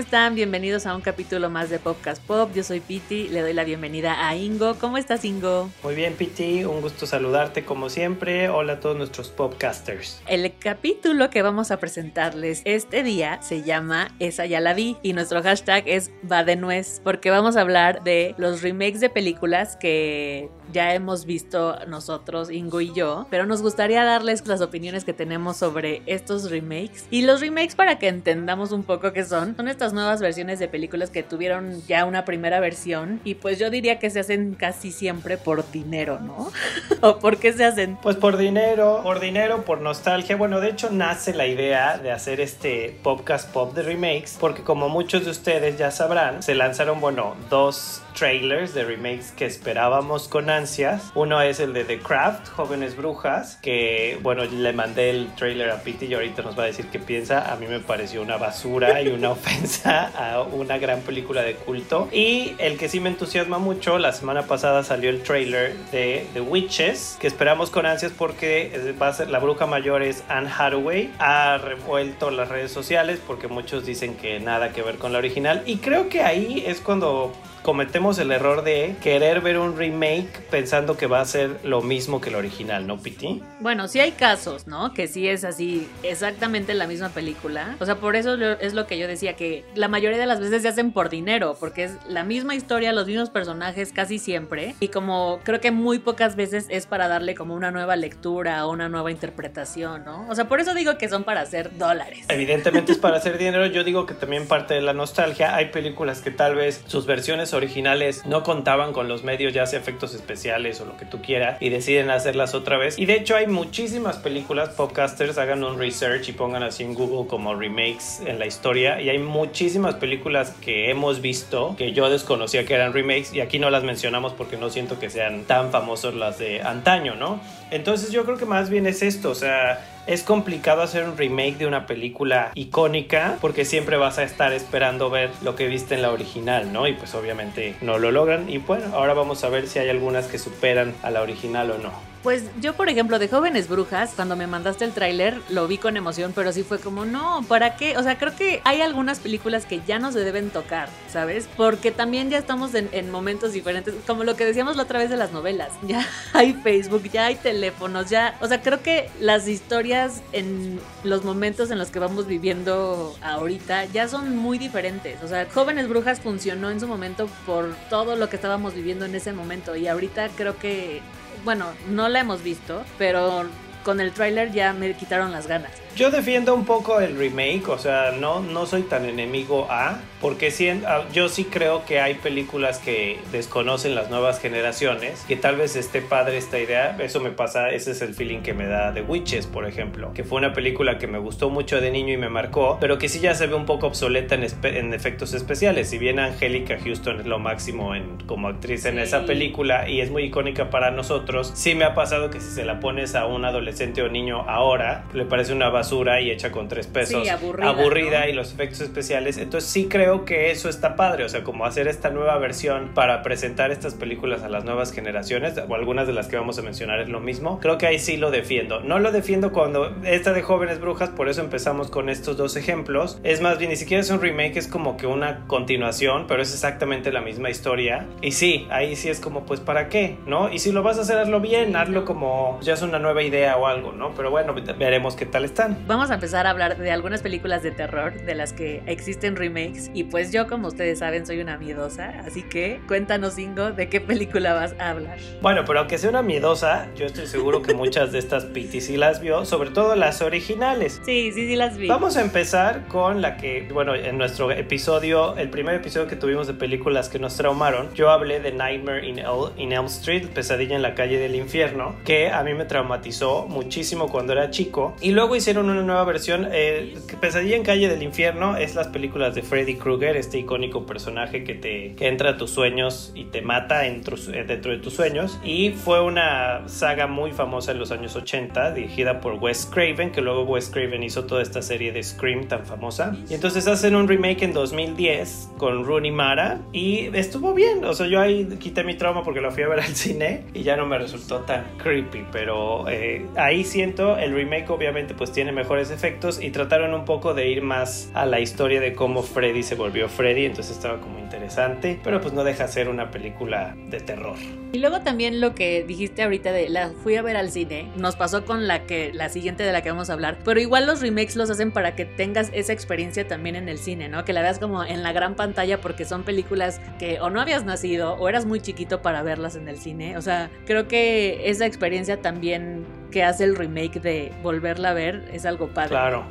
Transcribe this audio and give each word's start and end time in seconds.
Están? 0.00 0.34
Bienvenidos 0.34 0.86
a 0.86 0.94
un 0.94 1.00
capítulo 1.00 1.50
más 1.50 1.68
de 1.68 1.78
Podcast 1.78 2.22
Pop. 2.22 2.50
Yo 2.54 2.62
soy 2.62 2.80
Piti, 2.80 3.28
le 3.28 3.40
doy 3.42 3.52
la 3.52 3.64
bienvenida 3.64 4.28
a 4.28 4.36
Ingo. 4.36 4.76
¿Cómo 4.76 4.96
estás, 4.98 5.24
Ingo? 5.24 5.68
Muy 5.82 5.94
bien, 5.94 6.14
Piti, 6.14 6.64
un 6.64 6.80
gusto 6.80 7.06
saludarte 7.06 7.64
como 7.64 7.88
siempre. 7.88 8.48
Hola 8.48 8.74
a 8.74 8.80
todos 8.80 8.96
nuestros 8.96 9.28
popcasters. 9.30 10.22
El 10.26 10.52
capítulo 10.58 11.30
que 11.30 11.42
vamos 11.42 11.70
a 11.70 11.78
presentarles 11.78 12.62
este 12.64 13.02
día 13.02 13.42
se 13.42 13.62
llama 13.62 14.14
Esa 14.18 14.46
ya 14.46 14.60
la 14.60 14.74
vi 14.74 14.96
y 15.02 15.12
nuestro 15.12 15.42
hashtag 15.42 15.84
es 15.86 16.10
va 16.30 16.44
de 16.44 16.56
nuez 16.56 17.00
porque 17.04 17.30
vamos 17.30 17.56
a 17.56 17.60
hablar 17.60 18.02
de 18.02 18.34
los 18.38 18.62
remakes 18.62 19.00
de 19.00 19.10
películas 19.10 19.76
que 19.76 20.48
ya 20.72 20.94
hemos 20.94 21.26
visto 21.26 21.76
nosotros, 21.88 22.50
Ingo 22.50 22.80
y 22.80 22.92
yo, 22.92 23.26
pero 23.28 23.44
nos 23.44 23.60
gustaría 23.60 24.04
darles 24.04 24.46
las 24.46 24.60
opiniones 24.60 25.04
que 25.04 25.12
tenemos 25.12 25.56
sobre 25.56 26.02
estos 26.06 26.50
remakes 26.50 27.06
y 27.10 27.22
los 27.22 27.40
remakes 27.40 27.74
para 27.74 27.98
que 27.98 28.08
entendamos 28.08 28.70
un 28.70 28.84
poco 28.84 29.12
qué 29.12 29.24
son 29.24 29.54
son, 29.56 29.68
estas 29.68 29.89
nuevas 29.92 30.20
versiones 30.20 30.58
de 30.58 30.68
películas 30.68 31.10
que 31.10 31.22
tuvieron 31.22 31.82
ya 31.86 32.04
una 32.04 32.24
primera 32.24 32.60
versión 32.60 33.20
y 33.24 33.34
pues 33.34 33.58
yo 33.58 33.70
diría 33.70 33.98
que 33.98 34.10
se 34.10 34.20
hacen 34.20 34.54
casi 34.54 34.92
siempre 34.92 35.36
por 35.36 35.70
dinero, 35.70 36.20
¿no? 36.20 36.50
¿O 37.00 37.18
por 37.18 37.38
qué 37.38 37.52
se 37.52 37.64
hacen? 37.64 37.96
Pues 38.02 38.16
por 38.16 38.36
dinero, 38.36 39.00
por 39.02 39.20
dinero, 39.20 39.64
por 39.64 39.80
nostalgia. 39.80 40.36
Bueno, 40.36 40.60
de 40.60 40.70
hecho 40.70 40.90
nace 40.90 41.34
la 41.34 41.46
idea 41.46 41.98
de 41.98 42.12
hacer 42.12 42.40
este 42.40 42.98
podcast 43.02 43.50
pop 43.52 43.74
de 43.74 43.82
remakes 43.82 44.36
porque 44.38 44.62
como 44.62 44.88
muchos 44.88 45.24
de 45.24 45.30
ustedes 45.30 45.78
ya 45.78 45.90
sabrán, 45.90 46.42
se 46.42 46.54
lanzaron, 46.54 47.00
bueno, 47.00 47.36
dos 47.48 48.02
trailers 48.18 48.74
de 48.74 48.84
remakes 48.84 49.32
que 49.32 49.46
esperábamos 49.46 50.28
con 50.28 50.50
ansias. 50.50 51.10
Uno 51.14 51.40
es 51.40 51.60
el 51.60 51.72
de 51.72 51.84
The 51.84 52.00
Craft, 52.00 52.48
Jóvenes 52.48 52.96
Brujas, 52.96 53.56
que 53.62 54.18
bueno, 54.22 54.44
le 54.44 54.72
mandé 54.72 55.10
el 55.10 55.34
trailer 55.34 55.70
a 55.70 55.82
Pete 55.82 56.06
y 56.06 56.14
ahorita 56.14 56.42
nos 56.42 56.58
va 56.58 56.64
a 56.64 56.66
decir 56.66 56.86
qué 56.92 56.98
piensa. 56.98 57.50
A 57.50 57.56
mí 57.56 57.66
me 57.66 57.80
pareció 57.80 58.22
una 58.22 58.36
basura 58.36 59.00
y 59.02 59.08
una 59.08 59.30
ofensa 59.40 59.79
a 59.86 60.42
una 60.52 60.78
gran 60.78 61.00
película 61.00 61.42
de 61.42 61.54
culto. 61.54 62.08
Y 62.12 62.54
el 62.58 62.76
que 62.78 62.88
sí 62.88 63.00
me 63.00 63.08
entusiasma 63.08 63.58
mucho, 63.58 63.98
la 63.98 64.12
semana 64.12 64.42
pasada 64.42 64.82
salió 64.82 65.10
el 65.10 65.22
trailer 65.22 65.76
de 65.92 66.26
The 66.32 66.40
Witches, 66.40 67.16
que 67.20 67.26
esperamos 67.26 67.70
con 67.70 67.86
ansias 67.86 68.12
porque 68.16 68.94
va 69.00 69.08
a 69.08 69.12
ser 69.12 69.30
la 69.30 69.38
bruja 69.38 69.66
mayor 69.66 70.02
es 70.02 70.24
Anne 70.28 70.50
Hathaway. 70.56 71.12
Ha 71.18 71.58
revuelto 71.58 72.30
las 72.30 72.48
redes 72.48 72.72
sociales 72.72 73.20
porque 73.26 73.48
muchos 73.48 73.86
dicen 73.86 74.16
que 74.16 74.40
nada 74.40 74.72
que 74.72 74.82
ver 74.82 74.96
con 74.96 75.12
la 75.12 75.18
original. 75.18 75.62
Y 75.66 75.78
creo 75.78 76.08
que 76.08 76.22
ahí 76.22 76.64
es 76.66 76.80
cuando 76.80 77.32
cometemos 77.62 78.18
el 78.18 78.32
error 78.32 78.62
de 78.62 78.96
querer 79.02 79.40
ver 79.40 79.58
un 79.58 79.76
remake 79.76 80.30
pensando 80.50 80.96
que 80.96 81.06
va 81.06 81.20
a 81.20 81.24
ser 81.24 81.60
lo 81.62 81.82
mismo 81.82 82.20
que 82.20 82.30
el 82.30 82.36
original, 82.36 82.86
¿no, 82.86 82.98
Piti? 82.98 83.42
Bueno, 83.60 83.88
sí 83.88 84.00
hay 84.00 84.12
casos, 84.12 84.66
¿no? 84.66 84.94
Que 84.94 85.08
sí 85.08 85.28
es 85.28 85.44
así, 85.44 85.88
exactamente 86.02 86.74
la 86.74 86.86
misma 86.86 87.10
película. 87.10 87.76
O 87.80 87.86
sea, 87.86 87.96
por 87.96 88.16
eso 88.16 88.34
es 88.34 88.74
lo 88.74 88.86
que 88.86 88.98
yo 88.98 89.06
decía, 89.06 89.36
que 89.36 89.64
la 89.74 89.88
mayoría 89.88 90.18
de 90.18 90.26
las 90.26 90.40
veces 90.40 90.62
se 90.62 90.68
hacen 90.68 90.92
por 90.92 91.10
dinero, 91.10 91.56
porque 91.58 91.84
es 91.84 91.92
la 92.08 92.24
misma 92.24 92.54
historia, 92.54 92.92
los 92.92 93.06
mismos 93.06 93.30
personajes 93.30 93.92
casi 93.92 94.18
siempre. 94.18 94.74
Y 94.80 94.88
como 94.88 95.40
creo 95.44 95.60
que 95.60 95.70
muy 95.70 95.98
pocas 95.98 96.36
veces 96.36 96.66
es 96.68 96.86
para 96.86 97.08
darle 97.08 97.34
como 97.34 97.54
una 97.54 97.70
nueva 97.70 97.96
lectura 97.96 98.66
o 98.66 98.70
una 98.70 98.88
nueva 98.88 99.10
interpretación, 99.10 100.04
¿no? 100.04 100.26
O 100.28 100.34
sea, 100.34 100.48
por 100.48 100.60
eso 100.60 100.74
digo 100.74 100.96
que 100.98 101.08
son 101.08 101.24
para 101.24 101.42
hacer 101.42 101.76
dólares. 101.76 102.24
Evidentemente 102.28 102.92
es 102.92 102.98
para 102.98 103.18
hacer 103.18 103.38
dinero. 103.38 103.66
Yo 103.66 103.84
digo 103.84 104.06
que 104.06 104.14
también 104.14 104.46
parte 104.46 104.74
de 104.74 104.80
la 104.80 104.92
nostalgia. 104.92 105.54
Hay 105.54 105.66
películas 105.66 106.22
que 106.22 106.30
tal 106.30 106.54
vez 106.54 106.82
sus 106.86 107.06
versiones 107.06 107.49
originales 107.54 108.24
no 108.26 108.42
contaban 108.42 108.92
con 108.92 109.08
los 109.08 109.24
medios, 109.24 109.52
ya 109.52 109.66
sea 109.66 109.78
efectos 109.78 110.14
especiales 110.14 110.80
o 110.80 110.84
lo 110.84 110.96
que 110.96 111.04
tú 111.04 111.20
quieras, 111.22 111.56
y 111.60 111.68
deciden 111.68 112.10
hacerlas 112.10 112.54
otra 112.54 112.78
vez. 112.78 112.98
Y 112.98 113.06
de 113.06 113.14
hecho 113.14 113.36
hay 113.36 113.46
muchísimas 113.46 114.16
películas, 114.16 114.70
podcasters 114.70 115.38
hagan 115.38 115.64
un 115.64 115.78
research 115.78 116.28
y 116.28 116.32
pongan 116.32 116.62
así 116.62 116.84
en 116.84 116.94
Google 116.94 117.28
como 117.28 117.54
remakes 117.54 118.20
en 118.24 118.38
la 118.38 118.46
historia, 118.46 119.00
y 119.00 119.08
hay 119.08 119.18
muchísimas 119.18 119.96
películas 119.96 120.54
que 120.60 120.90
hemos 120.90 121.20
visto 121.20 121.74
que 121.76 121.92
yo 121.92 122.10
desconocía 122.10 122.64
que 122.64 122.74
eran 122.74 122.92
remakes, 122.92 123.34
y 123.34 123.40
aquí 123.40 123.58
no 123.58 123.70
las 123.70 123.84
mencionamos 123.84 124.32
porque 124.32 124.56
no 124.56 124.70
siento 124.70 124.98
que 124.98 125.10
sean 125.10 125.44
tan 125.44 125.70
famosos 125.70 126.14
las 126.14 126.38
de 126.38 126.62
antaño, 126.62 127.14
¿no? 127.14 127.40
Entonces 127.70 128.10
yo 128.10 128.24
creo 128.24 128.36
que 128.36 128.46
más 128.46 128.68
bien 128.68 128.86
es 128.86 129.02
esto, 129.02 129.30
o 129.30 129.34
sea, 129.34 129.84
es 130.06 130.22
complicado 130.22 130.82
hacer 130.82 131.04
un 131.04 131.16
remake 131.16 131.58
de 131.58 131.66
una 131.66 131.86
película 131.86 132.50
icónica 132.54 133.36
porque 133.40 133.64
siempre 133.64 133.96
vas 133.96 134.18
a 134.18 134.24
estar 134.24 134.52
esperando 134.52 135.10
ver 135.10 135.30
lo 135.42 135.54
que 135.56 135.68
viste 135.68 135.94
en 135.94 136.02
la 136.02 136.10
original, 136.10 136.72
¿no? 136.72 136.86
Y 136.86 136.94
pues 136.94 137.14
obviamente 137.14 137.76
no 137.80 137.98
lo 137.98 138.10
logran. 138.10 138.48
Y 138.48 138.58
bueno, 138.58 138.94
ahora 138.94 139.14
vamos 139.14 139.44
a 139.44 139.48
ver 139.48 139.66
si 139.66 139.78
hay 139.78 139.88
algunas 139.88 140.26
que 140.26 140.38
superan 140.38 140.94
a 141.02 141.10
la 141.10 141.22
original 141.22 141.70
o 141.70 141.78
no. 141.78 142.09
Pues 142.22 142.44
yo, 142.60 142.74
por 142.74 142.90
ejemplo, 142.90 143.18
de 143.18 143.28
Jóvenes 143.28 143.66
Brujas, 143.66 144.12
cuando 144.14 144.36
me 144.36 144.46
mandaste 144.46 144.84
el 144.84 144.92
tráiler, 144.92 145.40
lo 145.48 145.66
vi 145.66 145.78
con 145.78 145.96
emoción, 145.96 146.32
pero 146.34 146.52
sí 146.52 146.62
fue 146.62 146.78
como, 146.78 147.06
no, 147.06 147.42
¿para 147.48 147.76
qué? 147.76 147.96
O 147.96 148.02
sea, 148.02 148.18
creo 148.18 148.36
que 148.36 148.60
hay 148.64 148.82
algunas 148.82 149.20
películas 149.20 149.64
que 149.64 149.80
ya 149.86 149.98
no 149.98 150.12
se 150.12 150.20
deben 150.20 150.50
tocar, 150.50 150.90
¿sabes? 151.10 151.48
Porque 151.56 151.90
también 151.92 152.28
ya 152.28 152.36
estamos 152.36 152.74
en, 152.74 153.10
momentos 153.10 153.54
diferentes, 153.54 153.94
como 154.06 154.24
lo 154.24 154.36
que 154.36 154.44
decíamos 154.44 154.76
la 154.76 154.82
otra 154.82 154.98
vez 154.98 155.08
de 155.08 155.16
las 155.16 155.32
novelas. 155.32 155.72
Ya 155.90 156.06
hay 156.34 156.52
Facebook, 156.52 157.02
ya 157.10 157.26
hay 157.26 157.34
teléfonos, 157.34 158.10
ya... 158.10 158.36
O 158.40 158.46
sea, 158.46 158.62
creo 158.62 158.80
que 158.80 159.10
las 159.18 159.48
historias 159.48 160.22
en 160.32 160.78
los 161.02 161.24
momentos 161.24 161.72
en 161.72 161.78
los 161.78 161.90
que 161.90 161.98
vamos 161.98 162.28
viviendo 162.28 163.16
ahorita 163.22 163.86
ya 163.86 164.06
son 164.06 164.36
muy 164.36 164.56
diferentes. 164.56 165.20
O 165.24 165.26
sea, 165.26 165.48
Jóvenes 165.52 165.88
Brujas 165.88 166.20
funcionó 166.20 166.70
en 166.70 166.78
su 166.78 166.86
momento 166.86 167.28
por 167.44 167.74
todo 167.88 168.14
lo 168.14 168.28
que 168.28 168.36
estábamos 168.36 168.74
viviendo 168.74 169.04
en 169.04 169.16
ese 169.16 169.32
momento 169.32 169.74
y 169.74 169.88
ahorita 169.88 170.28
creo 170.36 170.58
que 170.58 171.02
bueno, 171.44 171.66
no 171.88 172.08
la 172.08 172.20
hemos 172.20 172.42
visto, 172.42 172.84
pero 172.98 173.44
con 173.90 174.00
el 174.00 174.12
tráiler 174.12 174.52
ya 174.52 174.72
me 174.72 174.92
quitaron 174.94 175.32
las 175.32 175.48
ganas. 175.48 175.72
Yo 175.96 176.12
defiendo 176.12 176.54
un 176.54 176.64
poco 176.64 177.00
el 177.00 177.18
remake, 177.18 177.68
o 177.68 177.76
sea, 177.76 178.12
no, 178.12 178.38
no 178.38 178.64
soy 178.64 178.82
tan 178.82 179.04
enemigo 179.04 179.66
a, 179.68 179.98
porque 180.20 180.52
sí, 180.52 180.68
ah, 180.68 181.02
yo 181.12 181.28
sí 181.28 181.44
creo 181.44 181.84
que 181.84 182.00
hay 182.00 182.14
películas 182.14 182.78
que 182.78 183.18
desconocen 183.32 183.96
las 183.96 184.08
nuevas 184.08 184.38
generaciones, 184.38 185.24
que 185.26 185.34
tal 185.34 185.56
vez 185.56 185.74
esté 185.74 186.00
padre 186.00 186.38
esta 186.38 186.60
idea, 186.60 186.96
eso 187.00 187.18
me 187.18 187.30
pasa, 187.30 187.70
ese 187.70 187.90
es 187.90 188.02
el 188.02 188.14
feeling 188.14 188.42
que 188.42 188.54
me 188.54 188.66
da 188.66 188.92
de 188.92 189.02
Witches, 189.02 189.48
por 189.48 189.66
ejemplo, 189.66 190.12
que 190.14 190.22
fue 190.22 190.38
una 190.38 190.52
película 190.52 190.96
que 190.98 191.08
me 191.08 191.18
gustó 191.18 191.50
mucho 191.50 191.80
de 191.80 191.90
niño 191.90 192.14
y 192.14 192.16
me 192.16 192.28
marcó, 192.28 192.78
pero 192.80 192.96
que 192.96 193.08
sí 193.08 193.18
ya 193.18 193.34
se 193.34 193.48
ve 193.48 193.56
un 193.56 193.66
poco 193.66 193.88
obsoleta 193.88 194.36
en, 194.36 194.46
en 194.62 194.94
efectos 194.94 195.34
especiales, 195.34 195.90
si 195.90 195.98
bien 195.98 196.20
Angélica 196.20 196.78
Houston 196.78 197.18
es 197.18 197.26
lo 197.26 197.40
máximo 197.40 197.96
en, 197.96 198.18
como 198.26 198.46
actriz 198.46 198.84
en 198.84 199.00
esa 199.00 199.26
película 199.26 199.88
y 199.88 200.00
es 200.00 200.10
muy 200.12 200.22
icónica 200.24 200.70
para 200.70 200.92
nosotros, 200.92 201.50
sí 201.56 201.74
me 201.74 201.84
ha 201.84 201.96
pasado 201.96 202.30
que 202.30 202.38
si 202.40 202.50
se 202.50 202.64
la 202.64 202.78
pones 202.78 203.16
a 203.16 203.26
un 203.26 203.44
adolescente 203.44 203.79
o 203.80 204.08
niño 204.08 204.42
ahora, 204.46 205.04
le 205.14 205.24
parece 205.24 205.54
una 205.54 205.70
basura 205.70 206.20
y 206.20 206.30
hecha 206.30 206.52
con 206.52 206.68
tres 206.68 206.86
pesos. 206.86 207.26
aburrida. 207.28 208.28
y 208.28 208.34
los 208.34 208.52
efectos 208.52 208.82
especiales. 208.82 209.38
Entonces 209.38 209.70
sí 209.70 209.86
creo 209.88 210.24
que 210.24 210.50
eso 210.50 210.68
está 210.68 210.96
padre. 210.96 211.24
O 211.24 211.28
sea, 211.28 211.42
como 211.44 211.64
hacer 211.64 211.88
esta 211.88 212.10
nueva 212.10 212.36
versión 212.38 212.90
para 212.94 213.22
presentar 213.22 213.70
estas 213.70 213.94
películas 213.94 214.42
a 214.42 214.48
las 214.48 214.64
nuevas 214.64 214.92
generaciones. 214.92 215.54
O 215.66 215.74
algunas 215.74 216.06
de 216.06 216.12
las 216.12 216.28
que 216.28 216.36
vamos 216.36 216.58
a 216.58 216.62
mencionar 216.62 217.00
es 217.00 217.08
lo 217.08 217.20
mismo. 217.20 217.58
Creo 217.60 217.78
que 217.78 217.86
ahí 217.86 217.98
sí 217.98 218.18
lo 218.18 218.30
defiendo. 218.30 218.80
No 218.80 218.98
lo 218.98 219.12
defiendo 219.12 219.52
cuando 219.52 219.96
esta 220.04 220.32
de 220.32 220.42
Jóvenes 220.42 220.78
Brujas. 220.78 221.08
Por 221.08 221.28
eso 221.28 221.40
empezamos 221.40 221.90
con 221.90 222.10
estos 222.10 222.36
dos 222.36 222.56
ejemplos. 222.56 223.18
Es 223.22 223.40
más 223.40 223.58
bien, 223.58 223.70
ni 223.70 223.76
siquiera 223.76 224.02
es 224.02 224.10
un 224.10 224.20
remake. 224.20 224.58
Es 224.58 224.68
como 224.68 224.98
que 224.98 225.06
una 225.06 225.46
continuación. 225.46 226.26
Pero 226.28 226.42
es 226.42 226.52
exactamente 226.52 227.12
la 227.12 227.22
misma 227.22 227.48
historia. 227.48 228.06
Y 228.20 228.32
sí, 228.32 228.66
ahí 228.70 228.94
sí 228.94 229.08
es 229.08 229.20
como 229.20 229.46
pues 229.46 229.60
para 229.60 229.88
qué, 229.88 230.18
¿no? 230.26 230.52
Y 230.52 230.58
si 230.58 230.70
lo 230.70 230.82
vas 230.82 230.98
a 230.98 231.02
hacer, 231.02 231.16
hazlo 231.16 231.40
bien. 231.40 231.76
Hazlo 231.76 232.04
como 232.04 232.58
ya 232.60 232.74
es 232.74 232.82
una 232.82 232.98
nueva 232.98 233.22
idea 233.22 233.56
o 233.60 233.66
algo, 233.66 233.92
¿no? 233.92 234.12
Pero 234.14 234.30
bueno, 234.30 234.54
veremos 234.78 235.16
qué 235.16 235.26
tal 235.26 235.44
están 235.44 235.70
vamos 235.86 236.10
a 236.10 236.14
empezar 236.14 236.46
a 236.46 236.50
hablar 236.50 236.78
de 236.78 236.90
algunas 236.90 237.22
películas 237.22 237.62
de 237.62 237.70
terror 237.70 238.22
de 238.22 238.34
las 238.34 238.52
que 238.52 238.82
existen 238.86 239.36
remakes. 239.36 239.90
Y 239.94 240.04
pues 240.04 240.32
yo, 240.32 240.46
como 240.46 240.68
ustedes 240.68 241.00
saben, 241.00 241.26
soy 241.26 241.40
una 241.40 241.58
miedosa. 241.58 242.14
Así 242.24 242.42
que 242.42 242.80
cuéntanos, 242.86 243.38
Ingo, 243.38 243.72
de 243.72 243.88
qué 243.88 244.00
película 244.00 244.54
vas 244.54 244.74
a 244.78 244.90
hablar. 244.90 245.18
Bueno, 245.42 245.64
pero 245.66 245.80
aunque 245.80 245.98
sea 245.98 246.10
una 246.10 246.22
miedosa, 246.22 246.88
yo 246.94 247.06
estoy 247.06 247.26
seguro 247.26 247.62
que 247.62 247.74
muchas 247.74 248.12
de 248.12 248.18
estas 248.18 248.44
Piti 248.46 248.80
sí 248.80 248.96
las 248.96 249.20
vio, 249.20 249.44
sobre 249.44 249.70
todo 249.70 249.96
las 249.96 250.22
originales. 250.22 251.00
Sí, 251.04 251.32
sí, 251.32 251.46
sí 251.48 251.56
las 251.56 251.76
vi. 251.76 251.88
Vamos 251.88 252.16
a 252.16 252.22
empezar 252.22 252.86
con 252.88 253.20
la 253.20 253.36
que, 253.36 253.68
bueno, 253.72 253.94
en 253.94 254.18
nuestro 254.18 254.50
episodio, 254.50 255.36
el 255.36 255.50
primer 255.50 255.74
episodio 255.74 256.06
que 256.06 256.16
tuvimos 256.16 256.46
de 256.46 256.54
películas 256.54 257.08
que 257.08 257.18
nos 257.18 257.36
traumaron, 257.36 257.92
yo 257.94 258.10
hablé 258.10 258.40
de 258.40 258.52
Nightmare 258.52 259.06
in, 259.06 259.20
in 259.56 259.72
Elm 259.72 259.86
Street, 259.86 260.28
Pesadilla 260.28 260.76
en 260.76 260.82
la 260.82 260.94
calle 260.94 261.18
del 261.18 261.34
infierno, 261.34 261.96
que 262.04 262.30
a 262.30 262.42
mí 262.42 262.54
me 262.54 262.64
traumatizó 262.64 263.46
muchísimo 263.50 264.08
cuando 264.08 264.32
era 264.32 264.50
chico. 264.50 264.94
Y 265.00 265.10
luego 265.10 265.36
hicieron 265.36 265.68
una 265.68 265.82
nueva 265.82 266.04
versión. 266.04 266.48
Eh, 266.50 266.96
Pesadilla 267.20 267.56
en 267.56 267.64
Calle 267.64 267.88
del 267.88 268.02
Infierno 268.02 268.56
es 268.56 268.74
las 268.74 268.88
películas 268.88 269.34
de 269.34 269.42
Freddy 269.42 269.74
Krueger, 269.74 270.16
este 270.16 270.38
icónico 270.38 270.86
personaje 270.86 271.44
que, 271.44 271.54
te, 271.54 271.94
que 271.94 272.08
entra 272.08 272.30
a 272.30 272.36
tus 272.36 272.50
sueños 272.50 273.12
y 273.14 273.24
te 273.24 273.42
mata 273.42 273.80
dentro, 273.80 274.16
eh, 274.32 274.44
dentro 274.46 274.72
de 274.72 274.78
tus 274.78 274.94
sueños. 274.94 275.38
Y 275.44 275.70
fue 275.70 276.00
una 276.00 276.66
saga 276.68 277.06
muy 277.06 277.32
famosa 277.32 277.72
en 277.72 277.78
los 277.78 277.90
años 277.90 278.16
80, 278.16 278.72
dirigida 278.72 279.20
por 279.20 279.34
Wes 279.34 279.66
Craven, 279.66 280.12
que 280.12 280.20
luego 280.20 280.44
Wes 280.44 280.70
Craven 280.70 281.02
hizo 281.02 281.24
toda 281.24 281.42
esta 281.42 281.62
serie 281.62 281.92
de 281.92 282.02
Scream 282.02 282.46
tan 282.46 282.64
famosa. 282.64 283.16
Y 283.28 283.34
entonces 283.34 283.66
hacen 283.66 283.94
un 283.94 284.08
remake 284.08 284.42
en 284.42 284.52
2010 284.52 285.50
con 285.58 285.84
Rooney 285.84 286.10
Mara 286.10 286.60
y 286.72 287.10
estuvo 287.16 287.52
bien. 287.52 287.84
O 287.84 287.94
sea, 287.94 288.06
yo 288.06 288.20
ahí 288.20 288.46
quité 288.58 288.84
mi 288.84 288.94
trauma 288.94 289.22
porque 289.22 289.40
lo 289.40 289.50
fui 289.50 289.62
a 289.62 289.68
ver 289.68 289.80
al 289.80 289.94
cine 289.94 290.44
y 290.54 290.62
ya 290.62 290.76
no 290.76 290.86
me 290.86 290.98
resultó 290.98 291.40
tan 291.40 291.64
creepy, 291.78 292.24
pero 292.32 292.88
eh, 292.88 293.26
ahí 293.40 293.64
siento 293.64 294.16
el 294.18 294.34
remake 294.34 294.70
obviamente 294.70 295.14
pues 295.14 295.32
tiene 295.32 295.52
mejores 295.52 295.90
efectos 295.90 296.42
y 296.42 296.50
trataron 296.50 296.94
un 296.94 297.04
poco 297.04 297.34
de 297.34 297.48
ir 297.48 297.62
más 297.62 298.10
a 298.14 298.26
la 298.26 298.40
historia 298.40 298.80
de 298.80 298.92
cómo 298.94 299.22
Freddy 299.22 299.62
se 299.62 299.74
volvió 299.74 300.08
Freddy, 300.08 300.44
entonces 300.44 300.76
estaba 300.76 301.00
como 301.00 301.18
interesante, 301.18 301.98
pero 302.02 302.20
pues 302.20 302.34
no 302.34 302.44
deja 302.44 302.66
ser 302.68 302.88
una 302.88 303.10
película 303.10 303.74
de 303.88 304.00
terror. 304.00 304.36
Y 304.72 304.78
luego 304.78 305.00
también 305.00 305.40
lo 305.40 305.54
que 305.54 305.82
dijiste 305.84 306.22
ahorita 306.22 306.52
de 306.52 306.68
la 306.68 306.90
fui 306.90 307.16
a 307.16 307.22
ver 307.22 307.36
al 307.36 307.50
cine, 307.50 307.90
nos 307.96 308.16
pasó 308.16 308.44
con 308.44 308.68
la 308.68 308.84
que 308.84 309.12
la 309.12 309.28
siguiente 309.28 309.62
de 309.62 309.72
la 309.72 309.82
que 309.82 309.90
vamos 309.90 310.10
a 310.10 310.12
hablar, 310.12 310.38
pero 310.44 310.60
igual 310.60 310.86
los 310.86 311.00
remakes 311.00 311.36
los 311.36 311.50
hacen 311.50 311.72
para 311.72 311.96
que 311.96 312.04
tengas 312.04 312.50
esa 312.52 312.72
experiencia 312.72 313.26
también 313.26 313.56
en 313.56 313.68
el 313.68 313.78
cine, 313.78 314.08
¿no? 314.08 314.24
Que 314.24 314.32
la 314.32 314.42
veas 314.42 314.58
como 314.58 314.84
en 314.84 315.02
la 315.02 315.12
gran 315.12 315.34
pantalla 315.34 315.80
porque 315.80 316.04
son 316.04 316.22
películas 316.22 316.80
que 316.98 317.20
o 317.20 317.30
no 317.30 317.40
habías 317.40 317.64
nacido 317.64 318.14
o 318.14 318.28
eras 318.28 318.46
muy 318.46 318.60
chiquito 318.60 319.02
para 319.02 319.22
verlas 319.22 319.56
en 319.56 319.68
el 319.68 319.78
cine. 319.78 320.16
O 320.16 320.22
sea, 320.22 320.50
creo 320.66 320.86
que 320.86 321.48
esa 321.50 321.66
experiencia 321.66 322.20
también 322.20 322.84
que 323.10 323.22
hace 323.22 323.44
el 323.44 323.56
remake 323.56 324.00
de 324.00 324.32
volverla 324.42 324.90
a 324.90 324.94
ver 324.94 325.28
es 325.32 325.44
algo 325.46 325.68
padre. 325.68 325.90
Claro. 325.90 326.24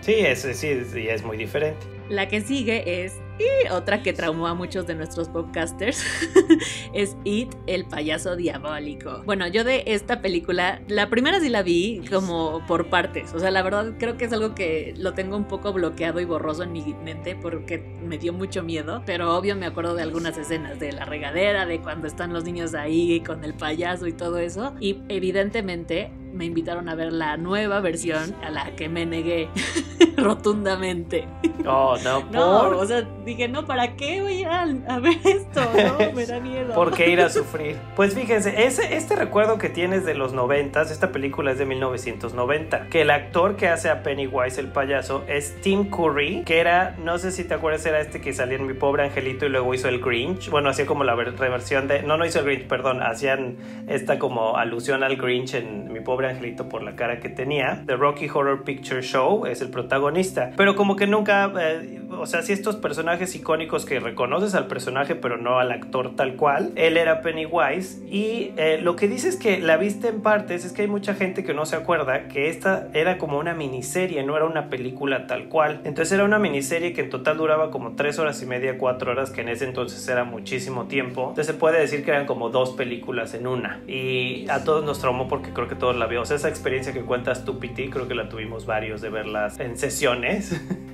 Sí, 0.00 0.14
es, 0.14 0.42
sí, 0.42 0.52
sí, 0.84 1.08
es 1.08 1.24
muy 1.24 1.36
diferente. 1.36 1.86
La 2.08 2.28
que 2.28 2.40
sigue 2.40 3.04
es 3.04 3.20
y 3.38 3.68
otra 3.68 4.02
que 4.02 4.12
traumó 4.12 4.48
a 4.48 4.54
muchos 4.54 4.86
de 4.86 4.96
nuestros 4.96 5.28
podcasters 5.28 6.02
es 6.92 7.16
It, 7.22 7.54
el 7.66 7.84
payaso 7.84 8.34
diabólico. 8.34 9.22
Bueno, 9.24 9.46
yo 9.46 9.62
de 9.62 9.84
esta 9.86 10.20
película, 10.20 10.82
la 10.88 11.08
primera 11.08 11.38
sí 11.38 11.48
la 11.48 11.62
vi 11.62 12.02
como 12.10 12.64
por 12.66 12.88
partes. 12.88 13.32
O 13.34 13.38
sea, 13.38 13.52
la 13.52 13.62
verdad 13.62 13.92
creo 13.98 14.16
que 14.16 14.24
es 14.24 14.32
algo 14.32 14.54
que 14.54 14.92
lo 14.96 15.14
tengo 15.14 15.36
un 15.36 15.46
poco 15.46 15.72
bloqueado 15.72 16.18
y 16.18 16.24
borroso 16.24 16.64
en 16.64 16.72
mi 16.72 16.82
mente 17.04 17.36
porque 17.36 17.78
me 17.78 18.18
dio 18.18 18.32
mucho 18.32 18.64
miedo. 18.64 19.02
Pero 19.06 19.36
obvio 19.36 19.54
me 19.54 19.66
acuerdo 19.66 19.94
de 19.94 20.02
algunas 20.02 20.36
escenas 20.36 20.80
de 20.80 20.92
la 20.92 21.04
regadera, 21.04 21.64
de 21.64 21.80
cuando 21.80 22.08
están 22.08 22.32
los 22.32 22.42
niños 22.42 22.74
ahí 22.74 23.20
con 23.20 23.44
el 23.44 23.54
payaso 23.54 24.08
y 24.08 24.12
todo 24.12 24.38
eso. 24.38 24.74
Y 24.80 25.02
evidentemente 25.08 26.10
me 26.32 26.44
invitaron 26.44 26.88
a 26.88 26.94
ver 26.94 27.12
la 27.12 27.36
nueva 27.36 27.80
versión 27.80 28.34
a 28.42 28.50
la 28.50 28.74
que 28.76 28.88
me 28.88 29.06
negué 29.06 29.48
rotundamente. 30.28 31.26
Oh, 31.66 31.96
no, 32.04 32.22
no, 32.30 32.68
o 32.78 32.86
sea, 32.86 33.02
dije, 33.24 33.48
no, 33.48 33.64
¿para 33.64 33.96
qué 33.96 34.20
voy 34.20 34.44
a, 34.44 34.62
a 34.62 34.98
ver 35.00 35.16
esto? 35.24 35.60
No, 35.60 36.12
me 36.14 36.26
da 36.26 36.38
miedo. 36.38 36.74
¿Por 36.74 36.92
qué 36.92 37.10
ir 37.10 37.20
a 37.20 37.28
sufrir? 37.30 37.76
Pues 37.96 38.14
fíjense, 38.14 38.64
ese, 38.66 38.94
este 38.96 39.16
recuerdo 39.16 39.56
que 39.56 39.70
tienes 39.70 40.04
de 40.04 40.14
los 40.14 40.34
noventas, 40.34 40.90
esta 40.90 41.12
película 41.12 41.52
es 41.52 41.58
de 41.58 41.64
1990, 41.64 42.88
que 42.90 43.02
el 43.02 43.10
actor 43.10 43.56
que 43.56 43.68
hace 43.68 43.88
a 43.88 44.02
Pennywise 44.02 44.60
el 44.60 44.68
payaso 44.68 45.24
es 45.28 45.58
Tim 45.62 45.88
Curry, 45.88 46.42
que 46.44 46.60
era, 46.60 46.94
no 47.02 47.18
sé 47.18 47.30
si 47.30 47.44
te 47.44 47.54
acuerdas, 47.54 47.86
era 47.86 48.00
este 48.00 48.20
que 48.20 48.34
salía 48.34 48.58
en 48.58 48.66
Mi 48.66 48.74
Pobre 48.74 49.04
Angelito 49.04 49.46
y 49.46 49.48
luego 49.48 49.72
hizo 49.72 49.88
el 49.88 50.00
Grinch. 50.00 50.50
Bueno, 50.50 50.68
hacía 50.68 50.84
como 50.84 51.04
la 51.04 51.14
reversión 51.14 51.88
de, 51.88 52.02
no, 52.02 52.18
no 52.18 52.26
hizo 52.26 52.40
el 52.40 52.44
Grinch, 52.44 52.66
perdón, 52.66 53.02
hacían 53.02 53.56
esta 53.88 54.18
como 54.18 54.56
alusión 54.58 55.02
al 55.02 55.16
Grinch 55.16 55.54
en 55.54 55.90
Mi 55.90 56.00
Pobre 56.00 56.28
Angelito 56.28 56.68
por 56.68 56.82
la 56.82 56.96
cara 56.96 57.18
que 57.18 57.30
tenía. 57.30 57.82
The 57.86 57.96
Rocky 57.96 58.28
Horror 58.28 58.64
Picture 58.64 59.00
Show 59.00 59.46
es 59.46 59.62
el 59.62 59.70
protagonista, 59.70 60.17
pero 60.56 60.76
como 60.76 60.96
que 60.96 61.06
nunca, 61.06 61.52
eh, 61.60 62.00
o 62.10 62.26
sea, 62.26 62.42
si 62.42 62.52
estos 62.52 62.76
personajes 62.76 63.34
icónicos 63.34 63.84
que 63.84 64.00
reconoces 64.00 64.54
al 64.54 64.66
personaje 64.66 65.14
pero 65.14 65.36
no 65.36 65.58
al 65.58 65.72
actor 65.72 66.16
tal 66.16 66.36
cual. 66.36 66.72
Él 66.76 66.96
era 66.96 67.20
Pennywise 67.22 68.00
y 68.06 68.52
eh, 68.56 68.78
lo 68.82 68.96
que 68.96 69.08
dice 69.08 69.28
es 69.28 69.36
que 69.36 69.58
la 69.60 69.76
viste 69.76 70.08
en 70.08 70.22
partes, 70.22 70.64
es 70.64 70.72
que 70.72 70.82
hay 70.82 70.88
mucha 70.88 71.14
gente 71.14 71.44
que 71.44 71.54
no 71.54 71.66
se 71.66 71.76
acuerda 71.76 72.28
que 72.28 72.48
esta 72.48 72.88
era 72.94 73.18
como 73.18 73.38
una 73.38 73.54
miniserie, 73.54 74.22
no 74.24 74.36
era 74.36 74.44
una 74.44 74.68
película 74.68 75.26
tal 75.26 75.48
cual. 75.48 75.80
Entonces 75.84 76.12
era 76.12 76.24
una 76.24 76.38
miniserie 76.38 76.92
que 76.92 77.02
en 77.02 77.10
total 77.10 77.38
duraba 77.38 77.70
como 77.70 77.92
3 77.94 78.18
horas 78.18 78.42
y 78.42 78.46
media, 78.46 78.78
4 78.78 79.12
horas, 79.12 79.30
que 79.30 79.42
en 79.42 79.48
ese 79.48 79.64
entonces 79.64 80.06
era 80.08 80.24
muchísimo 80.24 80.86
tiempo. 80.86 81.28
Entonces 81.28 81.46
se 81.46 81.54
puede 81.54 81.80
decir 81.80 82.04
que 82.04 82.10
eran 82.10 82.26
como 82.26 82.50
dos 82.50 82.70
películas 82.70 83.34
en 83.34 83.46
una. 83.46 83.80
Y 83.86 84.48
a 84.48 84.64
todos 84.64 84.84
nos 84.84 85.00
traumó 85.00 85.28
porque 85.28 85.52
creo 85.52 85.68
que 85.68 85.74
todos 85.74 85.96
la 85.96 86.06
vimos. 86.06 86.30
esa 86.30 86.48
experiencia 86.48 86.92
que 86.92 87.02
cuentas 87.02 87.44
tú, 87.44 87.58
Piti, 87.58 87.88
creo 87.88 88.08
que 88.08 88.14
la 88.14 88.28
tuvimos 88.28 88.66
varios 88.66 89.00
de 89.00 89.10
verlas 89.10 89.58
en 89.60 89.78
sesiones. 89.98 90.52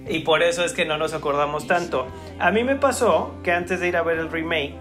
y 0.09 0.21
por 0.21 0.43
eso 0.43 0.65
es 0.65 0.73
que 0.73 0.87
no 0.87 0.97
nos 0.97 1.13
acordamos 1.13 1.67
tanto. 1.67 2.07
A 2.39 2.51
mí 2.51 2.65
me 2.65 2.77
pasó 2.77 3.35
que 3.43 3.53
antes 3.53 3.81
de 3.81 3.89
ir 3.89 3.97
a 3.99 4.03
ver 4.03 4.19
el 4.19 4.31
remake, 4.31 4.81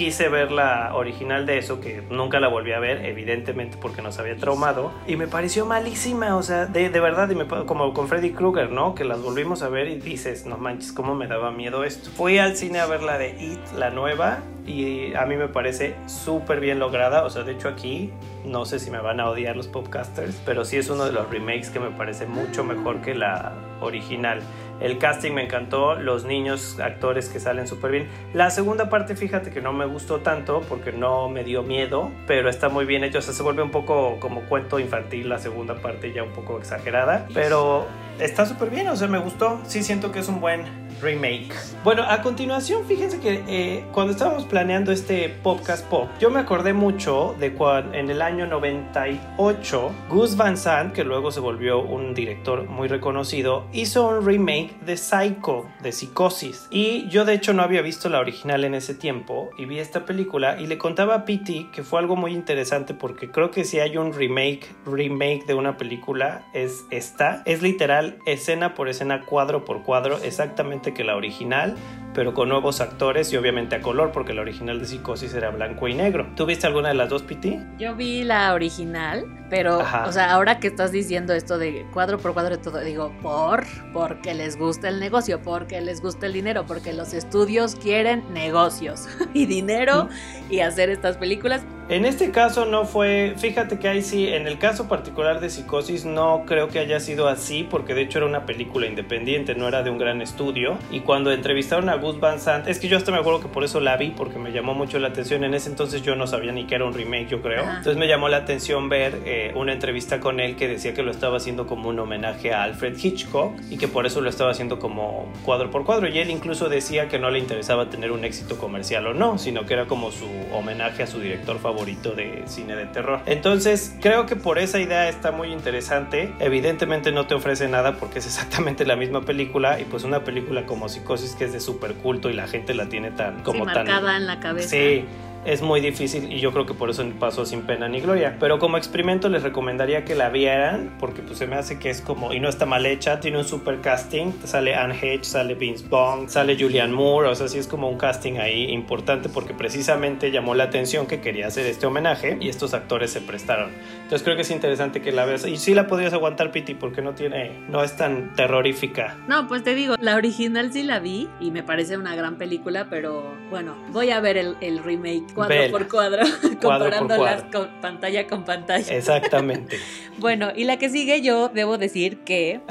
quise 0.00 0.30
ver 0.30 0.50
la 0.50 0.94
original 0.94 1.44
de 1.44 1.58
eso, 1.58 1.78
que 1.78 2.02
nunca 2.08 2.40
la 2.40 2.48
volví 2.48 2.72
a 2.72 2.78
ver, 2.78 3.04
evidentemente 3.04 3.76
porque 3.78 4.00
nos 4.00 4.18
había 4.18 4.34
traumado, 4.34 4.92
y 5.06 5.16
me 5.16 5.26
pareció 5.26 5.66
malísima, 5.66 6.38
o 6.38 6.42
sea, 6.42 6.64
de, 6.64 6.88
de 6.88 7.00
verdad, 7.00 7.28
y 7.28 7.34
me, 7.34 7.46
como 7.46 7.92
con 7.92 8.08
Freddy 8.08 8.30
Krueger, 8.30 8.72
¿no? 8.72 8.94
Que 8.94 9.04
las 9.04 9.20
volvimos 9.20 9.62
a 9.62 9.68
ver 9.68 9.88
y 9.88 9.96
dices, 9.96 10.46
no 10.46 10.56
manches, 10.56 10.92
cómo 10.92 11.14
me 11.14 11.26
daba 11.26 11.50
miedo 11.50 11.84
esto. 11.84 12.08
Fui 12.08 12.38
al 12.38 12.56
cine 12.56 12.80
a 12.80 12.86
ver 12.86 13.02
la 13.02 13.18
de 13.18 13.28
It, 13.28 13.60
la 13.76 13.90
nueva, 13.90 14.38
y 14.66 15.12
a 15.12 15.26
mí 15.26 15.36
me 15.36 15.48
parece 15.48 15.94
súper 16.06 16.60
bien 16.60 16.78
lograda, 16.78 17.26
o 17.26 17.28
sea, 17.28 17.42
de 17.42 17.52
hecho 17.52 17.68
aquí, 17.68 18.10
no 18.46 18.64
sé 18.64 18.78
si 18.78 18.90
me 18.90 19.00
van 19.00 19.20
a 19.20 19.28
odiar 19.28 19.54
los 19.54 19.68
podcasters, 19.68 20.40
pero 20.46 20.64
sí 20.64 20.78
es 20.78 20.88
uno 20.88 21.04
de 21.04 21.12
los 21.12 21.28
remakes 21.28 21.68
que 21.68 21.78
me 21.78 21.90
parece 21.90 22.24
mucho 22.24 22.64
mejor 22.64 23.02
que 23.02 23.14
la 23.14 23.52
original. 23.82 24.40
El 24.80 24.98
casting 24.98 25.32
me 25.32 25.44
encantó, 25.44 25.94
los 25.94 26.24
niños 26.24 26.80
actores 26.80 27.28
que 27.28 27.38
salen 27.38 27.66
súper 27.66 27.90
bien. 27.90 28.08
La 28.32 28.50
segunda 28.50 28.88
parte, 28.88 29.14
fíjate 29.14 29.50
que 29.50 29.60
no 29.60 29.72
me 29.72 29.84
gustó 29.84 30.20
tanto 30.20 30.62
porque 30.68 30.92
no 30.92 31.28
me 31.28 31.44
dio 31.44 31.62
miedo, 31.62 32.10
pero 32.26 32.48
está 32.48 32.68
muy 32.68 32.86
bien 32.86 33.04
hecho. 33.04 33.18
O 33.18 33.22
sea, 33.22 33.34
se 33.34 33.42
vuelve 33.42 33.62
un 33.62 33.70
poco 33.70 34.18
como 34.20 34.42
cuento 34.42 34.78
infantil 34.78 35.28
la 35.28 35.38
segunda 35.38 35.74
parte, 35.74 36.12
ya 36.12 36.22
un 36.22 36.32
poco 36.32 36.58
exagerada, 36.58 37.26
pero 37.34 37.86
está 38.18 38.46
súper 38.46 38.70
bien, 38.70 38.88
o 38.88 38.96
sea, 38.96 39.08
me 39.08 39.18
gustó. 39.18 39.60
Sí 39.64 39.82
siento 39.82 40.12
que 40.12 40.20
es 40.20 40.28
un 40.28 40.40
buen 40.40 40.64
remake. 41.00 41.52
Bueno, 41.84 42.02
a 42.02 42.22
continuación, 42.22 42.84
fíjense 42.86 43.20
que 43.20 43.42
eh, 43.48 43.84
cuando 43.92 44.12
estábamos 44.12 44.44
planeando 44.44 44.92
este 44.92 45.28
podcast 45.28 45.86
pop, 45.86 46.08
yo 46.20 46.30
me 46.30 46.40
acordé 46.40 46.72
mucho 46.72 47.34
de 47.38 47.52
cuando 47.52 47.94
en 47.94 48.10
el 48.10 48.22
año 48.22 48.46
98 48.46 49.92
Gus 50.08 50.36
Van 50.36 50.56
Sant, 50.56 50.92
que 50.92 51.04
luego 51.04 51.30
se 51.30 51.40
volvió 51.40 51.80
un 51.80 52.14
director 52.14 52.64
muy 52.68 52.88
reconocido, 52.88 53.66
hizo 53.72 54.08
un 54.08 54.24
remake 54.24 54.78
de 54.84 54.96
Psycho, 54.96 55.66
de 55.82 55.92
Psicosis. 55.92 56.66
Y 56.70 57.08
yo 57.08 57.24
de 57.24 57.34
hecho 57.34 57.52
no 57.52 57.62
había 57.62 57.82
visto 57.82 58.08
la 58.08 58.20
original 58.20 58.64
en 58.64 58.74
ese 58.74 58.94
tiempo 58.94 59.50
y 59.56 59.64
vi 59.64 59.78
esta 59.78 60.04
película 60.04 60.60
y 60.60 60.66
le 60.66 60.78
contaba 60.78 61.14
a 61.14 61.24
Pity 61.24 61.70
que 61.72 61.82
fue 61.82 61.98
algo 61.98 62.16
muy 62.16 62.32
interesante 62.32 62.94
porque 62.94 63.30
creo 63.30 63.50
que 63.50 63.64
si 63.64 63.78
hay 63.78 63.96
un 63.96 64.12
remake, 64.12 64.74
remake 64.86 65.46
de 65.46 65.54
una 65.54 65.76
película 65.76 66.46
es 66.52 66.84
esta. 66.90 67.42
Es 67.46 67.62
literal 67.62 68.18
escena 68.26 68.74
por 68.74 68.88
escena, 68.88 69.24
cuadro 69.24 69.64
por 69.64 69.82
cuadro, 69.82 70.18
exactamente 70.22 70.89
que 70.92 71.04
la 71.04 71.16
original, 71.16 71.76
pero 72.14 72.34
con 72.34 72.48
nuevos 72.48 72.80
actores 72.80 73.32
y 73.32 73.36
obviamente 73.36 73.76
a 73.76 73.80
color, 73.80 74.12
porque 74.12 74.32
la 74.32 74.42
original 74.42 74.78
de 74.80 74.86
Psicosis 74.86 75.34
era 75.34 75.50
blanco 75.50 75.88
y 75.88 75.94
negro. 75.94 76.28
¿Tú 76.36 76.46
viste 76.46 76.66
alguna 76.66 76.88
de 76.88 76.94
las 76.94 77.08
dos, 77.08 77.22
Piti? 77.22 77.58
Yo 77.78 77.94
vi 77.94 78.24
la 78.24 78.52
original, 78.54 79.26
pero, 79.48 79.78
o 79.78 80.12
sea, 80.12 80.32
ahora 80.32 80.60
que 80.60 80.68
estás 80.68 80.92
diciendo 80.92 81.34
esto 81.34 81.58
de 81.58 81.86
cuadro 81.92 82.18
por 82.18 82.32
cuadro 82.34 82.56
de 82.56 82.62
todo, 82.62 82.80
digo, 82.80 83.12
por, 83.22 83.64
porque 83.92 84.34
les 84.34 84.56
gusta 84.56 84.88
el 84.88 85.00
negocio, 85.00 85.40
porque 85.42 85.80
les 85.80 86.00
gusta 86.00 86.26
el 86.26 86.32
dinero, 86.32 86.66
porque 86.66 86.92
los 86.92 87.14
estudios 87.14 87.74
quieren 87.76 88.24
negocios 88.32 89.08
y 89.34 89.46
dinero 89.46 90.08
y 90.48 90.60
hacer 90.60 90.90
estas 90.90 91.16
películas. 91.16 91.64
En 91.88 92.04
este 92.04 92.30
caso 92.30 92.66
no 92.66 92.84
fue, 92.84 93.34
fíjate 93.36 93.80
que 93.80 93.88
ahí 93.88 94.02
sí, 94.02 94.28
en 94.28 94.46
el 94.46 94.58
caso 94.58 94.86
particular 94.86 95.40
de 95.40 95.50
Psicosis 95.50 96.04
no 96.04 96.44
creo 96.46 96.68
que 96.68 96.78
haya 96.78 97.00
sido 97.00 97.26
así, 97.26 97.66
porque 97.68 97.94
de 97.94 98.02
hecho 98.02 98.18
era 98.18 98.28
una 98.28 98.46
película 98.46 98.86
independiente, 98.86 99.56
no 99.56 99.66
era 99.66 99.82
de 99.82 99.90
un 99.90 99.98
gran 99.98 100.22
estudio. 100.22 100.78
Y 100.92 101.00
cuando 101.00 101.32
entrevistaron 101.32 101.88
a 101.88 101.96
Gus 102.00 102.20
Van 102.20 102.40
Sant, 102.40 102.66
es 102.68 102.78
que 102.78 102.88
yo 102.88 102.96
hasta 102.96 103.12
me 103.12 103.18
acuerdo 103.18 103.40
que 103.40 103.48
por 103.48 103.64
eso 103.64 103.80
la 103.80 103.96
vi, 103.96 104.10
porque 104.10 104.38
me 104.38 104.52
llamó 104.52 104.74
mucho 104.74 104.98
la 104.98 105.08
atención. 105.08 105.44
En 105.44 105.54
ese 105.54 105.68
entonces 105.68 106.02
yo 106.02 106.16
no 106.16 106.26
sabía 106.26 106.52
ni 106.52 106.66
que 106.66 106.74
era 106.74 106.84
un 106.84 106.92
remake, 106.92 107.28
yo 107.28 107.42
creo. 107.42 107.62
Entonces 107.62 107.96
me 107.96 108.08
llamó 108.08 108.28
la 108.28 108.38
atención 108.38 108.88
ver 108.88 109.20
eh, 109.24 109.52
una 109.54 109.72
entrevista 109.72 110.20
con 110.20 110.40
él 110.40 110.56
que 110.56 110.68
decía 110.68 110.94
que 110.94 111.02
lo 111.02 111.10
estaba 111.10 111.36
haciendo 111.36 111.66
como 111.66 111.88
un 111.88 111.98
homenaje 111.98 112.52
a 112.52 112.62
Alfred 112.62 112.96
Hitchcock 112.96 113.52
y 113.70 113.76
que 113.76 113.88
por 113.88 114.06
eso 114.06 114.20
lo 114.20 114.30
estaba 114.30 114.50
haciendo 114.50 114.78
como 114.78 115.32
cuadro 115.44 115.70
por 115.70 115.84
cuadro. 115.84 116.08
Y 116.08 116.18
él 116.18 116.30
incluso 116.30 116.68
decía 116.68 117.08
que 117.08 117.18
no 117.18 117.30
le 117.30 117.38
interesaba 117.38 117.90
tener 117.90 118.12
un 118.12 118.24
éxito 118.24 118.58
comercial 118.58 119.06
o 119.06 119.14
no, 119.14 119.38
sino 119.38 119.66
que 119.66 119.74
era 119.74 119.86
como 119.86 120.10
su 120.10 120.26
homenaje 120.52 121.02
a 121.02 121.06
su 121.06 121.20
director 121.20 121.58
favorito 121.58 122.12
de 122.12 122.42
cine 122.46 122.76
de 122.76 122.86
terror. 122.86 123.20
Entonces, 123.26 123.96
creo 124.00 124.26
que 124.26 124.36
por 124.36 124.58
esa 124.58 124.80
idea 124.80 125.08
está 125.08 125.32
muy 125.32 125.52
interesante. 125.52 126.32
Evidentemente 126.40 127.12
no 127.12 127.26
te 127.26 127.34
ofrece 127.34 127.68
nada 127.68 127.96
porque 127.96 128.18
es 128.18 128.26
exactamente 128.30 128.84
la 128.84 128.96
misma 128.96 129.22
película 129.22 129.80
y 129.80 129.84
pues 129.84 130.04
una 130.04 130.24
película 130.24 130.66
como 130.66 130.88
Psicosis 130.88 131.34
que 131.34 131.44
es 131.44 131.52
de 131.52 131.60
super 131.60 131.89
culto 131.94 132.30
y 132.30 132.32
la 132.32 132.46
gente 132.46 132.74
la 132.74 132.88
tiene 132.88 133.10
tan 133.10 133.42
como 133.42 133.64
sí, 133.64 133.72
tan 133.72 133.86
marcada 133.86 134.16
en 134.16 134.26
la 134.26 134.40
cabeza. 134.40 134.68
Sí 134.68 135.04
es 135.44 135.62
muy 135.62 135.80
difícil 135.80 136.30
y 136.30 136.38
yo 136.38 136.52
creo 136.52 136.66
que 136.66 136.74
por 136.74 136.90
eso 136.90 137.04
pasó 137.18 137.46
sin 137.46 137.62
pena 137.62 137.88
ni 137.88 138.00
gloria. 138.00 138.36
Pero 138.38 138.58
como 138.58 138.76
experimento 138.76 139.28
les 139.28 139.42
recomendaría 139.42 140.04
que 140.04 140.14
la 140.14 140.28
vieran 140.28 140.96
porque 140.98 141.22
pues 141.22 141.38
se 141.38 141.46
me 141.46 141.56
hace 141.56 141.78
que 141.78 141.90
es 141.90 142.00
como, 142.00 142.32
y 142.32 142.40
no 142.40 142.48
está 142.48 142.66
mal 142.66 142.84
hecha, 142.84 143.20
tiene 143.20 143.38
un 143.38 143.44
super 143.44 143.80
casting, 143.80 144.32
sale 144.44 144.74
Anne 144.74 144.94
Hedge, 145.00 145.24
sale 145.24 145.54
Vince 145.54 145.86
Bond, 145.88 146.28
sale 146.28 146.56
Julian 146.58 146.92
Moore, 146.92 147.28
o 147.28 147.34
sea, 147.34 147.48
sí 147.48 147.58
es 147.58 147.66
como 147.66 147.88
un 147.88 147.96
casting 147.96 148.34
ahí 148.34 148.70
importante 148.70 149.28
porque 149.28 149.54
precisamente 149.54 150.30
llamó 150.30 150.54
la 150.54 150.64
atención 150.64 151.06
que 151.06 151.20
quería 151.20 151.46
hacer 151.46 151.66
este 151.66 151.86
homenaje 151.86 152.36
y 152.40 152.48
estos 152.48 152.74
actores 152.74 153.10
se 153.10 153.20
prestaron. 153.20 153.70
Entonces 154.10 154.24
creo 154.24 154.34
que 154.34 154.42
es 154.42 154.50
interesante 154.50 155.00
que 155.00 155.12
la 155.12 155.24
veas 155.24 155.46
y 155.46 155.56
sí 155.56 155.72
la 155.72 155.86
podrías 155.86 156.12
aguantar, 156.12 156.50
Piti, 156.50 156.74
porque 156.74 157.00
no 157.00 157.14
tiene, 157.14 157.52
no 157.68 157.84
es 157.84 157.96
tan 157.96 158.34
terrorífica. 158.34 159.16
No, 159.28 159.46
pues 159.46 159.62
te 159.62 159.76
digo, 159.76 159.94
la 160.00 160.16
original 160.16 160.72
sí 160.72 160.82
la 160.82 160.98
vi 160.98 161.28
y 161.38 161.52
me 161.52 161.62
parece 161.62 161.96
una 161.96 162.16
gran 162.16 162.36
película, 162.36 162.88
pero 162.90 163.36
bueno, 163.50 163.76
voy 163.90 164.10
a 164.10 164.18
ver 164.18 164.36
el, 164.36 164.56
el 164.60 164.82
remake 164.82 165.32
cuadro 165.32 165.70
por 165.70 165.88
cuadro, 165.88 166.24
comparándolas 166.60 167.44
con 167.52 167.68
pantalla 167.80 168.26
con 168.26 168.44
pantalla. 168.44 168.92
Exactamente. 168.96 169.78
bueno, 170.18 170.48
y 170.56 170.64
la 170.64 170.76
que 170.76 170.88
sigue 170.88 171.22
yo 171.22 171.48
debo 171.48 171.78
decir 171.78 172.18
que 172.24 172.62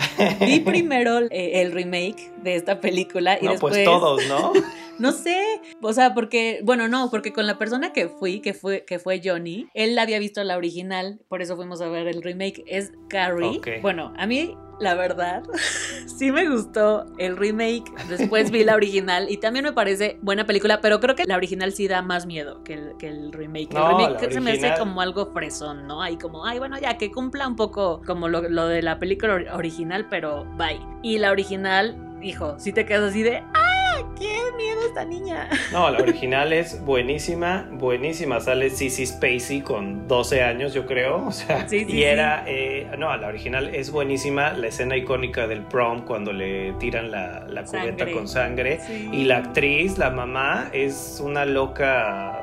vi 0.41 0.60
primero 0.65 1.19
eh, 1.19 1.62
el 1.62 1.72
remake 1.72 2.34
de 2.43 2.55
esta 2.55 2.81
película 2.81 3.38
y 3.39 3.46
no, 3.46 3.51
después... 3.51 3.75
Pues 3.75 3.86
todos, 3.86 4.27
¿no? 4.27 4.51
No 5.00 5.12
sé, 5.12 5.62
o 5.82 5.94
sea, 5.94 6.13
porque, 6.13 6.62
bueno, 6.63 6.88
no, 6.88 7.10
porque 7.10 7.34
con 7.34 7.48
la 7.48 7.58
persona 7.58 7.94
que 7.94 8.08
fui, 8.08 8.39
que 8.41 8.53
fue, 8.53 8.86
que 8.86 9.00
fue 9.00 9.22
Johnny, 9.24 9.68
él 9.74 9.98
había 9.98 10.20
visto 10.20 10.44
la 10.44 10.58
original, 10.58 11.20
por 11.27 11.41
eso 11.41 11.56
fuimos 11.56 11.82
a 11.82 11.89
ver 11.89 12.08
el 12.08 12.22
remake, 12.22 12.63
es 12.68 12.91
Carrie. 13.10 13.62
Bueno, 13.82 14.13
a 14.18 14.27
mí 14.27 14.56
la 14.79 14.96
verdad, 14.96 15.44
sí 16.06 16.32
me 16.32 16.50
gustó 16.50 17.06
el 17.18 17.38
remake. 17.38 17.91
Después 18.08 18.50
vi 18.50 18.63
la 18.63 18.75
original 18.75 19.27
y 19.29 19.38
también 19.38 19.65
me 19.65 19.74
parece 19.74 20.18
buena 20.22 20.46
película, 20.46 20.82
pero 20.82 21.00
creo 21.00 21.15
que 21.15 21.25
la 21.25 21.36
original 21.36 21.74
sí 21.74 21.88
da 21.88 22.01
más 22.01 22.25
miedo 22.25 22.63
que 22.63 22.74
el, 22.74 22.98
que 22.98 23.08
el 23.08 23.32
remake. 23.32 23.74
el 23.74 23.88
remake 23.88 24.32
se 24.32 24.41
me 24.41 24.51
hace 24.51 24.74
como 24.79 25.01
algo 25.01 25.32
fresón, 25.34 25.86
¿no? 25.86 26.01
Ahí 26.01 26.18
como, 26.18 26.46
ay, 26.46 26.60
bueno, 26.60 26.79
ya 26.79 26.98
que 26.98 27.12
cumpla 27.12 27.48
un 27.48 27.56
poco 27.56 28.01
como 28.06 28.27
lo, 28.27 28.41
lo 28.48 28.68
de 28.68 28.82
la 28.82 29.00
película 29.00 29.53
original, 29.53 30.08
pero 30.10 30.46
bye. 30.58 30.79
Y 31.03 31.18
la 31.18 31.32
original, 31.32 32.18
hijo, 32.22 32.58
si 32.58 32.72
te 32.72 32.86
quedas 32.86 33.12
así 33.12 33.24
de, 33.24 33.38
¡ah! 33.38 33.78
¡Qué 34.18 34.38
miedo 34.58 34.82
esta 34.88 35.06
niña! 35.06 35.50
No, 35.72 35.89
la 35.89 36.00
original 36.00 36.53
es 36.53 36.84
buenísima, 36.84 37.68
buenísima. 37.72 38.39
Sale 38.39 38.70
Sissy 38.70 39.06
Spacey 39.06 39.62
con 39.62 40.08
12 40.08 40.44
años, 40.44 40.74
yo 40.74 40.86
creo. 40.86 41.27
O 41.27 41.32
sea, 41.32 41.68
y 41.72 42.03
era. 42.03 42.44
Eh, 42.48 42.89
no, 42.98 43.15
la 43.15 43.27
original 43.27 43.74
es 43.74 43.91
buenísima. 43.91 44.53
La 44.53 44.68
escena 44.68 44.98
icónica 44.98 45.48
del 45.48 45.62
prom 45.62 46.06
cuando 46.06 46.34
le 46.34 46.74
tiran 46.74 47.12
la, 47.12 47.46
la 47.48 47.63
cubeta 47.63 48.12
con 48.12 48.27
sangre. 48.27 48.79
Y 48.89 49.25
la 49.25 49.38
actriz, 49.38 49.98
la 49.98 50.10
mamá, 50.10 50.70
es 50.74 51.22
una 51.24 51.46
loca 51.46 52.38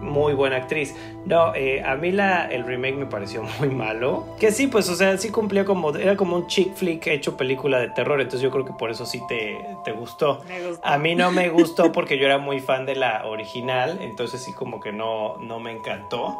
muy 0.00 0.34
buena 0.34 0.56
actriz. 0.56 0.94
No, 1.24 1.54
eh, 1.54 1.82
a 1.82 1.96
mí 1.96 2.12
la, 2.12 2.46
el 2.46 2.64
remake 2.64 2.96
me 2.96 3.06
pareció 3.06 3.42
muy 3.58 3.68
malo. 3.68 4.26
Que 4.38 4.52
sí, 4.52 4.66
pues, 4.66 4.88
o 4.88 4.94
sea, 4.94 5.16
sí 5.18 5.30
cumplía 5.30 5.64
como, 5.64 5.94
era 5.94 6.16
como 6.16 6.36
un 6.36 6.46
chick 6.46 6.74
flick 6.74 7.06
hecho 7.06 7.36
película 7.36 7.78
de 7.78 7.88
terror, 7.88 8.20
entonces 8.20 8.42
yo 8.42 8.50
creo 8.50 8.64
que 8.64 8.72
por 8.72 8.90
eso 8.90 9.06
sí 9.06 9.20
te, 9.28 9.58
te 9.84 9.92
gustó. 9.92 10.42
A 10.82 10.98
mí 10.98 11.14
no 11.14 11.30
me 11.30 11.48
gustó 11.50 11.92
porque 11.92 12.18
yo 12.18 12.26
era 12.26 12.38
muy 12.38 12.60
fan 12.60 12.86
de 12.86 12.96
la 12.96 13.26
original, 13.26 13.98
entonces 14.00 14.42
sí 14.42 14.52
como 14.52 14.80
que 14.80 14.92
no, 14.92 15.36
no 15.38 15.60
me 15.60 15.72
encantó 15.72 16.36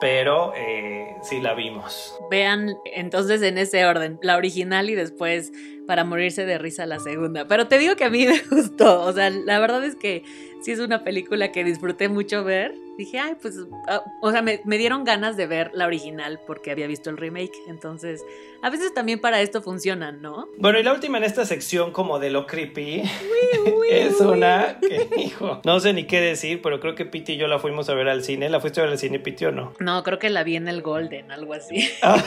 pero 0.00 0.52
eh, 0.54 1.16
sí 1.22 1.40
la 1.40 1.54
vimos. 1.54 2.18
Vean 2.30 2.76
entonces 2.84 3.40
en 3.40 3.56
ese 3.56 3.86
orden, 3.86 4.18
la 4.20 4.36
original 4.36 4.90
y 4.90 4.94
después 4.94 5.50
para 5.86 6.04
morirse 6.04 6.44
de 6.44 6.58
risa 6.58 6.84
la 6.84 6.98
segunda. 6.98 7.46
Pero 7.46 7.68
te 7.68 7.78
digo 7.78 7.96
que 7.96 8.04
a 8.04 8.10
mí 8.10 8.26
me 8.26 8.38
gustó, 8.50 9.02
o 9.02 9.12
sea, 9.12 9.30
la 9.30 9.58
verdad 9.58 9.84
es 9.84 9.96
que 9.96 10.22
sí 10.64 10.72
es 10.72 10.80
una 10.80 11.04
película 11.04 11.52
que 11.52 11.62
disfruté 11.62 12.08
mucho 12.08 12.42
ver 12.42 12.74
dije, 12.96 13.18
ay, 13.18 13.36
pues, 13.40 13.58
ah, 13.88 14.02
o 14.20 14.30
sea, 14.30 14.42
me, 14.42 14.60
dieron 14.78 15.04
ganas 15.04 15.36
de 15.36 15.46
ver 15.46 15.70
la 15.74 15.86
original 15.86 16.40
porque 16.46 16.70
había 16.70 16.86
visto 16.86 17.10
el 17.10 17.16
remake. 17.16 17.54
Entonces, 17.68 18.24
a 18.62 18.70
veces 18.70 18.92
también 18.94 19.20
para 19.20 19.40
esto 19.40 19.62
funcionan, 19.62 20.22
¿no? 20.22 20.48
Bueno, 20.58 20.78
y 20.78 20.82
la 20.82 20.92
última 20.92 21.18
en 21.18 21.24
esta 21.24 21.44
sección 21.44 21.92
como 21.92 22.18
de 22.18 22.30
lo 22.30 22.46
creepy 22.46 23.02
es 23.90 24.20
una 24.20 24.78
que, 24.80 25.08
hijo, 25.16 25.60
no 25.64 25.80
sé 25.80 25.92
ni 25.92 26.04
qué 26.04 26.20
decir, 26.20 26.60
pero 26.62 26.80
creo 26.80 26.94
que 26.94 27.04
Piti 27.04 27.32
y 27.34 27.36
yo 27.36 27.46
la 27.46 27.58
fuimos 27.58 27.88
a 27.88 27.94
ver 27.94 28.08
al 28.08 28.22
cine. 28.22 28.48
¿La 28.48 28.60
fuiste 28.60 28.80
a 28.80 28.84
ver 28.84 28.92
al 28.92 28.98
cine, 28.98 29.18
Piti, 29.18 29.44
o 29.46 29.52
no? 29.52 29.72
No, 29.78 30.02
creo 30.02 30.18
que 30.18 30.30
la 30.30 30.44
vi 30.44 30.56
en 30.56 30.68
el 30.68 30.82
Golden, 30.82 31.30
algo 31.30 31.54
así. 31.54 31.88
Ah. 32.02 32.22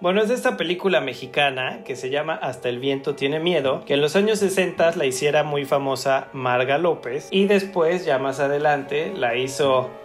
Bueno, 0.00 0.22
es 0.22 0.30
esta 0.30 0.56
película 0.56 1.00
mexicana 1.00 1.84
que 1.84 1.94
se 1.94 2.10
llama 2.10 2.34
Hasta 2.34 2.68
el 2.68 2.78
viento 2.78 3.14
tiene 3.14 3.38
miedo, 3.38 3.84
que 3.84 3.94
en 3.94 4.00
los 4.00 4.16
años 4.16 4.38
60 4.38 4.96
la 4.96 5.04
hiciera 5.04 5.44
muy 5.44 5.64
famosa 5.64 6.28
Marga 6.32 6.78
López 6.78 7.28
y 7.30 7.46
después, 7.46 8.04
ya 8.04 8.18
más 8.18 8.40
adelante, 8.40 9.12
la 9.14 9.36
hizo 9.36 9.51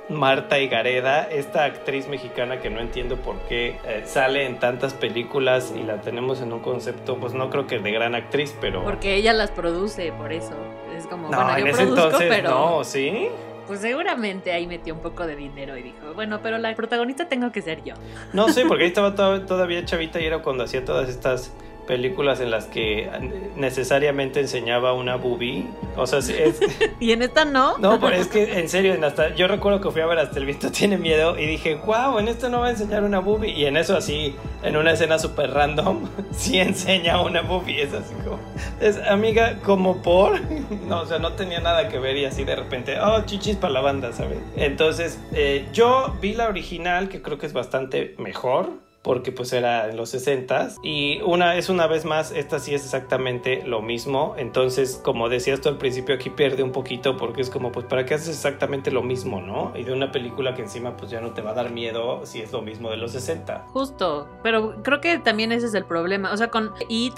Marta 0.09 0.59
Higareda, 0.59 1.23
esta 1.23 1.65
actriz 1.65 2.07
mexicana 2.07 2.59
que 2.59 2.69
no 2.69 2.79
entiendo 2.79 3.17
por 3.17 3.37
qué 3.47 3.77
eh, 3.85 4.03
sale 4.05 4.45
en 4.45 4.57
tantas 4.59 4.93
películas 4.93 5.73
y 5.75 5.83
la 5.83 6.01
tenemos 6.01 6.41
en 6.41 6.53
un 6.53 6.59
concepto, 6.59 7.17
pues 7.17 7.33
no 7.33 7.49
creo 7.49 7.67
que 7.67 7.79
de 7.79 7.91
gran 7.91 8.15
actriz, 8.15 8.55
pero... 8.61 8.83
Porque 8.83 9.15
ella 9.15 9.33
las 9.33 9.51
produce, 9.51 10.11
por 10.13 10.31
eso. 10.31 10.53
Es 10.95 11.07
como, 11.07 11.29
no, 11.29 11.43
bueno, 11.43 11.67
yo 11.67 11.75
produzco, 11.75 12.17
pero... 12.19 12.49
No, 12.49 12.83
¿sí? 12.83 13.27
Pues 13.67 13.81
seguramente 13.81 14.53
ahí 14.53 14.65
metió 14.65 14.93
un 14.93 15.01
poco 15.01 15.27
de 15.27 15.35
dinero 15.35 15.77
y 15.77 15.83
dijo, 15.83 16.13
bueno, 16.15 16.39
pero 16.41 16.57
la 16.57 16.73
protagonista 16.73 17.27
tengo 17.27 17.51
que 17.51 17.61
ser 17.61 17.83
yo. 17.83 17.95
No 18.31 18.47
sé, 18.47 18.65
porque 18.65 18.85
ahí 18.85 18.89
estaba 18.89 19.13
todavía 19.13 19.83
chavita 19.83 20.21
y 20.21 20.25
era 20.25 20.41
cuando 20.41 20.63
hacía 20.63 20.85
todas 20.85 21.09
estas 21.09 21.51
películas 21.87 22.39
en 22.41 22.51
las 22.51 22.65
que 22.65 23.09
necesariamente 23.55 24.39
enseñaba 24.39 24.93
una 24.93 25.15
boobie. 25.15 25.65
O 25.95 26.05
sea, 26.05 26.19
es... 26.19 26.59
¿Y 26.99 27.11
en 27.11 27.23
esta 27.23 27.45
no? 27.45 27.77
No, 27.79 27.99
pero 27.99 28.15
es 28.15 28.27
que 28.27 28.59
en 28.59 28.69
serio, 28.69 28.95
hasta, 29.03 29.33
yo 29.33 29.47
recuerdo 29.47 29.81
que 29.81 29.89
fui 29.89 30.01
a 30.01 30.05
ver 30.05 30.19
hasta 30.19 30.37
el 30.37 30.45
visto 30.45 30.71
tiene 30.71 30.97
miedo 30.97 31.39
y 31.39 31.45
dije, 31.45 31.75
wow, 31.85 32.19
en 32.19 32.27
esto 32.27 32.49
no 32.49 32.59
va 32.59 32.67
a 32.67 32.69
enseñar 32.71 33.03
una 33.03 33.19
boobie. 33.19 33.53
Y 33.53 33.65
en 33.65 33.77
eso 33.77 33.97
así, 33.97 34.35
en 34.61 34.77
una 34.77 34.91
escena 34.91 35.17
súper 35.17 35.51
random, 35.51 36.07
sí 36.31 36.59
enseña 36.59 37.19
una 37.21 37.41
boobie. 37.41 37.81
Es 37.81 37.93
así 37.93 38.13
como, 38.23 38.39
es 38.79 38.97
amiga, 39.07 39.59
como 39.63 40.01
por... 40.03 40.39
No, 40.87 41.01
o 41.01 41.05
sea, 41.05 41.19
no 41.19 41.33
tenía 41.33 41.59
nada 41.59 41.89
que 41.89 41.97
ver 41.99 42.15
y 42.17 42.25
así 42.25 42.43
de 42.43 42.55
repente, 42.55 42.97
oh, 42.99 43.21
chichis 43.25 43.55
para 43.55 43.73
la 43.73 43.81
banda, 43.81 44.13
¿sabes? 44.13 44.37
Entonces, 44.55 45.19
eh, 45.33 45.67
yo 45.73 46.15
vi 46.21 46.33
la 46.33 46.47
original, 46.47 47.09
que 47.09 47.21
creo 47.21 47.37
que 47.37 47.45
es 47.45 47.53
bastante 47.53 48.15
mejor 48.17 48.86
porque 49.07 49.31
pues 49.31 49.53
era 49.53 49.89
en 49.89 49.95
los 49.95 50.09
60 50.09 50.71
y 50.83 51.21
una 51.21 51.55
es 51.55 51.69
una 51.69 51.87
vez 51.87 52.03
más 52.03 52.33
esta 52.33 52.59
sí 52.59 52.75
es 52.75 52.83
exactamente 52.83 53.63
lo 53.65 53.81
mismo. 53.81 54.35
Entonces 54.37 54.99
como 55.01 55.29
decías 55.29 55.61
tú 55.61 55.69
al 55.69 55.77
principio 55.77 56.13
aquí 56.13 56.29
pierde 56.29 56.61
un 56.61 56.73
poquito 56.73 57.15
porque 57.15 57.41
es 57.41 57.49
como 57.49 57.71
pues 57.71 57.85
para 57.85 58.05
qué 58.05 58.15
haces 58.15 58.27
exactamente 58.27 58.91
lo 58.91 59.03
mismo 59.03 59.39
no 59.39 59.71
y 59.77 59.85
de 59.85 59.93
una 59.93 60.11
película 60.11 60.55
que 60.55 60.63
encima 60.63 60.97
pues 60.97 61.09
ya 61.09 61.21
no 61.21 61.31
te 61.31 61.41
va 61.41 61.51
a 61.51 61.53
dar 61.53 61.71
miedo 61.71 62.25
si 62.25 62.41
es 62.41 62.51
lo 62.51 62.61
mismo 62.61 62.89
de 62.89 62.97
los 62.97 63.13
60 63.13 63.67
justo 63.69 64.27
pero 64.43 64.83
creo 64.83 64.99
que 64.99 65.19
también 65.19 65.53
ese 65.53 65.67
es 65.67 65.73
el 65.73 65.85
problema. 65.85 66.33
O 66.33 66.35
sea 66.35 66.49
con 66.49 66.73
It 66.89 67.13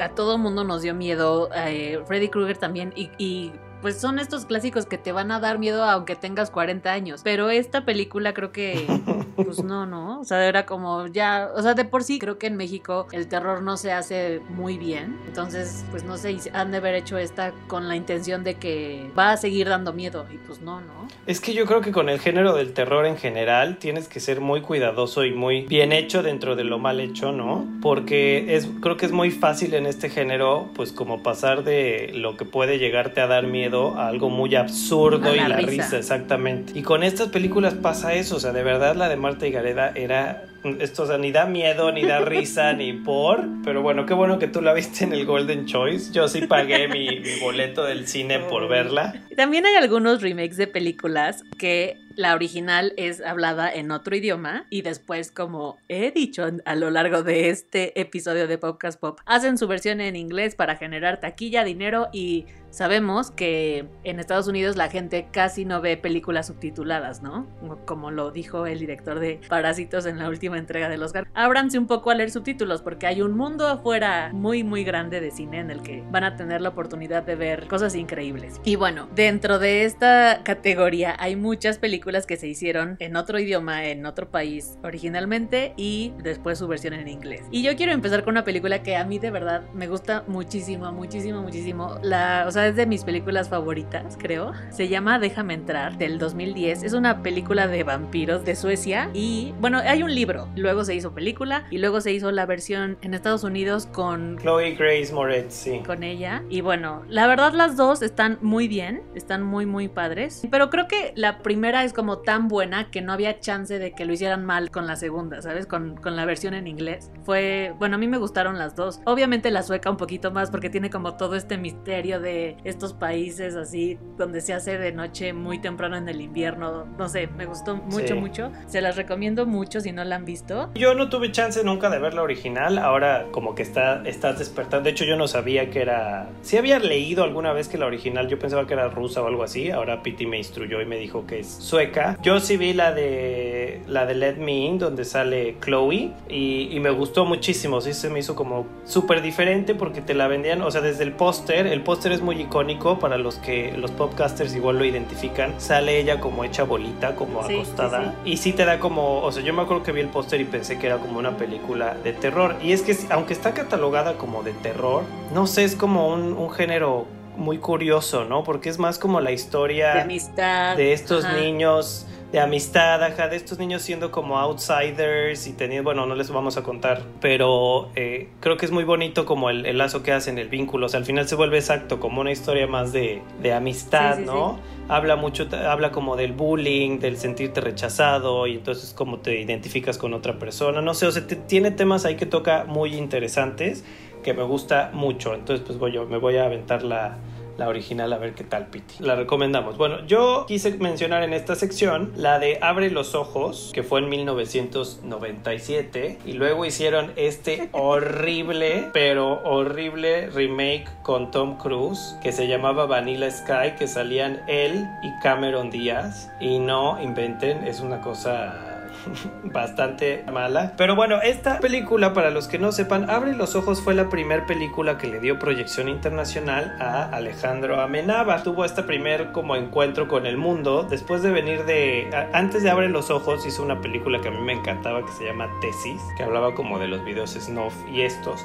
a 0.00 0.08
todo 0.08 0.38
mundo 0.38 0.64
nos 0.64 0.82
dio 0.82 0.92
miedo 0.92 1.50
eh, 1.54 2.00
Freddy 2.08 2.30
Krueger 2.30 2.58
también 2.58 2.92
y 2.96 3.52
pues 3.80 4.00
son 4.00 4.18
estos 4.18 4.46
clásicos 4.46 4.86
que 4.86 4.98
te 4.98 5.12
van 5.12 5.30
a 5.30 5.40
dar 5.40 5.58
miedo 5.58 5.84
aunque 5.84 6.16
tengas 6.16 6.50
40 6.50 6.90
años. 6.92 7.20
Pero 7.24 7.50
esta 7.50 7.84
película 7.84 8.34
creo 8.34 8.52
que, 8.52 8.86
pues 9.36 9.62
no, 9.62 9.86
no. 9.86 10.20
O 10.20 10.24
sea, 10.24 10.46
era 10.46 10.66
como 10.66 11.06
ya, 11.06 11.50
o 11.54 11.62
sea, 11.62 11.74
de 11.74 11.84
por 11.84 12.04
sí 12.04 12.18
creo 12.18 12.38
que 12.38 12.46
en 12.46 12.56
México 12.56 13.06
el 13.12 13.28
terror 13.28 13.62
no 13.62 13.76
se 13.76 13.92
hace 13.92 14.40
muy 14.48 14.78
bien. 14.78 15.18
Entonces, 15.26 15.84
pues 15.90 16.04
no 16.04 16.16
sé, 16.16 16.36
han 16.52 16.70
de 16.70 16.78
haber 16.78 16.94
hecho 16.94 17.18
esta 17.18 17.52
con 17.66 17.88
la 17.88 17.96
intención 17.96 18.44
de 18.44 18.54
que 18.54 19.10
va 19.18 19.32
a 19.32 19.36
seguir 19.36 19.68
dando 19.68 19.92
miedo. 19.92 20.26
Y 20.32 20.38
pues 20.38 20.60
no, 20.60 20.80
¿no? 20.80 21.08
Es 21.26 21.40
que 21.40 21.52
yo 21.52 21.66
creo 21.66 21.80
que 21.80 21.92
con 21.92 22.08
el 22.08 22.20
género 22.20 22.54
del 22.54 22.72
terror 22.72 23.06
en 23.06 23.16
general 23.16 23.78
tienes 23.78 24.08
que 24.08 24.20
ser 24.20 24.40
muy 24.40 24.60
cuidadoso 24.60 25.24
y 25.24 25.32
muy 25.32 25.62
bien 25.62 25.92
hecho 25.92 26.22
dentro 26.22 26.56
de 26.56 26.64
lo 26.64 26.78
mal 26.78 27.00
hecho, 27.00 27.32
¿no? 27.32 27.66
Porque 27.80 28.56
es, 28.56 28.68
creo 28.80 28.96
que 28.96 29.06
es 29.06 29.12
muy 29.12 29.30
fácil 29.30 29.74
en 29.74 29.86
este 29.86 30.10
género, 30.10 30.68
pues 30.74 30.92
como 30.92 31.22
pasar 31.22 31.64
de 31.64 32.10
lo 32.14 32.36
que 32.36 32.44
puede 32.44 32.78
llegarte 32.78 33.20
a 33.20 33.26
dar 33.26 33.46
miedo 33.46 33.67
a 33.74 34.08
algo 34.08 34.30
muy 34.30 34.54
absurdo 34.54 35.34
y 35.34 35.38
la 35.38 35.56
risa. 35.58 35.98
exactamente. 35.98 36.78
Y 36.78 36.82
con 36.82 37.02
estas 37.02 37.28
películas 37.28 37.74
pasa 37.74 38.14
eso, 38.14 38.36
o 38.36 38.40
sea, 38.40 38.52
de 38.52 38.62
verdad 38.62 38.96
la 38.96 39.08
de 39.08 39.16
Marta 39.16 39.46
y 39.46 39.50
Gareda 39.52 39.92
era 39.94 40.44
esto, 40.80 41.04
o 41.04 41.06
sea, 41.06 41.18
ni 41.18 41.30
da 41.30 41.46
miedo, 41.46 41.92
ni 41.92 42.04
da 42.04 42.20
risa, 42.20 42.72
ni 42.74 42.92
por. 42.92 43.44
Pero 43.64 43.82
bueno, 43.82 44.06
qué 44.06 44.14
bueno 44.14 44.38
que 44.38 44.48
tú 44.48 44.60
la 44.60 44.72
viste 44.72 45.04
en 45.04 45.12
el 45.12 45.24
Golden 45.24 45.66
Choice. 45.66 46.12
Yo 46.12 46.28
sí 46.28 46.46
pagué 46.46 46.88
mi, 46.88 47.20
mi 47.20 47.40
boleto 47.40 47.84
del 47.84 48.06
cine 48.06 48.40
por 48.40 48.68
verla. 48.68 49.14
También 49.36 49.66
hay 49.66 49.76
algunos 49.76 50.22
remakes 50.22 50.56
de 50.56 50.66
películas 50.66 51.44
que 51.58 51.96
la 52.18 52.34
original 52.34 52.94
es 52.96 53.20
hablada 53.20 53.72
en 53.72 53.92
otro 53.92 54.16
idioma 54.16 54.66
y 54.70 54.82
después, 54.82 55.30
como 55.30 55.78
he 55.88 56.10
dicho 56.10 56.44
a 56.64 56.74
lo 56.74 56.90
largo 56.90 57.22
de 57.22 57.48
este 57.48 57.98
episodio 58.00 58.48
de 58.48 58.58
Podcast 58.58 58.98
Pop, 58.98 59.20
hacen 59.24 59.56
su 59.56 59.68
versión 59.68 60.00
en 60.00 60.16
inglés 60.16 60.56
para 60.56 60.74
generar 60.74 61.20
taquilla, 61.20 61.62
dinero 61.62 62.08
y 62.12 62.46
Sabemos 62.70 63.30
que 63.30 63.86
en 64.04 64.20
Estados 64.20 64.48
Unidos 64.48 64.76
la 64.76 64.88
gente 64.88 65.28
casi 65.32 65.64
no 65.64 65.80
ve 65.80 65.96
películas 65.96 66.46
subtituladas, 66.46 67.22
¿no? 67.22 67.46
Como 67.84 68.10
lo 68.10 68.30
dijo 68.30 68.66
el 68.66 68.78
director 68.78 69.20
de 69.20 69.40
Parásitos 69.48 70.06
en 70.06 70.18
la 70.18 70.28
última 70.28 70.58
entrega 70.58 70.88
del 70.88 71.02
Oscar. 71.02 71.28
Ábranse 71.34 71.78
un 71.78 71.86
poco 71.86 72.10
a 72.10 72.14
leer 72.14 72.30
subtítulos 72.30 72.82
porque 72.82 73.06
hay 73.06 73.22
un 73.22 73.36
mundo 73.36 73.66
afuera 73.66 74.30
muy 74.32 74.64
muy 74.64 74.84
grande 74.84 75.20
de 75.20 75.30
cine 75.30 75.60
en 75.60 75.70
el 75.70 75.82
que 75.82 76.02
van 76.10 76.24
a 76.24 76.36
tener 76.36 76.60
la 76.60 76.70
oportunidad 76.70 77.22
de 77.22 77.36
ver 77.36 77.66
cosas 77.68 77.94
increíbles. 77.94 78.60
Y 78.64 78.76
bueno, 78.76 79.08
dentro 79.14 79.58
de 79.58 79.84
esta 79.84 80.42
categoría 80.44 81.16
hay 81.18 81.36
muchas 81.36 81.78
películas 81.78 82.26
que 82.26 82.36
se 82.36 82.48
hicieron 82.48 82.96
en 82.98 83.16
otro 83.16 83.38
idioma, 83.38 83.86
en 83.86 84.06
otro 84.06 84.30
país 84.30 84.78
originalmente 84.82 85.74
y 85.76 86.12
después 86.22 86.58
su 86.58 86.68
versión 86.68 86.94
en 86.94 87.08
inglés. 87.08 87.42
Y 87.50 87.62
yo 87.62 87.76
quiero 87.76 87.92
empezar 87.92 88.24
con 88.24 88.32
una 88.32 88.44
película 88.44 88.82
que 88.82 88.96
a 88.96 89.04
mí 89.04 89.18
de 89.18 89.30
verdad 89.30 89.62
me 89.74 89.88
gusta 89.88 90.24
muchísimo, 90.26 90.92
muchísimo, 90.92 91.42
muchísimo. 91.42 91.98
La, 92.02 92.44
o 92.46 92.50
es 92.66 92.76
de 92.76 92.86
mis 92.86 93.04
películas 93.04 93.48
favoritas, 93.48 94.16
creo. 94.18 94.52
Se 94.70 94.88
llama 94.88 95.18
Déjame 95.18 95.54
entrar, 95.54 95.98
del 95.98 96.18
2010. 96.18 96.82
Es 96.82 96.92
una 96.92 97.22
película 97.22 97.68
de 97.68 97.84
vampiros 97.84 98.44
de 98.44 98.56
Suecia 98.56 99.10
y, 99.12 99.54
bueno, 99.60 99.78
hay 99.78 100.02
un 100.02 100.14
libro. 100.14 100.48
Luego 100.56 100.84
se 100.84 100.94
hizo 100.94 101.12
película 101.14 101.66
y 101.70 101.78
luego 101.78 102.00
se 102.00 102.12
hizo 102.12 102.30
la 102.30 102.46
versión 102.46 102.98
en 103.02 103.14
Estados 103.14 103.44
Unidos 103.44 103.86
con... 103.86 104.38
Chloe 104.38 104.74
Grace 104.74 105.12
Moretz, 105.12 105.54
sí. 105.54 105.82
Con 105.84 106.02
ella. 106.02 106.42
Y 106.48 106.60
bueno, 106.60 107.02
la 107.08 107.26
verdad 107.26 107.52
las 107.52 107.76
dos 107.76 108.02
están 108.02 108.38
muy 108.40 108.68
bien, 108.68 109.02
están 109.14 109.42
muy, 109.42 109.66
muy 109.66 109.88
padres. 109.88 110.46
Pero 110.50 110.70
creo 110.70 110.88
que 110.88 111.12
la 111.14 111.38
primera 111.38 111.84
es 111.84 111.92
como 111.92 112.18
tan 112.18 112.48
buena 112.48 112.90
que 112.90 113.02
no 113.02 113.12
había 113.12 113.40
chance 113.40 113.78
de 113.78 113.92
que 113.92 114.04
lo 114.04 114.12
hicieran 114.12 114.44
mal 114.44 114.70
con 114.70 114.86
la 114.86 114.96
segunda, 114.96 115.42
¿sabes? 115.42 115.66
Con, 115.66 115.96
con 115.96 116.16
la 116.16 116.24
versión 116.24 116.54
en 116.54 116.66
inglés. 116.66 117.10
Fue, 117.24 117.74
bueno, 117.78 117.96
a 117.96 117.98
mí 117.98 118.08
me 118.08 118.18
gustaron 118.18 118.58
las 118.58 118.74
dos. 118.74 119.00
Obviamente 119.04 119.50
la 119.50 119.62
sueca 119.62 119.90
un 119.90 119.96
poquito 119.96 120.30
más 120.30 120.50
porque 120.50 120.70
tiene 120.70 120.90
como 120.90 121.16
todo 121.16 121.36
este 121.36 121.58
misterio 121.58 122.20
de 122.20 122.47
estos 122.64 122.92
países 122.92 123.56
así 123.56 123.98
donde 124.16 124.40
se 124.40 124.52
hace 124.52 124.78
de 124.78 124.92
noche 124.92 125.32
muy 125.32 125.60
temprano 125.60 125.96
en 125.96 126.08
el 126.08 126.20
invierno. 126.20 126.84
No 126.98 127.08
sé, 127.08 127.28
me 127.28 127.46
gustó 127.46 127.76
mucho, 127.76 128.16
mucho. 128.16 128.50
Se 128.66 128.80
las 128.80 128.96
recomiendo 128.96 129.46
mucho 129.46 129.80
si 129.80 129.92
no 129.92 130.04
la 130.04 130.16
han 130.16 130.24
visto. 130.24 130.70
Yo 130.74 130.94
no 130.94 131.08
tuve 131.08 131.32
chance 131.32 131.62
nunca 131.64 131.90
de 131.90 131.98
ver 131.98 132.14
la 132.14 132.22
original. 132.22 132.78
Ahora 132.78 133.26
como 133.30 133.54
que 133.54 133.62
está, 133.62 134.02
estás 134.04 134.38
despertando. 134.38 134.84
De 134.84 134.90
hecho 134.90 135.04
yo 135.04 135.16
no 135.16 135.28
sabía 135.28 135.70
que 135.70 135.80
era... 135.80 136.28
Si 136.42 136.56
había 136.56 136.78
leído 136.78 137.24
alguna 137.24 137.52
vez 137.52 137.68
que 137.68 137.78
la 137.78 137.86
original 137.86 138.28
yo 138.28 138.38
pensaba 138.38 138.66
que 138.66 138.74
era 138.74 138.88
rusa 138.88 139.22
o 139.22 139.26
algo 139.26 139.42
así. 139.42 139.70
Ahora 139.70 140.02
Piti 140.02 140.26
me 140.26 140.38
instruyó 140.38 140.80
y 140.80 140.86
me 140.86 140.96
dijo 140.96 141.26
que 141.26 141.40
es 141.40 141.48
sueca. 141.48 142.18
Yo 142.22 142.40
sí 142.40 142.56
vi 142.56 142.72
la 142.72 142.92
de 142.92 143.80
la 143.86 144.06
de 144.06 144.14
Let 144.14 144.36
Me 144.36 144.52
In 144.52 144.78
donde 144.78 145.04
sale 145.04 145.56
Chloe 145.60 146.12
y, 146.28 146.68
y 146.70 146.80
me 146.80 146.90
gustó 146.90 147.24
muchísimo. 147.24 147.80
Sí 147.80 147.92
se 147.92 148.10
me 148.10 148.20
hizo 148.20 148.34
como 148.34 148.66
súper 148.84 149.22
diferente 149.22 149.74
porque 149.74 150.00
te 150.00 150.14
la 150.14 150.28
vendían, 150.28 150.62
o 150.62 150.70
sea, 150.70 150.80
desde 150.80 151.04
el 151.04 151.12
póster. 151.12 151.66
El 151.66 151.82
póster 151.82 152.12
es 152.12 152.20
muy 152.20 152.37
icónico 152.40 152.98
para 152.98 153.18
los 153.18 153.36
que 153.36 153.72
los 153.76 153.90
podcasters 153.90 154.54
igual 154.54 154.78
lo 154.78 154.84
identifican. 154.84 155.60
Sale 155.60 155.98
ella 155.98 156.20
como 156.20 156.44
hecha 156.44 156.64
bolita, 156.64 157.14
como 157.14 157.40
acostada. 157.40 158.14
Y 158.24 158.36
sí 158.36 158.52
te 158.52 158.64
da 158.64 158.78
como, 158.78 159.22
o 159.22 159.32
sea, 159.32 159.42
yo 159.42 159.52
me 159.54 159.62
acuerdo 159.62 159.82
que 159.82 159.92
vi 159.92 160.00
el 160.00 160.08
póster 160.08 160.40
y 160.40 160.44
pensé 160.44 160.78
que 160.78 160.86
era 160.86 160.98
como 160.98 161.18
una 161.18 161.36
película 161.36 161.94
de 161.94 162.12
terror. 162.12 162.56
Y 162.62 162.72
es 162.72 162.82
que 162.82 162.96
aunque 163.10 163.32
está 163.32 163.54
catalogada 163.54 164.14
como 164.14 164.42
de 164.42 164.52
terror, 164.52 165.02
no 165.32 165.46
sé, 165.46 165.64
es 165.64 165.74
como 165.74 166.08
un, 166.08 166.32
un 166.32 166.50
género 166.50 167.06
muy 167.38 167.58
curioso, 167.58 168.24
¿no? 168.24 168.42
Porque 168.42 168.68
es 168.68 168.78
más 168.78 168.98
como 168.98 169.20
la 169.20 169.30
historia 169.30 169.94
de 169.94 170.00
amistad 170.00 170.76
de 170.76 170.92
estos 170.92 171.24
niños 171.32 172.04
de 172.32 172.40
amistad, 172.40 173.02
ajá, 173.02 173.28
de 173.28 173.36
estos 173.36 173.58
niños 173.58 173.80
siendo 173.80 174.10
como 174.10 174.38
outsiders 174.38 175.46
y 175.46 175.54
teniendo, 175.54 175.84
bueno, 175.84 176.04
no 176.04 176.14
les 176.14 176.30
vamos 176.30 176.58
a 176.58 176.62
contar, 176.62 177.02
pero 177.20 177.88
eh, 177.96 178.28
creo 178.40 178.58
que 178.58 178.66
es 178.66 178.72
muy 178.72 178.84
bonito 178.84 179.24
como 179.24 179.48
el, 179.48 179.78
lazo 179.78 180.02
que 180.02 180.12
hacen, 180.12 180.38
el 180.38 180.48
vínculo, 180.48 180.86
o 180.86 180.88
sea, 180.90 180.98
al 180.98 181.06
final 181.06 181.26
se 181.26 181.36
vuelve 181.36 181.56
exacto, 181.56 182.00
como 182.00 182.20
una 182.20 182.30
historia 182.30 182.66
más 182.66 182.92
de, 182.92 183.22
de 183.40 183.52
amistad, 183.54 184.18
¿no? 184.18 184.58
Habla 184.88 185.16
mucho, 185.16 185.48
habla 185.66 185.90
como 185.90 186.16
del 186.16 186.32
bullying, 186.32 186.98
del 186.98 187.16
sentirte 187.16 187.62
rechazado 187.62 188.46
y 188.46 188.54
entonces 188.54 188.92
cómo 188.92 189.18
te 189.18 189.40
identificas 189.40 189.96
con 189.96 190.12
otra 190.12 190.38
persona, 190.38 190.82
no 190.82 190.92
sé, 190.92 191.06
o 191.06 191.12
sea, 191.12 191.26
tiene 191.26 191.70
temas 191.70 192.04
ahí 192.04 192.16
que 192.16 192.26
toca 192.26 192.64
muy 192.64 192.94
interesantes 192.94 193.84
que 194.22 194.34
me 194.34 194.42
gusta 194.42 194.90
mucho, 194.92 195.34
entonces 195.34 195.64
pues 195.66 195.78
voy, 195.78 195.92
yo 195.92 196.04
me 196.04 196.18
voy 196.18 196.36
a 196.36 196.44
aventar 196.44 196.82
la 196.82 197.16
la 197.58 197.68
original 197.68 198.10
a 198.12 198.18
ver 198.18 198.34
qué 198.34 198.44
tal, 198.44 198.68
Piti. 198.68 198.94
La 199.00 199.16
recomendamos. 199.16 199.76
Bueno, 199.76 200.06
yo 200.06 200.44
quise 200.46 200.78
mencionar 200.78 201.24
en 201.24 201.34
esta 201.34 201.56
sección 201.56 202.12
la 202.16 202.38
de 202.38 202.58
Abre 202.62 202.90
los 202.90 203.14
Ojos, 203.14 203.72
que 203.74 203.82
fue 203.82 204.00
en 204.00 204.08
1997, 204.08 206.20
y 206.24 206.32
luego 206.34 206.64
hicieron 206.64 207.12
este 207.16 207.68
horrible, 207.72 208.88
pero 208.94 209.42
horrible 209.42 210.30
remake 210.30 210.88
con 211.02 211.30
Tom 211.30 211.58
Cruise, 211.58 212.16
que 212.22 212.32
se 212.32 212.46
llamaba 212.46 212.86
Vanilla 212.86 213.30
Sky, 213.30 213.72
que 213.76 213.88
salían 213.88 214.40
él 214.46 214.86
y 215.02 215.10
Cameron 215.20 215.70
Díaz, 215.70 216.30
y 216.40 216.60
no 216.60 217.02
inventen, 217.02 217.66
es 217.66 217.80
una 217.80 218.00
cosa 218.00 218.67
bastante 219.44 220.24
mala. 220.32 220.74
Pero 220.76 220.96
bueno, 220.96 221.20
esta 221.22 221.60
película, 221.60 222.12
para 222.12 222.30
los 222.30 222.48
que 222.48 222.58
no 222.58 222.72
sepan, 222.72 223.10
Abre 223.10 223.34
los 223.34 223.54
Ojos 223.54 223.80
fue 223.80 223.94
la 223.94 224.08
primera 224.08 224.46
película 224.46 224.98
que 224.98 225.06
le 225.06 225.20
dio 225.20 225.38
proyección 225.38 225.88
internacional 225.88 226.76
a 226.80 227.04
Alejandro 227.04 227.80
Amenábar. 227.80 228.42
Tuvo 228.42 228.64
este 228.64 228.82
primer 228.82 229.32
como 229.32 229.56
encuentro 229.56 230.08
con 230.08 230.26
el 230.26 230.36
mundo. 230.36 230.86
Después 230.88 231.22
de 231.22 231.30
venir 231.30 231.64
de... 231.64 232.10
Antes 232.32 232.62
de 232.62 232.70
Abre 232.70 232.88
los 232.88 233.10
Ojos 233.10 233.46
hizo 233.46 233.62
una 233.62 233.80
película 233.80 234.20
que 234.20 234.28
a 234.28 234.30
mí 234.30 234.40
me 234.40 234.52
encantaba 234.52 235.04
que 235.04 235.12
se 235.12 235.24
llama 235.24 235.48
Tesis, 235.60 236.00
que 236.16 236.22
hablaba 236.22 236.54
como 236.54 236.78
de 236.78 236.88
los 236.88 237.04
videos 237.04 237.30
snuff 237.32 237.74
y 237.92 238.02
estos. 238.02 238.44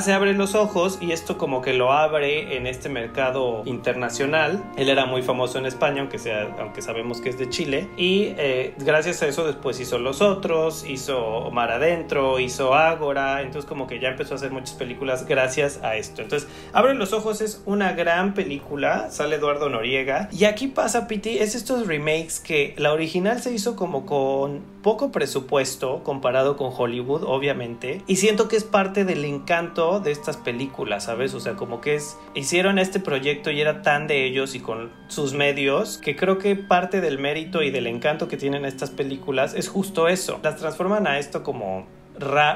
Se 0.00 0.12
abre 0.12 0.32
los 0.32 0.54
ojos 0.54 0.98
y 1.00 1.12
esto 1.12 1.36
como 1.38 1.60
que 1.60 1.72
lo 1.74 1.92
abre 1.92 2.56
en 2.56 2.66
este 2.66 2.88
mercado 2.88 3.62
internacional. 3.66 4.62
Él 4.76 4.88
era 4.88 5.06
muy 5.06 5.22
famoso 5.22 5.58
en 5.58 5.66
España, 5.66 6.00
aunque, 6.00 6.18
sea, 6.18 6.54
aunque 6.60 6.82
sabemos 6.82 7.20
que 7.20 7.28
es 7.28 7.38
de 7.38 7.48
Chile. 7.48 7.88
Y 7.96 8.34
eh, 8.38 8.74
gracias 8.78 9.22
a 9.22 9.26
eso 9.26 9.44
después 9.44 9.80
hizo 9.80 9.98
Los 10.02 10.20
Otros, 10.20 10.84
hizo 10.86 11.50
Mar 11.50 11.70
Adentro, 11.70 12.38
hizo 12.40 12.74
Ágora. 12.74 13.42
Entonces 13.42 13.68
como 13.68 13.86
que 13.86 14.00
ya 14.00 14.08
empezó 14.08 14.34
a 14.34 14.36
hacer 14.36 14.50
muchas 14.50 14.74
películas 14.74 15.26
gracias 15.26 15.80
a 15.82 15.96
esto. 15.96 16.22
Entonces, 16.22 16.48
Abre 16.72 16.94
los 16.94 17.12
Ojos 17.12 17.40
es 17.40 17.62
una 17.66 17.92
gran 17.92 18.34
película. 18.34 19.10
Sale 19.10 19.36
Eduardo 19.36 19.68
Noriega. 19.68 20.28
Y 20.32 20.44
aquí 20.44 20.68
pasa, 20.68 21.06
Piti, 21.06 21.38
es 21.38 21.54
estos 21.54 21.86
remakes 21.86 22.40
que 22.40 22.74
la 22.78 22.92
original 22.92 23.40
se 23.40 23.52
hizo 23.52 23.76
como 23.76 24.06
con 24.06 24.72
poco 24.82 25.12
presupuesto 25.12 26.02
comparado 26.02 26.56
con 26.56 26.72
Hollywood, 26.76 27.22
obviamente. 27.24 28.02
Y 28.06 28.16
siento 28.16 28.48
que 28.48 28.56
es 28.56 28.64
parte 28.64 29.04
del 29.04 29.24
encanto 29.24 30.00
de 30.00 30.10
estas 30.10 30.36
películas, 30.36 31.04
¿sabes? 31.04 31.34
O 31.34 31.40
sea, 31.40 31.54
como 31.54 31.80
que 31.80 31.94
es, 31.94 32.18
hicieron 32.34 32.78
este 32.78 32.98
proyecto 32.98 33.50
y 33.50 33.60
era 33.60 33.82
tan 33.82 34.06
de 34.06 34.24
ellos 34.24 34.54
y 34.54 34.60
con 34.60 34.90
sus 35.08 35.34
medios, 35.34 35.98
que 35.98 36.16
creo 36.16 36.38
que 36.38 36.56
parte 36.56 37.00
del 37.00 37.18
mérito 37.18 37.62
y 37.62 37.70
del 37.70 37.86
encanto 37.86 38.28
que 38.28 38.36
tienen 38.36 38.64
estas 38.64 38.90
películas 38.90 39.54
es 39.54 39.68
justo 39.68 39.91
eso. 40.08 40.40
Las 40.42 40.56
transforman 40.56 41.06
a 41.06 41.18
esto 41.18 41.42
como 41.42 41.86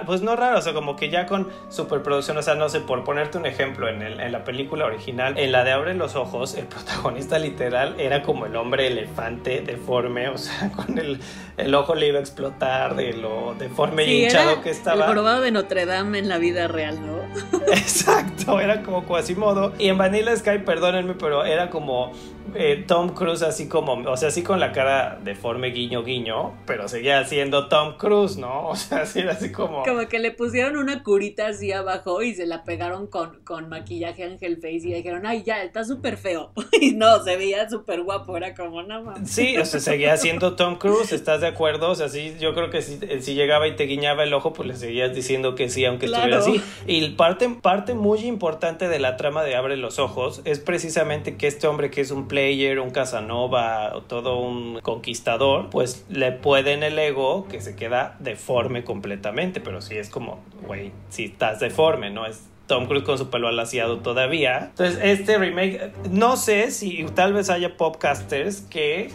pues 0.06 0.22
no 0.22 0.36
raro, 0.36 0.58
o 0.58 0.62
sea, 0.62 0.74
como 0.74 0.96
que 0.96 1.10
ya 1.10 1.26
con 1.26 1.48
superproducción, 1.70 2.36
o 2.36 2.42
sea, 2.42 2.54
no 2.54 2.68
sé, 2.68 2.80
por 2.80 3.04
ponerte 3.04 3.38
un 3.38 3.46
ejemplo, 3.46 3.88
en, 3.88 4.02
el, 4.02 4.20
en 4.20 4.32
la 4.32 4.44
película 4.44 4.84
original, 4.84 5.38
en 5.38 5.52
la 5.52 5.64
de 5.64 5.72
Abre 5.72 5.94
los 5.94 6.14
Ojos, 6.14 6.54
el 6.54 6.66
protagonista 6.66 7.38
literal 7.38 7.98
era 7.98 8.22
como 8.22 8.46
el 8.46 8.56
hombre 8.56 8.88
elefante 8.88 9.62
deforme, 9.62 10.28
o 10.28 10.38
sea, 10.38 10.70
con 10.76 10.98
el, 10.98 11.20
el 11.56 11.74
ojo 11.74 11.94
le 11.94 12.08
iba 12.08 12.18
a 12.18 12.20
explotar 12.20 12.96
de 12.96 13.14
lo 13.14 13.54
deforme 13.54 14.04
y 14.04 14.24
hinchado 14.24 14.62
que 14.62 14.70
estaba. 14.70 15.06
El 15.06 15.12
probado 15.12 15.40
de 15.40 15.50
Notre 15.50 15.86
Dame 15.86 16.18
en 16.18 16.28
la 16.28 16.38
vida 16.38 16.68
real, 16.68 17.04
¿no? 17.04 17.16
Exacto, 17.68 18.60
era 18.60 18.82
como 18.82 19.04
Quasimodo. 19.04 19.72
Y 19.78 19.88
en 19.88 19.98
Vanilla 19.98 20.36
Sky, 20.36 20.58
perdónenme, 20.64 21.14
pero 21.14 21.44
era 21.44 21.70
como 21.70 22.12
eh, 22.54 22.84
Tom 22.86 23.10
Cruise 23.10 23.42
así 23.42 23.68
como, 23.68 23.94
o 24.10 24.16
sea, 24.16 24.28
así 24.28 24.42
con 24.42 24.60
la 24.60 24.72
cara 24.72 25.18
deforme, 25.22 25.70
guiño, 25.70 26.02
guiño, 26.04 26.54
pero 26.66 26.88
seguía 26.88 27.24
siendo 27.24 27.68
Tom 27.68 27.96
Cruise, 27.96 28.36
¿no? 28.36 28.68
O 28.76 28.76
sea, 28.76 29.02
así 29.02 29.20
era 29.20 29.32
así 29.32 29.52
como... 29.52 29.84
Como 29.84 30.06
que 30.06 30.18
le 30.18 30.32
pusieron 30.32 30.76
una 30.76 31.02
curita 31.02 31.48
así 31.48 31.72
abajo 31.72 32.22
y 32.22 32.34
se 32.34 32.46
la 32.46 32.62
pegaron 32.64 33.06
con, 33.06 33.40
con 33.42 33.68
maquillaje 33.68 34.24
Angel 34.24 34.56
Face 34.56 34.88
y 34.88 34.92
dijeron, 34.92 35.24
ay, 35.24 35.42
ya, 35.44 35.62
está 35.62 35.84
súper 35.84 36.16
feo. 36.16 36.52
Y 36.78 36.92
no, 36.92 37.24
se 37.24 37.36
veía 37.36 37.68
súper 37.70 38.02
guapo, 38.02 38.36
era 38.36 38.54
como, 38.54 38.82
nada 38.82 39.00
más. 39.00 39.30
Sí, 39.30 39.56
o 39.56 39.64
sea, 39.64 39.80
seguía 39.80 40.14
siendo 40.18 40.56
Tom 40.56 40.76
Cruise, 40.76 41.10
¿estás 41.12 41.40
de 41.40 41.46
acuerdo? 41.46 41.90
O 41.90 41.94
sea, 41.94 42.10
sí, 42.10 42.36
yo 42.38 42.54
creo 42.54 42.68
que 42.68 42.82
si, 42.82 42.98
si 43.22 43.34
llegaba 43.34 43.66
y 43.66 43.76
te 43.76 43.84
guiñaba 43.84 44.24
el 44.24 44.34
ojo, 44.34 44.52
pues 44.52 44.68
le 44.68 44.76
seguías 44.76 45.14
diciendo 45.14 45.54
que 45.54 45.70
sí, 45.70 45.86
aunque 45.86 46.06
estuviera 46.06 46.38
así. 46.38 46.60
Y 46.86 47.15
parte, 47.16 47.48
parte 47.48 47.94
muy 47.94 48.20
importante 48.20 48.88
de 48.88 48.98
la 48.98 49.16
trama 49.16 49.42
de 49.42 49.56
Abre 49.56 49.76
los 49.76 49.98
Ojos 49.98 50.42
es 50.44 50.60
precisamente 50.60 51.36
que 51.36 51.46
este 51.46 51.66
hombre 51.66 51.90
que 51.90 52.00
es 52.00 52.10
un 52.10 52.28
player, 52.28 52.78
un 52.80 52.90
Casanova, 52.90 53.94
o 53.94 54.02
todo 54.02 54.38
un 54.38 54.80
conquistador, 54.82 55.70
pues 55.70 56.04
le 56.08 56.32
pueden 56.32 56.82
el 56.82 56.98
ego 56.98 57.46
que 57.48 57.60
se 57.60 57.76
queda 57.76 58.16
deforme 58.20 58.84
completamente, 58.84 59.60
pero 59.60 59.80
sí 59.80 59.96
es 59.96 60.10
como, 60.10 60.40
güey, 60.66 60.92
si 61.08 61.24
estás 61.24 61.60
deforme, 61.60 62.10
¿no? 62.10 62.26
Es 62.26 62.42
Tom 62.66 62.86
Cruise 62.86 63.04
con 63.04 63.18
su 63.18 63.30
pelo 63.30 63.48
alaciado 63.48 63.98
todavía. 63.98 64.70
Entonces, 64.70 64.98
este 65.02 65.38
remake, 65.38 65.92
no 66.10 66.36
sé 66.36 66.70
si 66.70 67.04
tal 67.14 67.32
vez 67.32 67.50
haya 67.50 67.76
podcasters 67.76 68.60
que 68.62 69.10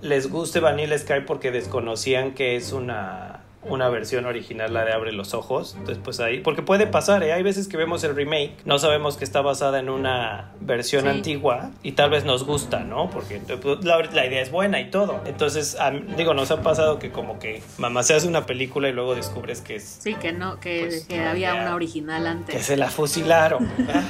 les 0.00 0.30
guste 0.30 0.60
Vanilla 0.60 0.98
Sky 0.98 1.20
porque 1.26 1.50
desconocían 1.50 2.32
que 2.32 2.56
es 2.56 2.72
una 2.72 3.43
una 3.66 3.88
versión 3.88 4.26
original, 4.26 4.72
la 4.72 4.84
de 4.84 4.92
Abre 4.92 5.12
los 5.12 5.34
Ojos. 5.34 5.76
Pues 6.02 6.20
ahí, 6.20 6.40
porque 6.40 6.62
puede 6.62 6.86
pasar, 6.86 7.22
¿eh? 7.22 7.32
hay 7.32 7.42
veces 7.42 7.68
que 7.68 7.76
vemos 7.76 8.04
el 8.04 8.14
remake, 8.14 8.54
no 8.64 8.78
sabemos 8.78 9.16
que 9.16 9.24
está 9.24 9.40
basada 9.40 9.78
en 9.78 9.88
una 9.88 10.52
versión 10.60 11.08
antigua 11.08 11.70
y 11.82 11.92
tal 11.92 12.10
vez 12.10 12.24
nos 12.24 12.44
gusta, 12.44 12.80
¿no? 12.80 13.10
Porque 13.10 13.40
pues, 13.40 13.84
la, 13.84 14.26
idea 14.26 14.40
es 14.40 14.50
buena 14.50 14.80
y 14.80 14.90
todo. 14.90 15.20
Entonces, 15.26 15.76
digo, 16.16 16.34
nos 16.34 16.50
ha 16.50 16.62
pasado 16.62 16.98
que 16.98 17.10
como 17.10 17.38
que 17.38 17.62
mamá 17.78 18.02
se 18.02 18.14
hace 18.14 18.28
una 18.28 18.46
película 18.46 18.88
y 18.88 18.92
luego 18.92 19.14
descubres 19.14 19.60
que 19.60 19.76
es... 19.76 19.98
Sí, 20.00 20.14
que 20.14 20.32
no, 20.32 20.60
que, 20.60 21.02
pues, 21.08 21.18
había 21.18 21.54
una 21.54 21.74
original 21.74 22.26
antes. 22.26 22.54
Que 22.54 22.62
se 22.62 22.76
la 22.76 22.90
fusilaron. 22.90 23.68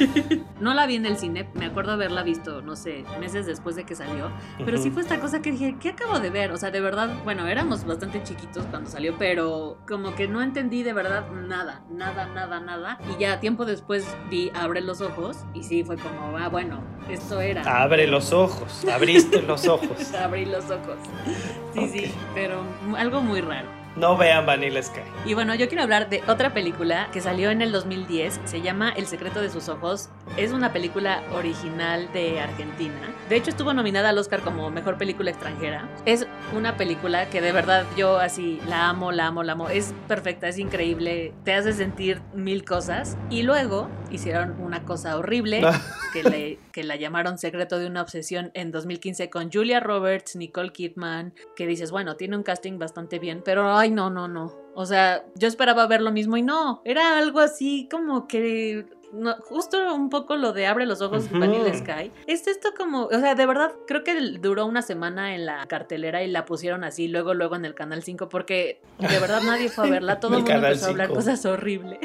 no 0.61 0.75
la 0.75 0.87
vi 0.87 0.97
en 0.97 1.07
el 1.07 1.19
cine, 1.19 1.49
me 1.55 1.67
acuerdo 1.67 1.93
haberla 1.93 2.23
visto, 2.23 2.63
no 2.63 2.77
sé, 2.77 3.05
meses 3.21 3.47
después 3.47 3.77
de 3.77 3.85
que 3.85 3.95
salió, 3.95 4.31
pero 4.65 4.79
sí 4.79 4.91
fue 4.91 5.03
esta 5.03 5.21
cosa 5.21 5.43
que 5.43 5.53
dije, 5.53 5.77
¿qué 5.81 5.91
acabo 5.91 6.21
de 6.21 6.31
ver? 6.31 6.53
O 6.53 6.57
sea, 6.57 6.71
de 6.71 6.81
verdad, 6.81 7.11
bueno, 7.25 7.47
éramos 7.47 7.85
bastante 7.85 8.23
chiquitos 8.23 8.65
cuando 8.67 8.91
salió, 8.91 9.17
pero 9.19 9.44
como 9.87 10.15
que 10.15 10.29
no 10.29 10.43
entendí 10.43 10.83
de 10.83 10.93
verdad 10.93 11.31
nada, 11.31 11.83
nada, 11.91 12.27
nada, 12.27 12.61
nada. 12.61 12.99
Y 13.15 13.21
ya 13.21 13.41
tiempo 13.41 13.65
después 13.65 14.07
vi 14.31 14.51
Abre 14.55 14.81
los 14.81 15.01
ojos 15.01 15.39
y 15.55 15.63
sí 15.63 15.85
fue 15.85 15.97
como, 15.97 16.37
ah, 16.39 16.49
bueno, 16.49 16.83
esto 17.09 17.41
era. 17.41 17.63
Abre 17.83 18.07
los 18.07 18.33
ojos, 18.33 18.85
abriste 18.87 19.43
los 19.43 19.67
ojos. 19.69 20.15
Abrí 20.15 20.45
los 20.47 20.65
ojos. 20.71 20.99
Sí, 21.75 21.89
sí, 21.89 22.15
pero 22.35 22.63
algo 22.97 23.21
muy 23.21 23.41
raro. 23.41 23.84
No 23.97 24.17
vean 24.17 24.45
Vanilla 24.45 24.83
Sky. 24.83 25.01
Y 25.25 25.35
bueno, 25.35 25.55
yo 25.55 25.69
quiero 25.69 25.85
hablar 25.85 26.09
de 26.09 26.23
otra 26.27 26.53
película 26.53 27.09
que 27.13 27.21
salió 27.21 27.51
en 27.51 27.63
el 27.63 27.71
2010. 27.71 28.41
Se 28.45 28.61
llama 28.61 28.91
El 28.91 29.07
secreto 29.07 29.41
de 29.41 29.51
sus 29.51 29.69
ojos. 29.69 30.11
Es 30.37 30.53
una 30.53 30.73
película 30.73 31.23
original 31.33 32.13
de 32.13 32.41
Argentina. 32.41 33.15
De 33.29 33.37
hecho, 33.37 33.51
estuvo 33.51 33.73
nominada 33.73 34.09
al 34.09 34.19
Oscar 34.19 34.41
como 34.41 34.71
mejor 34.71 34.99
película 34.99 35.31
extranjera. 35.31 35.89
Es 36.07 36.27
una 36.55 36.77
película 36.77 37.31
que 37.31 37.41
de 37.41 37.53
verdad 37.53 37.87
yo 37.97 38.19
así 38.19 38.61
la 38.69 38.89
amo, 38.89 39.13
la 39.13 39.29
amo, 39.29 39.45
la 39.45 39.53
amo. 39.53 39.69
Es 39.69 39.95
perfecta, 40.09 40.49
es 40.49 40.59
increíble. 40.59 41.33
Te 41.45 41.55
hace 41.55 41.73
sentir 41.73 42.21
mil 42.35 42.65
cosas. 42.65 43.17
Y 43.31 43.43
luego 43.43 43.89
hicieron 44.11 44.61
una 44.61 44.85
cosa 44.85 45.17
horrible 45.17 45.63
que, 46.13 46.23
le, 46.25 46.59
que 46.73 46.83
la 46.83 46.97
llamaron 46.97 47.39
Secreto 47.39 47.79
de 47.79 47.87
una 47.87 48.03
obsesión 48.03 48.51
en 48.55 48.73
2015 48.73 49.31
con 49.31 49.51
Julia 49.53 49.79
Roberts, 49.79 50.35
Nicole 50.35 50.73
Kidman. 50.73 51.33
Que 51.55 51.67
dices, 51.67 51.93
bueno, 51.93 52.17
tiene 52.17 52.37
un 52.37 52.43
casting 52.43 52.79
bastante 52.79 53.19
bien, 53.19 53.41
pero 53.45 53.84
ay, 53.85 53.91
no, 53.91 54.09
no, 54.09 54.29
no. 54.29 54.51
O 54.75 54.87
sea, 54.87 55.25
yo 55.35 55.47
esperaba 55.47 55.87
ver 55.87 56.01
lo 56.01 56.11
mismo 56.11 56.37
y 56.37 56.43
no, 56.43 56.81
era 56.85 57.19
algo 57.19 57.41
así 57.41 57.87
como 57.91 58.27
que 58.27 58.87
justo 59.43 59.95
un 59.95 60.09
poco 60.11 60.37
lo 60.37 60.53
de 60.53 60.67
abre 60.67 60.87
los 60.87 61.01
ojos 61.01 61.31
Vanilla 61.31 61.73
Sky. 61.73 62.11
Es 62.27 62.49
esto 62.49 62.71
como, 62.77 63.05
o 63.05 63.21
sea, 63.21 63.35
de 63.35 63.47
verdad, 63.47 63.73
creo 63.87 64.03
que 64.03 64.19
duró 64.41 64.67
una 64.67 64.83
semana 64.83 65.35
en 65.35 65.47
la 65.47 65.65
cartelera 65.67 66.25
y 66.25 66.31
la 66.31 66.45
pusieron 66.45 66.83
así, 66.83 67.09
luego, 67.09 67.35
luego 67.35 67.55
en 67.57 67.65
el 67.65 67.75
Canal 67.75 68.03
5, 68.03 68.29
porque 68.29 68.81
de 68.99 69.21
verdad 69.21 69.43
nadie 69.45 69.69
fue 69.69 69.87
a 69.87 69.91
verla, 69.91 70.19
todo 70.21 70.39
el 70.39 70.43
mundo 70.43 70.53
empezó 70.55 70.87
a 70.87 70.89
hablar 70.89 71.11
cosas 71.11 71.45
horribles, 71.45 72.01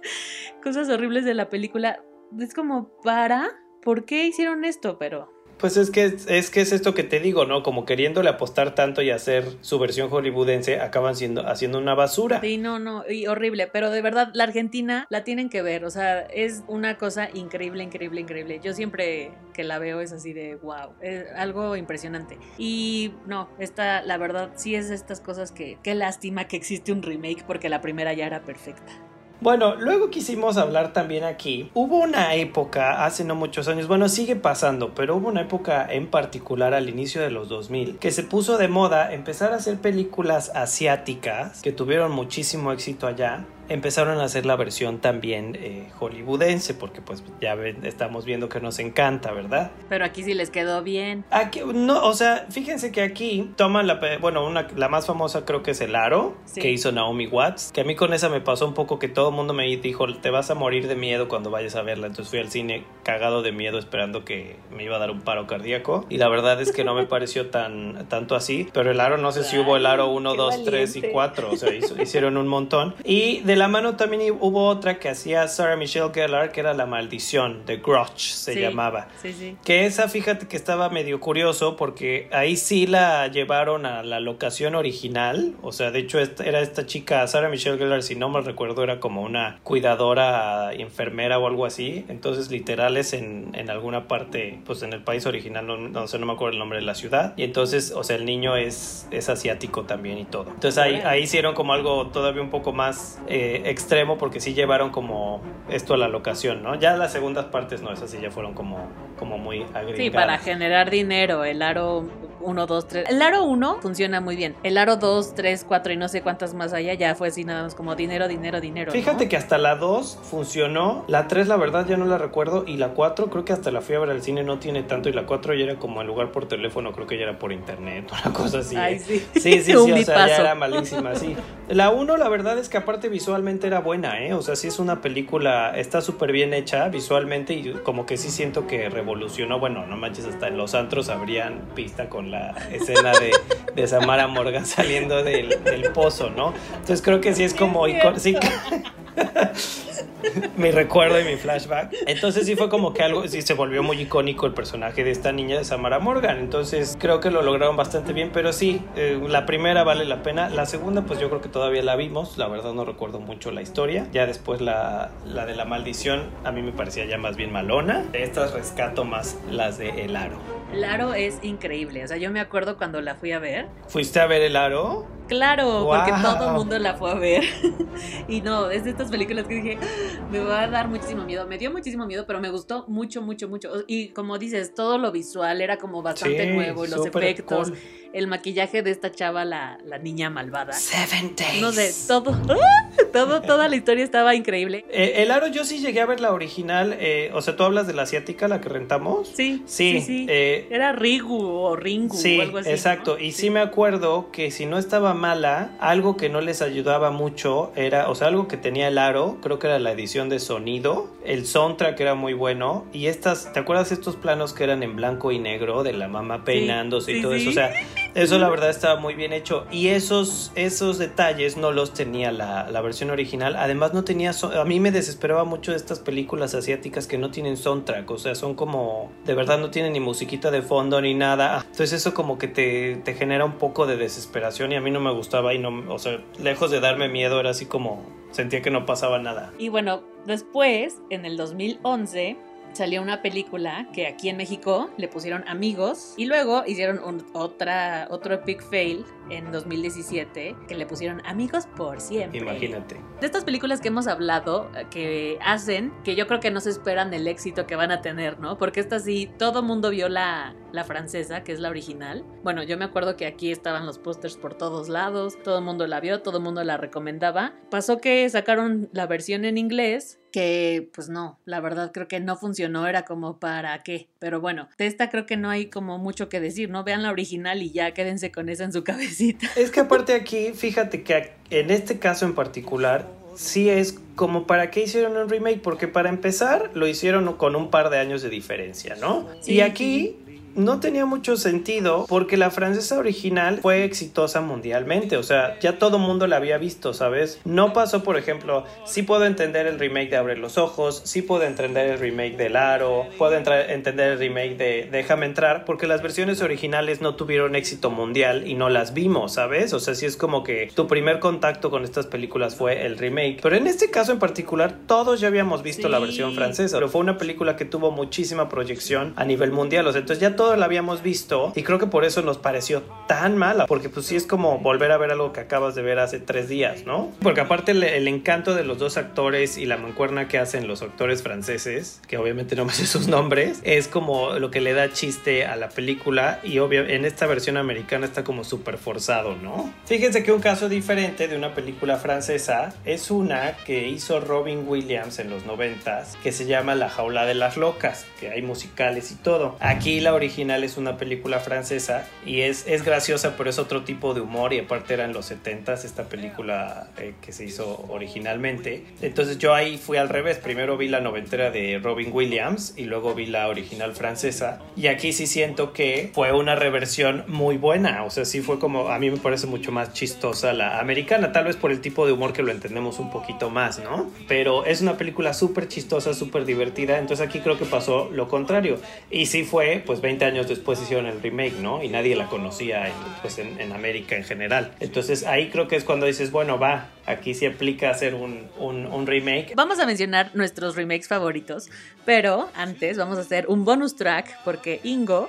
cosas 0.62 0.88
horribles 0.88 1.24
de 1.24 1.34
la 1.34 1.50
película. 1.50 2.02
Es 2.38 2.54
como, 2.54 2.88
¿para? 3.02 3.50
¿Por 3.82 4.04
qué 4.04 4.26
hicieron 4.26 4.64
esto? 4.64 4.96
Pero 4.96 5.35
pues 5.58 5.76
es 5.76 5.90
que 5.90 6.04
es 6.04 6.50
que 6.50 6.60
es 6.60 6.72
esto 6.72 6.94
que 6.94 7.02
te 7.02 7.20
digo, 7.20 7.46
¿no? 7.46 7.62
Como 7.62 7.84
queriéndole 7.84 8.28
apostar 8.28 8.74
tanto 8.74 9.02
y 9.02 9.10
hacer 9.10 9.44
su 9.60 9.78
versión 9.78 10.10
hollywoodense, 10.10 10.80
acaban 10.80 11.16
siendo 11.16 11.46
haciendo 11.46 11.78
una 11.78 11.94
basura. 11.94 12.40
Sí, 12.40 12.58
no, 12.58 12.78
no, 12.78 13.04
y 13.08 13.26
horrible, 13.26 13.66
pero 13.66 13.90
de 13.90 14.02
verdad 14.02 14.30
la 14.34 14.44
Argentina 14.44 15.06
la 15.08 15.24
tienen 15.24 15.48
que 15.48 15.62
ver, 15.62 15.84
o 15.84 15.90
sea, 15.90 16.20
es 16.20 16.62
una 16.66 16.98
cosa 16.98 17.28
increíble, 17.32 17.82
increíble, 17.82 18.20
increíble. 18.20 18.60
Yo 18.62 18.74
siempre 18.74 19.32
que 19.54 19.64
la 19.64 19.78
veo 19.78 20.00
es 20.00 20.12
así 20.12 20.32
de 20.32 20.56
wow, 20.56 20.92
es 21.00 21.24
algo 21.34 21.76
impresionante. 21.76 22.38
Y 22.58 23.12
no, 23.26 23.48
esta 23.58 24.02
la 24.02 24.18
verdad 24.18 24.50
sí 24.56 24.74
es 24.74 24.90
estas 24.90 25.20
cosas 25.20 25.52
que 25.52 25.78
qué 25.82 25.94
lástima 25.94 26.48
que 26.48 26.56
existe 26.56 26.92
un 26.92 27.02
remake 27.02 27.44
porque 27.46 27.68
la 27.68 27.80
primera 27.80 28.12
ya 28.12 28.26
era 28.26 28.44
perfecta. 28.44 28.92
Bueno, 29.40 29.74
luego 29.76 30.08
quisimos 30.08 30.56
hablar 30.56 30.94
también 30.94 31.24
aquí. 31.24 31.70
Hubo 31.74 31.98
una 31.98 32.34
época, 32.34 33.04
hace 33.04 33.22
no 33.22 33.34
muchos 33.34 33.68
años, 33.68 33.86
bueno, 33.86 34.08
sigue 34.08 34.34
pasando, 34.34 34.94
pero 34.94 35.16
hubo 35.16 35.28
una 35.28 35.42
época 35.42 35.86
en 35.90 36.06
particular 36.06 36.72
al 36.72 36.88
inicio 36.88 37.20
de 37.20 37.30
los 37.30 37.48
2000 37.48 37.98
que 37.98 38.10
se 38.10 38.22
puso 38.22 38.56
de 38.56 38.68
moda 38.68 39.12
empezar 39.12 39.52
a 39.52 39.56
hacer 39.56 39.76
películas 39.76 40.50
asiáticas 40.54 41.60
que 41.60 41.72
tuvieron 41.72 42.12
muchísimo 42.12 42.72
éxito 42.72 43.06
allá 43.06 43.44
empezaron 43.68 44.20
a 44.20 44.24
hacer 44.24 44.46
la 44.46 44.56
versión 44.56 44.98
también 44.98 45.56
eh, 45.60 45.88
hollywoodense, 45.98 46.74
porque 46.74 47.00
pues 47.00 47.22
ya 47.40 47.54
estamos 47.82 48.24
viendo 48.24 48.48
que 48.48 48.60
nos 48.60 48.78
encanta, 48.78 49.32
¿verdad? 49.32 49.70
Pero 49.88 50.04
aquí 50.04 50.22
sí 50.22 50.34
les 50.34 50.50
quedó 50.50 50.82
bien. 50.82 51.24
Aquí, 51.30 51.60
no, 51.64 52.04
o 52.04 52.14
sea, 52.14 52.46
fíjense 52.50 52.92
que 52.92 53.02
aquí 53.02 53.50
toman 53.56 53.86
la, 53.86 54.00
bueno, 54.20 54.46
una, 54.46 54.68
la 54.76 54.88
más 54.88 55.06
famosa 55.06 55.44
creo 55.44 55.62
que 55.62 55.72
es 55.72 55.80
El 55.80 55.94
Aro, 55.94 56.36
que 56.54 56.70
hizo 56.70 56.92
Naomi 56.92 57.26
Watts, 57.26 57.72
que 57.72 57.80
a 57.80 57.84
mí 57.84 57.94
con 57.94 58.12
esa 58.12 58.28
me 58.28 58.40
pasó 58.40 58.66
un 58.66 58.74
poco 58.74 58.98
que 58.98 59.08
todo 59.08 59.30
el 59.30 59.34
mundo 59.34 59.54
me 59.54 59.64
dijo, 59.64 60.06
te 60.14 60.30
vas 60.30 60.50
a 60.50 60.54
morir 60.54 60.88
de 60.88 60.96
miedo 60.96 61.28
cuando 61.28 61.50
vayas 61.50 61.76
a 61.76 61.82
verla, 61.82 62.06
entonces 62.06 62.30
fui 62.30 62.38
al 62.38 62.50
cine 62.50 62.84
cagado 63.02 63.42
de 63.42 63.52
miedo 63.52 63.78
esperando 63.78 64.24
que 64.24 64.56
me 64.70 64.84
iba 64.84 64.96
a 64.96 64.98
dar 64.98 65.10
un 65.10 65.20
paro 65.20 65.46
cardíaco, 65.46 66.06
y 66.08 66.18
la 66.18 66.28
verdad 66.28 66.60
es 66.60 66.72
que 66.72 66.84
no 66.84 66.94
me 66.94 67.06
pareció 67.06 67.50
tan, 67.50 68.08
tanto 68.08 68.34
así, 68.34 68.68
pero 68.72 68.90
El 68.90 69.00
Aro, 69.00 69.18
no 69.18 69.32
sé 69.32 69.44
si 69.44 69.58
hubo 69.58 69.76
El 69.76 69.86
Aro 69.86 70.08
1, 70.08 70.34
2, 70.34 70.64
3 70.64 70.96
y 70.96 71.02
4, 71.02 71.50
o 71.50 71.56
sea, 71.56 71.72
hicieron 71.74 72.36
un 72.36 72.48
montón, 72.48 72.94
y 73.04 73.40
de 73.40 73.55
la 73.56 73.68
mano 73.68 73.96
también 73.96 74.36
hubo 74.40 74.66
otra 74.66 74.98
que 74.98 75.08
hacía 75.08 75.48
Sarah 75.48 75.76
Michelle 75.76 76.10
Gellar, 76.12 76.52
que 76.52 76.60
era 76.60 76.74
La 76.74 76.86
Maldición, 76.86 77.64
de 77.66 77.78
Grudge 77.78 78.32
se 78.32 78.60
llamaba. 78.60 79.08
Sí, 79.22 79.32
sí. 79.32 79.56
Que 79.64 79.86
esa, 79.86 80.08
fíjate 80.08 80.46
que 80.46 80.56
estaba 80.56 80.88
medio 80.88 81.20
curioso 81.20 81.76
porque 81.76 82.28
ahí 82.32 82.56
sí 82.56 82.86
la 82.86 83.26
llevaron 83.28 83.86
a 83.86 84.02
la 84.02 84.20
locación 84.20 84.74
original. 84.74 85.54
O 85.62 85.72
sea, 85.72 85.90
de 85.90 86.00
hecho, 86.00 86.18
era 86.18 86.60
esta 86.60 86.86
chica, 86.86 87.26
Sarah 87.26 87.48
Michelle 87.48 87.78
Gellar, 87.78 88.02
si 88.02 88.14
no 88.14 88.28
me 88.28 88.40
recuerdo, 88.40 88.82
era 88.82 89.00
como 89.00 89.22
una 89.22 89.58
cuidadora, 89.62 90.72
enfermera 90.72 91.38
o 91.38 91.46
algo 91.46 91.66
así. 91.66 92.04
Entonces, 92.08 92.50
literal 92.50 92.96
es 92.96 93.12
en, 93.12 93.50
en 93.54 93.70
alguna 93.70 94.08
parte, 94.08 94.60
pues 94.64 94.82
en 94.82 94.92
el 94.92 95.02
país 95.02 95.26
original, 95.26 95.66
no, 95.66 95.76
no 95.76 96.06
sé, 96.06 96.18
no 96.18 96.26
me 96.26 96.32
acuerdo 96.32 96.52
el 96.54 96.58
nombre 96.58 96.78
de 96.78 96.84
la 96.84 96.94
ciudad. 96.94 97.34
Y 97.36 97.42
entonces, 97.42 97.92
o 97.92 98.04
sea, 98.04 98.16
el 98.16 98.24
niño 98.24 98.56
es, 98.56 99.06
es 99.10 99.28
asiático 99.28 99.84
también 99.84 100.18
y 100.18 100.24
todo. 100.24 100.50
Entonces 100.50 100.78
ahí, 100.78 101.00
ahí 101.04 101.22
hicieron 101.22 101.54
como 101.54 101.72
algo 101.72 102.08
todavía 102.08 102.42
un 102.42 102.50
poco 102.50 102.72
más 102.72 103.20
eh, 103.28 103.45
extremo 103.54 104.18
porque 104.18 104.40
sí 104.40 104.54
llevaron 104.54 104.90
como 104.90 105.40
esto 105.68 105.94
a 105.94 105.96
la 105.96 106.08
locación, 106.08 106.62
¿no? 106.62 106.74
Ya 106.74 106.96
las 106.96 107.12
segundas 107.12 107.46
partes 107.46 107.82
no, 107.82 107.92
esas 107.92 108.10
sí 108.10 108.18
ya 108.20 108.30
fueron 108.30 108.54
como, 108.54 108.78
como 109.18 109.38
muy 109.38 109.62
agregadas. 109.62 109.96
Sí, 109.96 110.10
para 110.10 110.38
generar 110.38 110.90
dinero, 110.90 111.44
el 111.44 111.62
aro 111.62 112.04
1, 112.40 112.66
2, 112.66 112.88
3. 112.88 113.08
El 113.08 113.22
aro 113.22 113.44
1 113.44 113.78
funciona 113.80 114.20
muy 114.20 114.36
bien. 114.36 114.54
El 114.62 114.78
aro 114.78 114.96
2, 114.96 115.34
3, 115.34 115.64
4 115.66 115.92
y 115.92 115.96
no 115.96 116.08
sé 116.08 116.22
cuántas 116.22 116.54
más 116.54 116.72
allá 116.72 116.94
ya 116.94 117.14
fue 117.14 117.28
así 117.28 117.44
nada 117.44 117.62
más 117.62 117.74
como 117.74 117.94
dinero, 117.94 118.28
dinero, 118.28 118.60
dinero. 118.60 118.92
Fíjate 118.92 119.28
que 119.28 119.36
hasta 119.36 119.58
la 119.58 119.76
2 119.76 120.18
funcionó, 120.22 121.04
la 121.08 121.28
3 121.28 121.48
la 121.48 121.56
verdad 121.56 121.86
ya 121.86 121.96
no 121.96 122.04
la 122.04 122.18
recuerdo 122.18 122.64
y 122.66 122.76
la 122.76 122.90
4 122.90 123.28
creo 123.30 123.44
que 123.44 123.52
hasta 123.52 123.70
la 123.70 123.80
fui 123.80 123.94
a 123.94 124.00
ver 124.00 124.10
al 124.10 124.22
cine 124.22 124.42
no 124.42 124.58
tiene 124.58 124.82
tanto 124.82 125.08
y 125.08 125.12
la 125.12 125.26
4 125.26 125.54
ya 125.54 125.64
era 125.64 125.76
como 125.76 126.00
en 126.00 126.06
lugar 126.06 126.32
por 126.32 126.46
teléfono, 126.48 126.92
creo 126.92 127.06
que 127.06 127.16
ya 127.16 127.24
era 127.24 127.38
por 127.38 127.52
internet, 127.52 128.10
una 128.24 128.34
cosa 128.34 128.58
así. 128.58 128.76
Ay, 128.76 128.98
sí. 128.98 129.24
Sí, 129.34 129.40
sí, 129.40 129.62
sí, 129.62 129.74
o 129.74 129.96
sea, 130.04 130.26
ya 130.26 130.36
era 130.36 130.54
malísima, 130.54 131.14
sí. 131.14 131.36
La 131.68 131.90
1 131.90 132.16
la 132.16 132.28
verdad 132.28 132.58
es 132.58 132.68
que 132.68 132.76
aparte 132.76 133.08
visualmente 133.08 133.66
era 133.66 133.80
buena, 133.80 134.22
¿eh? 134.22 134.34
O 134.34 134.42
sea, 134.42 134.56
sí 134.56 134.68
es 134.68 134.78
una 134.78 135.00
película, 135.00 135.76
está 135.76 136.00
súper 136.00 136.32
bien 136.32 136.54
hecha 136.54 136.88
visualmente 136.88 137.54
y 137.54 137.72
como 137.82 138.06
que 138.06 138.16
sí 138.16 138.30
siento 138.30 138.66
que 138.66 138.88
revolucionó, 138.88 139.58
bueno, 139.58 139.86
no 139.86 139.96
manches, 139.96 140.26
hasta 140.26 140.48
en 140.48 140.56
los 140.56 140.74
antros 140.74 141.08
habrían 141.08 141.60
pista 141.74 142.08
con 142.08 142.30
la 142.30 142.35
escena 142.72 143.12
de, 143.12 143.32
de 143.74 143.86
Samara 143.86 144.26
Morgan 144.26 144.66
saliendo 144.66 145.22
del, 145.22 145.62
del, 145.64 145.90
pozo, 145.92 146.30
¿no? 146.30 146.52
Entonces 146.72 147.02
creo 147.02 147.20
que 147.20 147.34
sí 147.34 147.44
es 147.44 147.54
como... 147.54 147.84
Sí, 148.16 148.36
mi 150.56 150.70
recuerdo 150.70 151.20
y 151.20 151.24
mi 151.24 151.36
flashback. 151.36 151.94
Entonces 152.06 152.46
sí 152.46 152.56
fue 152.56 152.68
como 152.68 152.92
que 152.92 153.02
algo, 153.02 153.26
sí 153.28 153.42
se 153.42 153.54
volvió 153.54 153.82
muy 153.82 154.00
icónico 154.00 154.46
el 154.46 154.54
personaje 154.54 155.04
de 155.04 155.10
esta 155.10 155.32
niña 155.32 155.58
de 155.58 155.64
Samara 155.64 155.98
Morgan. 155.98 156.38
Entonces 156.38 156.96
creo 156.98 157.20
que 157.20 157.30
lo 157.30 157.42
lograron 157.42 157.76
bastante 157.76 158.12
bien, 158.12 158.30
pero 158.32 158.52
sí, 158.52 158.80
eh, 158.96 159.20
la 159.28 159.46
primera 159.46 159.84
vale 159.84 160.04
la 160.04 160.22
pena. 160.22 160.48
La 160.48 160.66
segunda 160.66 161.02
pues 161.02 161.20
yo 161.20 161.28
creo 161.28 161.40
que 161.40 161.48
todavía 161.48 161.82
la 161.82 161.96
vimos, 161.96 162.38
la 162.38 162.48
verdad 162.48 162.72
no 162.72 162.84
recuerdo 162.84 163.20
mucho 163.20 163.50
la 163.50 163.62
historia. 163.62 164.06
Ya 164.12 164.26
después 164.26 164.60
la, 164.60 165.10
la 165.24 165.46
de 165.46 165.54
la 165.54 165.64
maldición 165.64 166.24
a 166.44 166.52
mí 166.52 166.62
me 166.62 166.72
parecía 166.72 167.04
ya 167.04 167.18
más 167.18 167.36
bien 167.36 167.52
malona. 167.52 168.04
De 168.12 168.22
estas 168.22 168.52
rescato 168.52 169.04
más 169.04 169.36
las 169.50 169.78
de 169.78 170.04
El 170.04 170.16
Aro. 170.16 170.38
El 170.72 170.84
Aro 170.84 171.14
es 171.14 171.38
increíble, 171.42 172.04
o 172.04 172.08
sea, 172.08 172.16
yo 172.16 172.30
me 172.30 172.40
acuerdo 172.40 172.76
cuando 172.76 173.00
la 173.00 173.14
fui 173.14 173.32
a 173.32 173.38
ver. 173.38 173.66
¿Fuiste 173.88 174.20
a 174.20 174.26
ver 174.26 174.42
El 174.42 174.56
Aro? 174.56 175.06
Claro, 175.28 175.86
porque 175.86 176.12
todo 176.22 176.48
el 176.48 176.54
mundo 176.54 176.78
la 176.78 176.94
fue 176.94 177.10
a 177.10 177.14
ver. 177.14 177.44
y 178.28 178.40
no, 178.42 178.70
es 178.70 178.84
de 178.84 178.90
estas 178.90 179.10
películas 179.10 179.46
que 179.46 179.54
dije, 179.54 179.78
me 180.30 180.40
va 180.40 180.62
a 180.62 180.68
dar 180.68 180.88
muchísimo 180.88 181.24
miedo. 181.24 181.46
Me 181.46 181.58
dio 181.58 181.70
muchísimo 181.70 182.06
miedo, 182.06 182.24
pero 182.26 182.40
me 182.40 182.50
gustó 182.50 182.84
mucho, 182.88 183.22
mucho, 183.22 183.48
mucho. 183.48 183.84
Y 183.86 184.08
como 184.08 184.38
dices, 184.38 184.74
todo 184.74 184.98
lo 184.98 185.12
visual 185.12 185.60
era 185.60 185.78
como 185.78 186.02
bastante 186.02 186.52
nuevo 186.52 186.84
y 186.84 186.88
los 186.88 187.06
efectos, 187.06 187.72
el 188.16 188.28
maquillaje 188.28 188.82
de 188.82 188.90
esta 188.90 189.12
chava, 189.12 189.44
la, 189.44 189.78
la 189.84 189.98
niña 189.98 190.30
malvada. 190.30 190.72
Seven 190.72 191.34
Days. 191.36 191.60
No 191.60 191.70
sé, 191.70 191.92
todo, 192.08 192.34
todo, 193.12 193.42
toda 193.42 193.68
la 193.68 193.76
historia 193.76 194.02
estaba 194.02 194.34
increíble. 194.34 194.86
Eh, 194.90 195.14
el 195.16 195.30
aro, 195.30 195.48
yo 195.48 195.64
sí 195.64 195.80
llegué 195.80 196.00
a 196.00 196.06
ver 196.06 196.20
la 196.20 196.32
original. 196.32 196.96
Eh, 196.98 197.30
o 197.34 197.42
sea, 197.42 197.56
tú 197.56 197.64
hablas 197.64 197.86
de 197.86 197.92
la 197.92 198.02
asiática, 198.02 198.48
la 198.48 198.62
que 198.62 198.70
rentamos. 198.70 199.28
Sí, 199.34 199.62
sí, 199.66 200.00
sí. 200.00 200.26
Eh, 200.30 200.66
era 200.70 200.92
Rigu 200.92 201.46
o 201.46 201.76
Ringu 201.76 202.16
o 202.16 202.42
algo 202.42 202.58
así. 202.58 202.70
Exacto. 202.70 203.18
Y 203.18 203.32
sí 203.32 203.50
me 203.50 203.60
acuerdo 203.60 204.30
que 204.32 204.50
si 204.50 204.64
no 204.64 204.78
estaba 204.78 205.12
mala, 205.12 205.76
algo 205.78 206.16
que 206.16 206.30
no 206.30 206.40
les 206.40 206.62
ayudaba 206.62 207.10
mucho 207.10 207.70
era, 207.76 208.08
o 208.08 208.14
sea, 208.14 208.28
algo 208.28 208.48
que 208.48 208.56
tenía 208.56 208.88
el 208.88 208.96
aro, 208.96 209.38
creo 209.42 209.58
que 209.58 209.66
era 209.66 209.78
la 209.78 209.92
edición 209.92 210.30
de 210.30 210.38
sonido, 210.38 211.14
el 211.22 211.44
soundtrack 211.44 212.00
era 212.00 212.14
muy 212.14 212.32
bueno 212.32 212.86
y 212.94 213.08
estas, 213.08 213.52
¿te 213.52 213.60
acuerdas 213.60 213.92
estos 213.92 214.16
planos 214.16 214.54
que 214.54 214.64
eran 214.64 214.82
en 214.82 214.96
blanco 214.96 215.32
y 215.32 215.38
negro 215.38 215.82
de 215.82 215.92
la 215.92 216.08
mamá 216.08 216.44
peinándose 216.44 217.12
y 217.12 217.22
todo 217.22 217.34
eso? 217.34 217.50
O 217.50 217.52
sea, 217.52 217.72
eso 218.16 218.38
la 218.38 218.48
verdad 218.48 218.70
estaba 218.70 218.98
muy 218.98 219.14
bien 219.14 219.32
hecho 219.32 219.66
y 219.70 219.88
esos, 219.88 220.50
esos 220.54 220.98
detalles 220.98 221.56
no 221.56 221.70
los 221.70 221.92
tenía 221.92 222.32
la, 222.32 222.68
la 222.70 222.80
versión 222.80 223.10
original. 223.10 223.56
Además 223.56 223.92
no 223.92 224.04
tenía, 224.04 224.32
a 224.32 224.64
mí 224.64 224.80
me 224.80 224.90
desesperaba 224.90 225.44
mucho 225.44 225.72
de 225.72 225.76
estas 225.76 226.00
películas 226.00 226.54
asiáticas 226.54 227.06
que 227.06 227.18
no 227.18 227.30
tienen 227.30 227.56
soundtrack, 227.56 228.10
o 228.10 228.18
sea, 228.18 228.34
son 228.34 228.54
como, 228.54 229.12
de 229.24 229.34
verdad 229.34 229.58
no 229.58 229.70
tienen 229.70 229.92
ni 229.92 230.00
musiquita 230.00 230.50
de 230.50 230.62
fondo 230.62 231.00
ni 231.00 231.14
nada. 231.14 231.58
Entonces 231.60 231.92
eso 231.92 232.14
como 232.14 232.38
que 232.38 232.48
te, 232.48 232.96
te 232.96 233.14
genera 233.14 233.44
un 233.44 233.58
poco 233.58 233.86
de 233.86 233.96
desesperación 233.96 234.72
y 234.72 234.76
a 234.76 234.80
mí 234.80 234.90
no 234.90 235.00
me 235.00 235.12
gustaba 235.12 235.52
y 235.54 235.58
no, 235.58 235.84
o 235.92 235.98
sea, 235.98 236.20
lejos 236.38 236.70
de 236.70 236.80
darme 236.80 237.08
miedo 237.08 237.38
era 237.38 237.50
así 237.50 237.66
como 237.66 238.04
sentía 238.30 238.62
que 238.62 238.70
no 238.70 238.86
pasaba 238.86 239.18
nada. 239.18 239.52
Y 239.58 239.68
bueno, 239.68 240.02
después, 240.26 241.00
en 241.10 241.24
el 241.24 241.36
2011, 241.36 242.36
salió 242.76 243.02
una 243.02 243.22
película 243.22 243.88
que 243.92 244.06
aquí 244.06 244.28
en 244.28 244.36
México 244.36 244.90
le 244.96 245.08
pusieron 245.08 245.46
amigos 245.48 246.14
y 246.16 246.26
luego 246.26 246.62
hicieron 246.66 247.00
otra, 247.32 248.06
otro 248.10 248.34
epic 248.34 248.62
fail 248.62 249.04
en 249.30 249.50
2017 249.50 250.56
que 250.68 250.74
le 250.74 250.86
pusieron 250.86 251.24
amigos 251.26 251.66
por 251.76 252.00
siempre. 252.00 252.38
Imagínate. 252.38 253.00
De 253.20 253.26
estas 253.26 253.44
películas 253.44 253.80
que 253.80 253.88
hemos 253.88 254.06
hablado, 254.06 254.70
eh, 254.76 254.86
que 254.90 255.38
hacen, 255.42 255.92
que 256.04 256.14
yo 256.14 256.26
creo 256.26 256.38
que 256.40 256.50
no 256.50 256.60
se 256.60 256.70
esperan 256.70 257.12
el 257.14 257.26
éxito 257.26 257.66
que 257.66 257.76
van 257.76 257.90
a 257.90 258.02
tener, 258.02 258.38
¿no? 258.38 258.58
Porque 258.58 258.80
esta 258.80 259.00
sí, 259.00 259.30
todo 259.38 259.62
mundo 259.62 259.90
vio 259.90 260.08
la, 260.08 260.54
la 260.72 260.84
francesa, 260.84 261.42
que 261.42 261.52
es 261.52 261.60
la 261.60 261.70
original. 261.70 262.24
Bueno, 262.44 262.62
yo 262.62 262.76
me 262.76 262.84
acuerdo 262.84 263.16
que 263.16 263.26
aquí 263.26 263.50
estaban 263.50 263.86
los 263.86 263.98
pósters 263.98 264.36
por 264.36 264.54
todos 264.54 264.88
lados, 264.88 265.42
todo 265.42 265.58
el 265.58 265.64
mundo 265.64 265.86
la 265.86 266.00
vio, 266.00 266.22
todo 266.22 266.38
el 266.38 266.44
mundo 266.44 266.62
la 266.62 266.76
recomendaba. 266.76 267.54
Pasó 267.70 267.98
que 267.98 268.28
sacaron 268.28 268.88
la 268.92 269.06
versión 269.06 269.44
en 269.44 269.58
inglés 269.58 270.20
que 270.36 270.90
pues 270.92 271.08
no, 271.08 271.40
la 271.46 271.60
verdad 271.60 271.92
creo 271.94 272.08
que 272.08 272.20
no 272.20 272.36
funcionó, 272.36 272.86
era 272.86 273.06
como 273.06 273.40
para 273.40 273.82
qué. 273.82 274.08
Pero 274.18 274.38
bueno, 274.38 274.68
de 274.76 274.86
esta 274.86 275.08
creo 275.08 275.24
que 275.24 275.38
no 275.38 275.48
hay 275.48 275.70
como 275.70 275.96
mucho 275.96 276.28
que 276.28 276.40
decir, 276.40 276.68
¿no? 276.68 276.84
Vean 276.84 277.02
la 277.02 277.10
original 277.10 277.62
y 277.62 277.70
ya 277.70 277.94
quédense 277.94 278.30
con 278.30 278.50
esa 278.50 278.64
en 278.64 278.72
su 278.74 278.84
cabecita. 278.84 279.48
Es 279.56 279.70
que 279.70 279.80
aparte 279.80 280.12
aquí, 280.12 280.52
fíjate 280.52 281.02
que 281.04 281.32
en 281.48 281.70
este 281.70 281.98
caso 281.98 282.26
en 282.26 282.34
particular, 282.34 283.08
sí 283.34 283.70
es 283.70 283.98
como 284.14 284.46
para 284.46 284.70
qué 284.70 284.82
hicieron 284.82 285.16
un 285.16 285.30
remake, 285.30 285.62
porque 285.62 285.88
para 285.88 286.10
empezar 286.10 286.70
lo 286.74 286.86
hicieron 286.86 287.32
con 287.38 287.56
un 287.56 287.70
par 287.70 287.88
de 287.88 287.96
años 287.96 288.20
de 288.20 288.28
diferencia, 288.28 288.94
¿no? 289.00 289.26
y 289.46 289.60
aquí 289.60 290.18
no 290.56 290.80
tenía 290.80 291.06
mucho 291.06 291.36
sentido 291.36 292.06
porque 292.08 292.36
la 292.36 292.50
francesa 292.50 292.98
original 292.98 293.60
fue 293.62 293.84
exitosa 293.84 294.40
mundialmente, 294.40 295.16
o 295.16 295.22
sea, 295.22 295.58
ya 295.60 295.78
todo 295.78 295.98
mundo 295.98 296.26
la 296.26 296.36
había 296.36 296.58
visto, 296.58 296.94
¿sabes? 296.94 297.40
No 297.44 297.72
pasó, 297.72 298.02
por 298.02 298.18
ejemplo, 298.18 298.64
sí 298.84 299.02
puedo 299.02 299.26
entender 299.26 299.66
el 299.66 299.78
remake 299.78 300.10
de 300.10 300.16
Abre 300.16 300.36
los 300.36 300.58
Ojos, 300.58 301.02
sí 301.04 301.22
puedo 301.22 301.44
entender 301.44 301.90
el 301.90 301.98
remake 301.98 302.36
de 302.36 302.56
Aro, 302.56 303.06
puedo 303.18 303.34
entender 303.34 304.12
el 304.12 304.18
remake 304.18 304.56
de 304.56 304.88
Déjame 304.90 305.26
entrar, 305.26 305.64
porque 305.64 305.86
las 305.86 306.02
versiones 306.02 306.40
originales 306.40 307.00
no 307.00 307.16
tuvieron 307.16 307.54
éxito 307.54 307.90
mundial 307.90 308.46
y 308.46 308.54
no 308.54 308.70
las 308.70 308.94
vimos, 308.94 309.34
¿sabes? 309.34 309.72
O 309.72 309.80
sea, 309.80 309.94
sí 309.94 310.06
es 310.06 310.16
como 310.16 310.42
que 310.42 310.70
tu 310.74 310.86
primer 310.86 311.18
contacto 311.18 311.70
con 311.70 311.84
estas 311.84 312.06
películas 312.06 312.54
fue 312.54 312.86
el 312.86 312.96
remake, 312.96 313.40
pero 313.42 313.56
en 313.56 313.66
este 313.66 313.90
caso 313.90 314.12
en 314.12 314.18
particular 314.18 314.74
todos 314.86 315.20
ya 315.20 315.28
habíamos 315.28 315.62
visto 315.62 315.88
la 315.88 315.98
versión 315.98 316.34
francesa, 316.34 316.76
pero 316.76 316.88
fue 316.88 317.00
una 317.00 317.18
película 317.18 317.56
que 317.56 317.64
tuvo 317.64 317.90
muchísima 317.90 318.48
proyección 318.48 319.12
a 319.16 319.24
nivel 319.24 319.52
mundial, 319.52 319.86
o 319.86 319.92
sea, 319.92 320.00
entonces 320.00 320.20
ya 320.20 320.34
todo 320.46 320.54
la 320.54 320.66
habíamos 320.66 321.02
visto 321.02 321.52
y 321.56 321.64
creo 321.64 321.80
que 321.80 321.88
por 321.88 322.04
eso 322.04 322.22
nos 322.22 322.38
pareció 322.38 322.84
tan 323.08 323.36
mala, 323.36 323.66
porque 323.66 323.88
pues 323.88 324.06
sí 324.06 324.14
es 324.14 324.28
como 324.28 324.58
volver 324.58 324.92
a 324.92 324.96
ver 324.96 325.10
algo 325.10 325.32
que 325.32 325.40
acabas 325.40 325.74
de 325.74 325.82
ver 325.82 325.98
hace 325.98 326.20
tres 326.20 326.48
días, 326.48 326.86
¿no? 326.86 327.10
Porque 327.20 327.40
aparte 327.40 327.72
el, 327.72 328.06
encanto 328.06 328.54
de 328.54 328.62
los 328.62 328.78
dos 328.78 328.96
actores 328.96 329.58
y 329.58 329.66
la 329.66 329.76
mancuerna 329.76 330.28
que 330.28 330.38
hacen 330.38 330.68
los 330.68 330.82
actores 330.82 331.24
franceses, 331.24 332.00
que 332.06 332.16
obviamente 332.16 332.54
no 332.54 332.64
me 332.64 332.72
sé 332.72 332.86
sus 332.86 333.08
nombres, 333.08 333.58
es 333.64 333.88
como 333.88 334.34
lo 334.38 334.52
que 334.52 334.60
le 334.60 334.72
da 334.72 334.92
chiste 334.92 335.44
a 335.44 335.56
la 335.56 335.68
película 335.68 336.38
y 336.44 336.60
obvio 336.60 336.86
en 336.86 337.04
esta 337.04 337.26
versión 337.26 337.56
americana 337.56 338.06
está 338.06 338.22
como 338.22 338.44
súper 338.44 338.78
forzado, 338.78 339.34
¿no? 339.34 339.74
Fíjense 339.86 340.22
que 340.22 340.30
un 340.30 340.40
caso 340.40 340.68
diferente 340.68 341.26
de 341.26 341.36
una 341.36 341.56
película 341.56 341.96
francesa 341.96 342.72
es 342.84 343.10
una 343.10 343.56
que 343.66 343.88
hizo 343.88 344.20
Robin 344.20 344.62
Williams 344.64 345.18
en 345.18 345.28
los 345.28 345.44
noventas 345.44 346.16
que 346.22 346.30
se 346.30 346.46
llama 346.46 346.76
La 346.76 346.88
jaula 346.88 347.26
de 347.26 347.34
las 347.34 347.56
locas, 347.56 348.06
que 348.20 348.30
hay 348.30 348.42
musicales 348.42 349.10
y 349.10 349.16
todo. 349.16 349.56
Aquí 349.58 349.98
la 349.98 350.14
original 350.14 350.35
es 350.38 350.76
una 350.76 350.98
película 350.98 351.40
francesa 351.40 352.06
y 352.26 352.42
es, 352.42 352.66
es 352.66 352.84
graciosa, 352.84 353.36
pero 353.38 353.48
es 353.48 353.58
otro 353.58 353.84
tipo 353.84 354.12
de 354.12 354.20
humor 354.20 354.52
y 354.52 354.58
aparte 354.58 354.94
era 354.94 355.04
en 355.04 355.14
los 355.14 355.30
70s 355.30 355.84
esta 355.84 356.04
película 356.04 356.88
eh, 356.98 357.14
que 357.22 357.32
se 357.32 357.44
hizo 357.44 357.86
originalmente. 357.88 358.84
Entonces 359.00 359.38
yo 359.38 359.54
ahí 359.54 359.78
fui 359.78 359.96
al 359.96 360.10
revés, 360.10 360.36
primero 360.36 360.76
vi 360.76 360.88
la 360.88 361.00
noventera 361.00 361.50
de 361.50 361.80
Robin 361.82 362.10
Williams 362.12 362.74
y 362.76 362.84
luego 362.84 363.14
vi 363.14 363.26
la 363.26 363.48
original 363.48 363.94
francesa. 363.94 364.60
Y 364.76 364.88
aquí 364.88 365.12
sí 365.12 365.26
siento 365.26 365.72
que 365.72 366.10
fue 366.12 366.32
una 366.32 366.54
reversión 366.54 367.24
muy 367.28 367.56
buena, 367.56 368.04
o 368.04 368.10
sea, 368.10 368.26
sí 368.26 368.42
fue 368.42 368.58
como, 368.58 368.88
a 368.88 368.98
mí 368.98 369.10
me 369.10 369.16
parece 369.16 369.46
mucho 369.46 369.72
más 369.72 369.94
chistosa 369.94 370.52
la 370.52 370.80
americana, 370.80 371.32
tal 371.32 371.44
vez 371.44 371.56
por 371.56 371.70
el 371.70 371.80
tipo 371.80 372.06
de 372.06 372.12
humor 372.12 372.34
que 372.34 372.42
lo 372.42 372.52
entendemos 372.52 372.98
un 372.98 373.10
poquito 373.10 373.48
más, 373.48 373.78
¿no? 373.78 374.10
Pero 374.28 374.66
es 374.66 374.82
una 374.82 374.98
película 374.98 375.32
súper 375.32 375.68
chistosa, 375.68 376.12
súper 376.12 376.44
divertida, 376.44 376.98
entonces 376.98 377.26
aquí 377.26 377.40
creo 377.40 377.58
que 377.58 377.64
pasó 377.64 378.10
lo 378.12 378.28
contrario. 378.28 378.78
Y 379.10 379.26
sí 379.26 379.44
fue 379.44 379.82
pues 379.84 380.00
20 380.00 380.15
años 380.24 380.48
después 380.48 380.80
hicieron 380.80 381.06
el 381.06 381.20
remake, 381.20 381.58
¿no? 381.60 381.82
Y 381.82 381.88
nadie 381.88 382.16
la 382.16 382.26
conocía 382.26 382.88
en, 382.88 382.94
pues 383.22 383.38
en, 383.38 383.60
en, 383.60 383.72
América 383.72 384.16
en 384.16 384.24
general. 384.24 384.72
Entonces 384.80 385.24
ahí 385.24 385.50
creo 385.50 385.68
que 385.68 385.76
es 385.76 385.84
cuando 385.84 386.06
dices, 386.06 386.30
bueno, 386.30 386.58
va, 386.58 386.88
aquí 387.06 387.34
sí 387.34 387.46
aplica 387.46 387.90
hacer 387.90 388.14
un, 388.14 388.48
un, 388.58 388.86
un, 388.86 389.06
remake. 389.06 389.54
Vamos 389.54 389.78
a 389.78 389.86
mencionar 389.86 390.30
nuestros 390.34 390.76
remakes 390.76 391.08
favoritos, 391.08 391.68
pero 392.04 392.48
antes 392.54 392.96
vamos 392.96 393.18
a 393.18 393.20
hacer 393.20 393.46
un 393.48 393.64
bonus 393.64 393.96
track 393.96 394.42
porque 394.44 394.80
Ingo, 394.82 395.28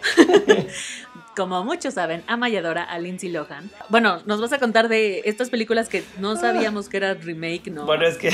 como 1.36 1.64
muchos 1.64 1.94
saben, 1.94 2.24
ama 2.28 2.50
y 2.50 2.58
adora 2.58 2.84
a 2.84 3.00
Lindsay 3.00 3.30
Lohan. 3.30 3.70
Bueno, 3.90 4.22
nos 4.26 4.42
vas 4.42 4.54
a 4.54 4.60
contar 4.60 4.88
de 4.88 5.22
estas 5.26 5.50
películas 5.50 5.90
que 5.90 6.04
no 6.20 6.36
sabíamos 6.36 6.90
que 6.90 6.98
era 6.98 7.14
remake, 7.14 7.68
¿no? 7.72 7.86
Bueno, 7.86 8.08
es 8.08 8.18
que... 8.18 8.32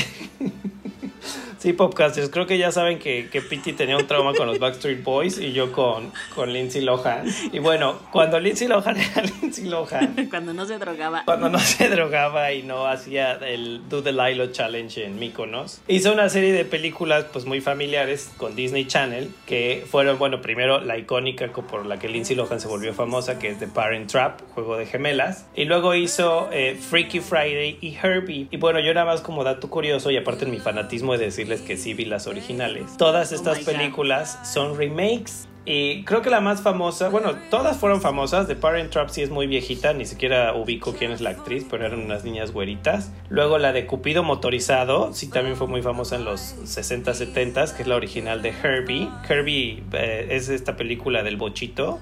Sí, 1.64 1.72
Popcasters, 1.72 2.28
creo 2.28 2.46
que 2.46 2.58
ya 2.58 2.70
saben 2.70 2.98
que, 2.98 3.30
que 3.32 3.40
Pity 3.40 3.72
tenía 3.72 3.96
un 3.96 4.06
trauma 4.06 4.34
con 4.34 4.46
los 4.46 4.58
Backstreet 4.58 5.02
Boys 5.02 5.38
y 5.38 5.54
yo 5.54 5.72
con, 5.72 6.12
con 6.34 6.52
Lindsay 6.52 6.82
Lohan. 6.82 7.24
Y 7.52 7.58
bueno, 7.58 8.00
cuando 8.12 8.38
Lindsay 8.38 8.68
Lohan 8.68 8.96
era 9.00 9.22
Lindsay 9.22 9.64
Lohan. 9.64 10.26
cuando 10.30 10.52
no 10.52 10.66
se 10.66 10.76
drogaba. 10.76 11.22
Cuando 11.24 11.48
no 11.48 11.58
se 11.58 11.88
drogaba 11.88 12.52
y 12.52 12.64
no 12.64 12.86
hacía 12.86 13.32
el 13.36 13.88
Do 13.88 14.02
the 14.02 14.12
Lilo 14.12 14.48
Challenge 14.48 15.06
en 15.06 15.18
Mykonos. 15.18 15.80
Hizo 15.88 16.12
una 16.12 16.28
serie 16.28 16.52
de 16.52 16.66
películas 16.66 17.24
pues 17.32 17.46
muy 17.46 17.62
familiares 17.62 18.30
con 18.36 18.54
Disney 18.54 18.84
Channel 18.84 19.30
que 19.46 19.86
fueron, 19.90 20.18
bueno, 20.18 20.42
primero 20.42 20.80
la 20.82 20.98
icónica 20.98 21.50
por 21.50 21.86
la 21.86 21.98
que 21.98 22.10
Lindsay 22.10 22.36
Lohan 22.36 22.60
se 22.60 22.68
volvió 22.68 22.92
famosa, 22.92 23.38
que 23.38 23.48
es 23.48 23.58
The 23.58 23.68
Parent 23.68 24.10
Trap, 24.10 24.42
juego 24.52 24.76
de 24.76 24.84
gemelas. 24.84 25.46
Y 25.56 25.64
luego 25.64 25.94
hizo 25.94 26.50
eh, 26.52 26.76
Freaky 26.78 27.20
Friday 27.20 27.78
y 27.80 27.96
Herbie. 27.96 28.48
Y 28.50 28.58
bueno, 28.58 28.80
yo 28.80 28.92
nada 28.92 29.06
más 29.06 29.22
como 29.22 29.44
dato 29.44 29.70
curioso 29.70 30.10
y 30.10 30.18
aparte 30.18 30.44
en 30.44 30.50
mi 30.50 30.58
fanatismo 30.58 31.16
de 31.16 31.30
decirles 31.54 31.66
que 31.66 31.76
sí 31.76 31.94
vi 31.94 32.04
las 32.04 32.26
originales. 32.26 32.96
Todas 32.96 33.32
oh 33.32 33.34
estas 33.34 33.60
películas 33.60 34.38
son 34.44 34.76
remakes. 34.76 35.48
Y 35.66 36.04
creo 36.04 36.20
que 36.20 36.28
la 36.28 36.42
más 36.42 36.60
famosa, 36.60 37.08
bueno, 37.08 37.36
todas 37.50 37.78
fueron 37.78 38.02
famosas. 38.02 38.46
The 38.46 38.54
Parent 38.54 38.90
Trap 38.90 39.08
sí 39.08 39.22
es 39.22 39.30
muy 39.30 39.46
viejita, 39.46 39.94
ni 39.94 40.04
siquiera 40.04 40.54
ubico 40.54 40.92
quién 40.92 41.10
es 41.10 41.22
la 41.22 41.30
actriz, 41.30 41.66
pero 41.70 41.86
eran 41.86 42.00
unas 42.00 42.22
niñas 42.22 42.52
güeritas. 42.52 43.12
Luego 43.30 43.56
la 43.56 43.72
de 43.72 43.86
Cupido 43.86 44.22
Motorizado, 44.22 45.14
sí 45.14 45.30
también 45.30 45.56
fue 45.56 45.66
muy 45.66 45.80
famosa 45.80 46.16
en 46.16 46.26
los 46.26 46.40
60, 46.40 47.14
70, 47.14 47.74
que 47.76 47.82
es 47.82 47.88
la 47.88 47.96
original 47.96 48.42
de 48.42 48.50
Herbie. 48.50 49.08
Herbie 49.26 49.82
eh, 49.92 50.26
es 50.32 50.50
esta 50.50 50.76
película 50.76 51.22
del 51.22 51.38
bochito 51.38 51.98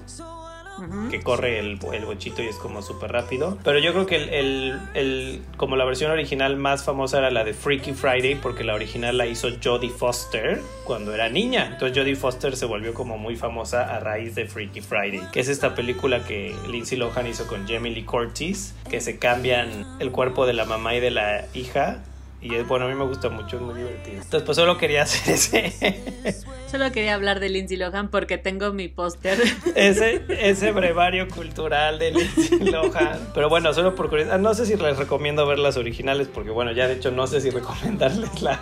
que 1.09 1.21
corre 1.21 1.59
el, 1.59 1.79
el, 1.93 2.05
bochito 2.05 2.41
y 2.41 2.47
es 2.47 2.55
como 2.57 2.81
súper 2.81 3.11
rápido. 3.11 3.57
Pero 3.63 3.79
yo 3.79 3.93
creo 3.93 4.05
que 4.05 4.15
el, 4.39 4.79
el, 4.93 5.41
como 5.57 5.75
la 5.75 5.85
versión 5.85 6.11
original 6.11 6.57
más 6.57 6.83
famosa 6.83 7.19
era 7.19 7.31
la 7.31 7.43
de 7.43 7.53
Freaky 7.53 7.93
Friday, 7.93 8.35
porque 8.35 8.63
la 8.63 8.73
original 8.73 9.17
la 9.17 9.25
hizo 9.25 9.49
Jodie 9.63 9.89
Foster 9.89 10.61
cuando 10.83 11.13
era 11.13 11.29
niña. 11.29 11.69
Entonces 11.73 11.97
Jodie 11.97 12.15
Foster 12.15 12.55
se 12.55 12.65
volvió 12.65 12.93
como 12.93 13.17
muy 13.17 13.35
famosa 13.35 13.95
a 13.95 13.99
raíz 13.99 14.35
de 14.35 14.45
Freaky 14.45 14.81
Friday, 14.81 15.21
que 15.31 15.39
es 15.39 15.47
esta 15.47 15.75
película 15.75 16.23
que 16.23 16.55
Lindsay 16.69 16.97
Lohan 16.97 17.27
hizo 17.27 17.47
con 17.47 17.67
Jamie 17.67 17.93
Lee 17.93 18.03
Curtis, 18.03 18.75
que 18.89 19.01
se 19.01 19.19
cambian 19.19 19.85
el 19.99 20.11
cuerpo 20.11 20.45
de 20.45 20.53
la 20.53 20.65
mamá 20.65 20.95
y 20.95 20.99
de 20.99 21.11
la 21.11 21.45
hija 21.53 22.03
Y 22.41 22.55
es, 22.55 22.67
bueno, 22.67 22.85
a 22.85 22.89
mí 22.89 22.95
me 22.95 23.05
gusta 23.05 23.29
mucho, 23.29 23.57
es 23.57 23.61
muy 23.61 23.75
divertido. 23.75 24.17
Entonces, 24.17 24.43
pues 24.43 24.57
solo 24.57 24.77
quería 24.77 25.03
hacer 25.03 25.35
ese. 25.35 26.43
Solo 26.73 26.91
quería 26.91 27.13
hablar 27.13 27.39
de 27.39 27.49
Lindsay 27.49 27.77
Lohan 27.77 28.09
porque 28.09 28.39
tengo 28.39 28.73
mi 28.73 28.87
póster. 28.87 29.37
ese, 29.75 30.25
ese 30.27 30.71
brevario 30.71 31.27
cultural 31.27 31.99
de 31.99 32.09
Lindsay 32.09 32.57
Lohan. 32.71 33.29
Pero 33.35 33.47
bueno, 33.47 33.71
solo 33.75 33.93
por 33.93 34.09
curiosidad, 34.09 34.39
no 34.39 34.55
sé 34.55 34.65
si 34.65 34.75
les 34.75 34.97
recomiendo 34.97 35.45
ver 35.45 35.59
las 35.59 35.77
originales 35.77 36.27
porque 36.33 36.49
bueno, 36.49 36.71
ya 36.71 36.87
de 36.87 36.95
hecho 36.95 37.11
no 37.11 37.27
sé 37.27 37.41
si 37.41 37.51
recomendarles 37.51 38.41
la, 38.41 38.59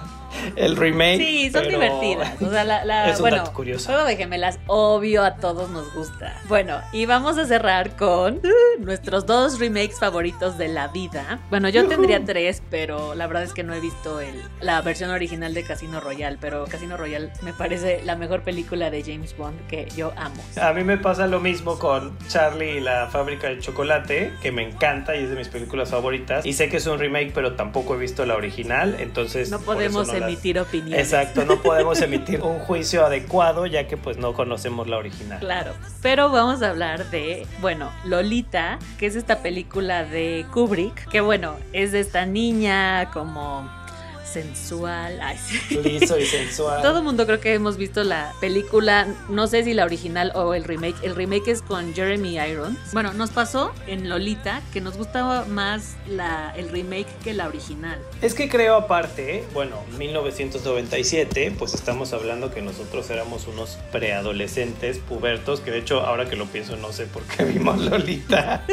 el 0.58 0.76
remake. 0.76 1.20
Sí, 1.20 1.52
son 1.52 1.70
divertidas. 1.70 2.42
O 2.42 2.50
sea, 2.50 2.66
la, 2.66 2.84
la 2.84 3.10
es 3.12 3.16
un 3.16 3.22
bueno, 3.22 3.38
dato 3.38 3.54
curioso. 3.54 3.90
Juego 3.90 4.06
de 4.06 4.18
gemelas, 4.18 4.60
obvio, 4.68 5.24
a 5.24 5.38
todos 5.38 5.70
nos 5.70 5.94
gusta. 5.94 6.36
Bueno, 6.50 6.82
y 6.92 7.06
vamos 7.06 7.38
a 7.38 7.46
cerrar 7.46 7.96
con 7.96 8.42
nuestros 8.80 9.26
dos 9.26 9.58
remakes 9.58 10.00
favoritos 10.00 10.58
de 10.58 10.68
la 10.68 10.90
vida. 10.90 11.40
Bueno, 11.50 11.70
yo 11.70 11.88
tendría 11.88 12.24
tres, 12.26 12.62
pero 12.70 13.16
la 13.16 13.28
verdad 13.28 13.44
es 13.44 13.54
que 13.54 13.64
no 13.64 13.74
he 13.74 13.80
visto 13.80 14.20
el, 14.20 14.36
la 14.60 14.82
versión 14.82 15.12
original 15.12 15.54
de 15.54 15.64
Casino 15.64 16.02
Royale, 16.02 16.38
pero 16.42 16.66
Casino 16.66 16.98
Royale 16.98 17.32
me 17.42 17.54
parece 17.54 18.01
la 18.06 18.16
mejor 18.16 18.42
película 18.42 18.90
de 18.90 19.04
James 19.04 19.36
Bond 19.38 19.68
que 19.68 19.88
yo 19.96 20.12
amo. 20.18 20.42
A 20.62 20.74
mí 20.74 20.84
me 20.84 20.98
pasa 20.98 21.28
lo 21.28 21.40
mismo 21.40 21.78
con 21.80 22.18
Charlie 22.28 22.78
y 22.78 22.80
la 22.80 23.08
fábrica 23.12 23.48
de 23.50 23.60
chocolate, 23.60 24.34
que 24.42 24.52
me 24.52 24.64
encanta 24.68 25.16
y 25.16 25.24
es 25.24 25.30
de 25.30 25.36
mis 25.36 25.48
películas 25.48 25.90
favoritas. 25.90 26.46
Y 26.46 26.54
sé 26.54 26.70
que 26.70 26.78
es 26.78 26.88
un 26.88 27.00
remake, 27.00 27.32
pero 27.34 27.54
tampoco 27.54 27.96
he 27.96 27.98
visto 27.98 28.26
la 28.26 28.36
original, 28.36 28.96
entonces 29.00 29.50
No 29.52 29.60
podemos 29.60 30.08
las- 30.08 30.18
emitir 30.22 30.60
opiniones. 30.60 31.00
Exacto, 31.00 31.46
no 31.46 31.62
podemos 31.62 32.02
emitir 32.02 32.42
un 32.42 32.60
juicio 32.60 33.06
adecuado 33.06 33.66
ya 33.66 33.88
que 33.88 33.98
pues 33.98 34.18
no 34.18 34.34
conocemos 34.34 34.88
la 34.88 34.98
original. 34.98 35.40
Claro, 35.40 35.74
pero 36.02 36.30
vamos 36.30 36.62
a 36.62 36.70
hablar 36.70 37.10
de, 37.12 37.46
bueno, 37.62 37.92
Lolita, 38.06 38.80
que 38.98 39.06
es 39.08 39.16
esta 39.16 39.40
película 39.42 40.04
de 40.04 40.46
Kubrick, 40.52 41.08
que 41.10 41.22
bueno, 41.22 41.56
es 41.74 41.92
de 41.92 42.00
esta 42.00 42.26
niña 42.26 43.10
como 43.12 43.70
sensual. 44.32 45.20
Ay, 45.22 45.38
sí. 45.38 45.78
Liso 45.78 46.18
y 46.18 46.26
sensual. 46.26 46.82
Todo 46.82 47.00
el 47.00 47.04
mundo 47.04 47.26
creo 47.26 47.40
que 47.40 47.54
hemos 47.54 47.78
visto 47.78 48.04
la 48.04 48.34
película, 48.40 49.08
no 49.30 49.48
sé 49.48 49.64
si 49.64 49.74
la 49.74 49.86
original 49.86 50.32
o 50.36 50.54
el 50.54 50.64
remake. 50.64 50.96
El 51.04 51.16
remake 51.16 51.50
es 51.50 51.62
con 51.62 51.94
Jeremy 51.94 52.38
Irons. 52.38 52.78
Bueno, 52.94 53.14
nos 53.14 53.32
pasó 53.32 53.72
en 53.88 54.10
Lolita 54.10 54.62
que 54.74 54.82
nos 54.82 54.98
gustaba 54.98 55.46
más 55.46 55.96
la, 56.08 56.54
el 56.56 56.70
remake 56.70 57.08
que 57.24 57.34
la 57.34 57.48
original. 57.48 58.00
Es 58.22 58.34
que 58.34 58.50
creo 58.50 58.76
aparte, 58.76 59.44
bueno, 59.54 59.78
1997, 59.98 61.56
pues 61.58 61.74
estamos 61.74 62.14
hablando 62.14 62.52
que 62.52 62.62
nosotros 62.62 63.10
éramos 63.10 63.48
unos 63.48 63.78
preadolescentes, 63.92 65.00
pubertos, 65.00 65.60
que 65.60 65.72
de 65.72 65.80
hecho 65.80 66.02
ahora 66.02 66.30
que 66.30 66.36
lo 66.36 66.46
pienso 66.46 66.78
no 66.78 66.92
sé 66.94 67.06
por 67.06 67.24
qué 67.24 67.44
vimos 67.46 67.80
Lolita. 67.80 68.66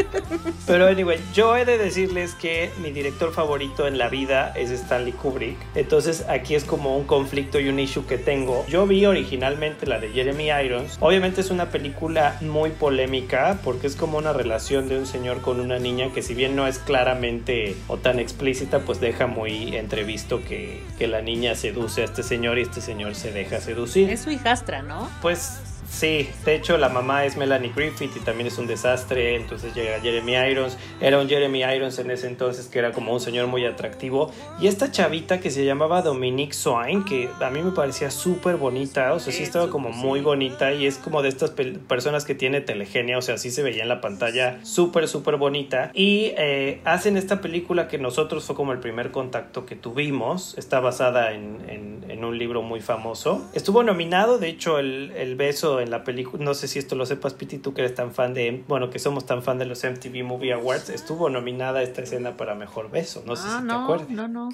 Pero 0.67 0.87
anyway, 0.87 1.19
yo 1.35 1.57
he 1.57 1.65
de 1.65 1.79
decirles 1.79 2.35
que 2.35 2.71
mi 2.83 2.91
director 2.91 3.33
favorito 3.33 3.87
en 3.87 3.99
la 3.99 4.09
vida 4.09 4.53
es 4.57 4.71
Stanley 4.71 5.13
Kubrick. 5.13 5.48
Entonces 5.75 6.25
aquí 6.29 6.55
es 6.55 6.65
como 6.65 6.97
un 6.97 7.05
conflicto 7.05 7.61
y 7.61 7.69
un 7.69 7.79
issue 7.79 8.07
que 8.07 8.19
tengo. 8.19 8.65
Yo 8.69 8.87
vi 8.87 9.07
originalmente 9.07 9.87
la 9.87 9.99
de 9.99 10.11
Jeremy 10.11 10.51
Irons. 10.65 10.97
Obviamente 11.01 11.41
es 11.41 11.51
una 11.51 11.71
película 11.71 12.37
muy 12.41 12.71
polémica 12.71 13.59
porque 13.65 13.87
es 13.87 13.97
como 13.97 14.19
una 14.19 14.33
relación 14.33 14.89
de 14.89 14.99
un 14.99 15.07
señor 15.07 15.41
con 15.41 15.61
una 15.61 15.79
niña 15.79 16.13
que 16.13 16.23
si 16.23 16.35
bien 16.35 16.57
no 16.57 16.67
es 16.67 16.79
claramente 16.79 17.77
o 17.87 17.97
tan 17.97 18.19
explícita, 18.19 18.81
pues 18.81 19.01
deja 19.01 19.27
muy 19.27 19.77
entrevisto 19.77 20.43
que, 20.45 20.81
que 20.99 21.07
la 21.07 21.23
niña 21.23 21.55
seduce 21.55 22.03
a 22.03 22.05
este 22.05 22.23
señor 22.23 22.59
y 22.59 22.63
este 22.63 22.81
señor 22.81 23.15
se 23.15 23.33
deja 23.33 23.61
seducir. 23.61 24.11
Es 24.11 24.21
su 24.21 24.31
hijastra, 24.31 24.83
¿no? 24.83 25.09
Pues 25.23 25.61
sí, 25.91 26.29
de 26.45 26.55
hecho 26.55 26.77
la 26.79 26.89
mamá 26.89 27.25
es 27.25 27.37
Melanie 27.37 27.73
Griffith 27.75 28.15
y 28.17 28.21
también 28.21 28.47
es 28.47 28.59
un 28.59 28.67
desastre, 28.67 29.35
entonces 29.37 29.75
llega 29.75 29.99
Jeremy 30.01 30.35
Irons, 30.51 30.77
era 31.01 31.19
un 31.19 31.29
Jeremy 31.29 31.63
Irons 31.65 31.99
en 31.99 32.11
ese 32.11 32.27
entonces 32.29 32.67
que 32.69 32.79
era 32.79 32.93
como 32.93 33.13
un 33.13 33.21
señor 33.21 33.47
muy 33.49 33.65
atractivo. 33.65 34.31
Y 34.61 34.67
esta 34.69 34.91
chavita 34.91 35.41
que 35.41 35.51
se 35.51 35.65
llamaba 35.65 36.03
Dominique 36.03 36.53
Swain, 36.55 37.05
que 37.05 37.29
a 37.41 37.51
mí 37.51 37.63
me 37.63 37.73
parecía 37.73 38.11
súper 38.11 38.57
bonita, 38.57 39.13
o 39.15 39.19
sea, 39.21 39.33
sí 39.33 39.43
estaba 39.43 39.71
como 39.71 39.91
muy 39.91 40.21
bonita 40.21 40.73
y 40.73 40.87
es 40.87 40.99
como 40.99 41.23
de 41.23 41.29
estas 41.31 41.51
personas 41.89 42.25
que 42.25 42.35
tiene 42.35 42.61
telegenia, 42.61 43.19
o 43.19 43.23
sea, 43.23 43.39
sí 43.39 43.51
se 43.51 43.63
veía 43.63 43.83
en 43.83 43.89
la 43.89 44.01
pantalla 44.01 44.59
súper, 44.65 45.09
súper 45.09 45.37
bonita. 45.37 45.91
Y 45.95 46.33
eh, 46.37 46.81
hacen 46.85 47.17
esta 47.17 47.41
película 47.41 47.89
que 47.89 47.99
nosotros 47.99 48.45
fue 48.45 48.55
como 48.55 48.73
el 48.73 48.79
primer 48.79 49.11
contacto 49.11 49.67
que 49.67 49.75
tuvimos, 49.75 50.57
está 50.59 50.81
basada 50.81 51.33
en, 51.33 51.59
en- 51.69 51.99
en 52.09 52.25
un 52.25 52.39
libro 52.39 52.63
muy 52.63 52.81
famoso, 52.81 53.47
estuvo 53.55 53.83
nominado, 53.83 54.39
de 54.39 54.49
hecho, 54.49 54.79
el, 54.79 55.13
el 55.17 55.37
beso 55.37 55.78
en 55.81 55.91
la 55.91 56.05
película, 56.05 56.45
no 56.45 56.55
sé 56.55 56.69
si 56.69 56.79
esto 56.79 56.95
lo 56.97 57.07
sepas, 57.07 57.35
Piti, 57.35 57.59
tú 57.59 57.75
que 57.75 57.83
eres 57.83 57.95
tan 57.95 58.13
fan 58.13 58.35
de, 58.35 58.65
bueno, 58.69 58.91
que 58.91 58.99
somos 58.99 59.27
tan 59.27 59.43
fan 59.43 59.59
de 59.59 59.67
los 59.67 59.83
MTV 59.85 60.25
Movie 60.25 60.53
Awards, 60.53 60.91
estuvo 60.91 61.29
nominada 61.31 61.83
esta 61.83 62.03
escena 62.03 62.37
para 62.37 62.55
Mejor 62.55 62.91
Beso, 62.91 63.23
no 63.27 63.37
sé 63.37 63.45
ah, 63.47 63.57
si 63.61 63.67
te 63.67 63.73
no, 63.73 63.85
acuerdas. 63.85 64.11
no, 64.11 64.29
no. 64.29 64.49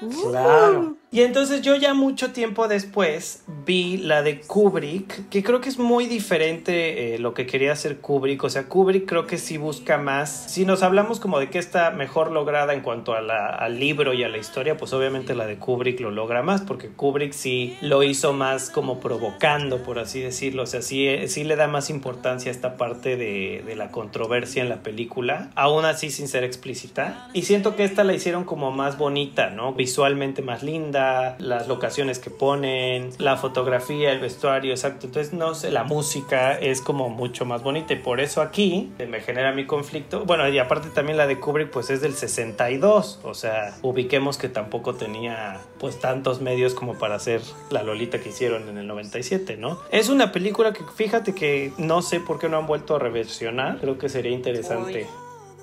Claro. 0.00 0.96
Y 1.12 1.22
entonces 1.22 1.62
yo 1.62 1.74
ya 1.74 1.92
mucho 1.92 2.30
tiempo 2.30 2.68
después 2.68 3.42
vi 3.66 3.96
la 3.96 4.22
de 4.22 4.40
Kubrick, 4.42 5.28
que 5.28 5.42
creo 5.42 5.60
que 5.60 5.68
es 5.68 5.76
muy 5.76 6.06
diferente 6.06 7.14
eh, 7.14 7.18
lo 7.18 7.34
que 7.34 7.46
quería 7.46 7.72
hacer 7.72 7.98
Kubrick. 7.98 8.44
O 8.44 8.48
sea, 8.48 8.68
Kubrick 8.68 9.06
creo 9.08 9.26
que 9.26 9.36
sí 9.36 9.58
busca 9.58 9.98
más. 9.98 10.30
Si 10.52 10.64
nos 10.64 10.84
hablamos 10.84 11.18
como 11.18 11.40
de 11.40 11.50
que 11.50 11.58
está 11.58 11.90
mejor 11.90 12.30
lograda 12.30 12.74
en 12.74 12.80
cuanto 12.82 13.14
a 13.14 13.20
la- 13.22 13.48
al 13.48 13.80
libro 13.80 14.14
y 14.14 14.22
a 14.22 14.28
la 14.28 14.38
historia, 14.38 14.76
pues 14.76 14.92
obviamente 14.92 15.34
la 15.34 15.46
de 15.46 15.56
Kubrick 15.56 15.98
lo 15.98 16.12
logra 16.12 16.42
más, 16.42 16.60
porque 16.62 16.88
Kubrick 16.90 17.32
sí 17.32 17.76
lo 17.80 18.04
hizo 18.04 18.32
más 18.32 18.70
como 18.70 19.00
provocando, 19.00 19.82
por 19.82 19.98
así 19.98 20.20
decirlo. 20.20 20.62
O 20.62 20.66
sea, 20.66 20.80
sí, 20.80 21.08
eh, 21.08 21.26
sí 21.26 21.42
le 21.42 21.56
da 21.56 21.66
más 21.66 21.90
importancia 21.90 22.52
a 22.52 22.54
esta 22.54 22.76
parte 22.76 23.16
de, 23.16 23.64
de 23.66 23.74
la 23.74 23.90
controversia 23.90 24.62
en 24.62 24.68
la 24.68 24.84
película, 24.84 25.50
aún 25.56 25.84
así 25.84 26.10
sin 26.10 26.28
ser 26.28 26.44
explícita. 26.44 27.28
Y 27.32 27.42
siento 27.42 27.74
que 27.74 27.82
esta 27.82 28.04
la 28.04 28.12
hicieron 28.14 28.44
como 28.44 28.70
más 28.70 28.96
bonita, 28.96 29.50
¿no? 29.50 29.74
Visualmente 29.90 30.40
más 30.40 30.62
linda, 30.62 31.34
las 31.40 31.66
locaciones 31.66 32.20
que 32.20 32.30
ponen, 32.30 33.10
la 33.18 33.36
fotografía, 33.36 34.12
el 34.12 34.20
vestuario, 34.20 34.70
exacto. 34.70 35.06
Entonces, 35.06 35.32
no 35.32 35.56
sé, 35.56 35.72
la 35.72 35.82
música 35.82 36.56
es 36.56 36.80
como 36.80 37.08
mucho 37.08 37.44
más 37.44 37.64
bonita 37.64 37.94
y 37.94 37.96
por 37.96 38.20
eso 38.20 38.40
aquí 38.40 38.92
me 38.98 39.20
genera 39.20 39.50
mi 39.50 39.66
conflicto. 39.66 40.24
Bueno, 40.24 40.48
y 40.48 40.60
aparte 40.60 40.90
también 40.90 41.16
la 41.16 41.26
de 41.26 41.40
Kubrick 41.40 41.70
pues 41.70 41.90
es 41.90 42.00
del 42.02 42.14
62, 42.14 43.18
o 43.24 43.34
sea, 43.34 43.74
ubiquemos 43.82 44.38
que 44.38 44.48
tampoco 44.48 44.94
tenía 44.94 45.60
pues 45.80 45.98
tantos 45.98 46.40
medios 46.40 46.74
como 46.74 46.94
para 46.94 47.16
hacer 47.16 47.40
la 47.70 47.82
Lolita 47.82 48.20
que 48.20 48.28
hicieron 48.28 48.68
en 48.68 48.78
el 48.78 48.86
97, 48.86 49.56
¿no? 49.56 49.80
Es 49.90 50.08
una 50.08 50.30
película 50.30 50.72
que 50.72 50.84
fíjate 50.94 51.34
que 51.34 51.72
no 51.78 52.00
sé 52.00 52.20
por 52.20 52.38
qué 52.38 52.48
no 52.48 52.58
han 52.58 52.68
vuelto 52.68 52.94
a 52.94 53.00
reversionar, 53.00 53.78
creo 53.80 53.98
que 53.98 54.08
sería 54.08 54.30
interesante. 54.30 55.08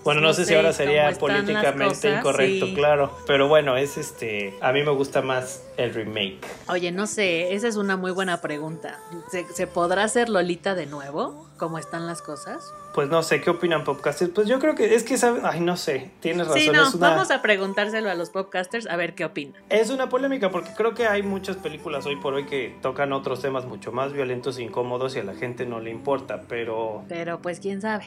Bueno, 0.04 0.22
no, 0.22 0.28
No 0.28 0.34
sé 0.34 0.46
si 0.46 0.54
ahora 0.54 0.72
sería 0.72 1.12
políticamente 1.20 1.84
cosas, 1.86 2.20
incorrecto, 2.20 2.66
sí. 2.68 2.74
claro. 2.76 3.12
Pero 3.26 3.48
bueno, 3.48 3.76
es 3.78 3.98
este. 3.98 4.54
A 4.62 4.72
mí 4.72 4.84
me 4.84 4.92
gusta 4.92 5.22
más 5.22 5.64
el 5.78 5.94
remake. 5.94 6.40
Oye, 6.68 6.92
no 6.92 7.08
sé, 7.08 7.54
esa 7.54 7.68
es 7.68 7.76
una 7.76 7.98
muy 7.98 8.12
buena 8.12 8.40
pregunta. 8.40 9.00
¿Se, 9.30 9.46
se 9.54 9.68
podrá 9.68 10.04
hacer 10.04 10.30
Lolita 10.30 10.76
de 10.76 10.86
nuevo? 10.86 11.47
¿Cómo 11.58 11.78
están 11.78 12.06
las 12.06 12.22
cosas? 12.22 12.74
Pues 12.94 13.10
no 13.10 13.22
sé, 13.24 13.42
¿qué 13.42 13.50
opinan 13.50 13.84
podcasters? 13.84 14.32
Pues 14.34 14.48
yo 14.48 14.60
creo 14.60 14.76
que 14.76 14.96
es 14.96 15.04
que, 15.04 15.18
¿sabe? 15.18 15.42
ay, 15.44 15.60
no 15.60 15.78
sé, 15.78 16.12
tienes 16.20 16.48
razón. 16.48 16.62
sí, 16.62 16.70
no, 16.70 16.88
es, 16.88 16.94
una, 16.96 17.10
vamos 17.10 17.32
a 17.32 17.42
preguntárselo 17.42 18.10
a 18.10 18.16
los 18.16 18.30
podcasters 18.30 18.88
a 18.88 18.96
ver 18.96 19.14
qué 19.16 19.26
opinan. 19.26 19.62
es 19.70 19.90
una 19.90 20.10
polémica 20.10 20.50
porque 20.50 20.72
creo 20.76 20.94
que 20.94 21.08
hay 21.08 21.24
muchas 21.24 21.58
películas 21.58 22.06
hoy 22.06 22.16
por 22.16 22.34
hoy 22.34 22.46
que 22.46 22.76
tocan 22.82 23.14
otros 23.14 23.42
temas 23.42 23.66
mucho 23.66 23.92
más 23.92 24.14
violentos 24.14 24.58
e 24.58 24.64
incómodos 24.64 25.16
y 25.16 25.20
a 25.20 25.24
la 25.24 25.36
gente 25.36 25.66
no 25.66 25.80
le 25.80 25.90
importa, 25.92 26.44
pero 26.48 27.04
Pero 27.08 27.40
pues 27.42 27.60
quién 27.60 27.82
sabe. 27.82 28.06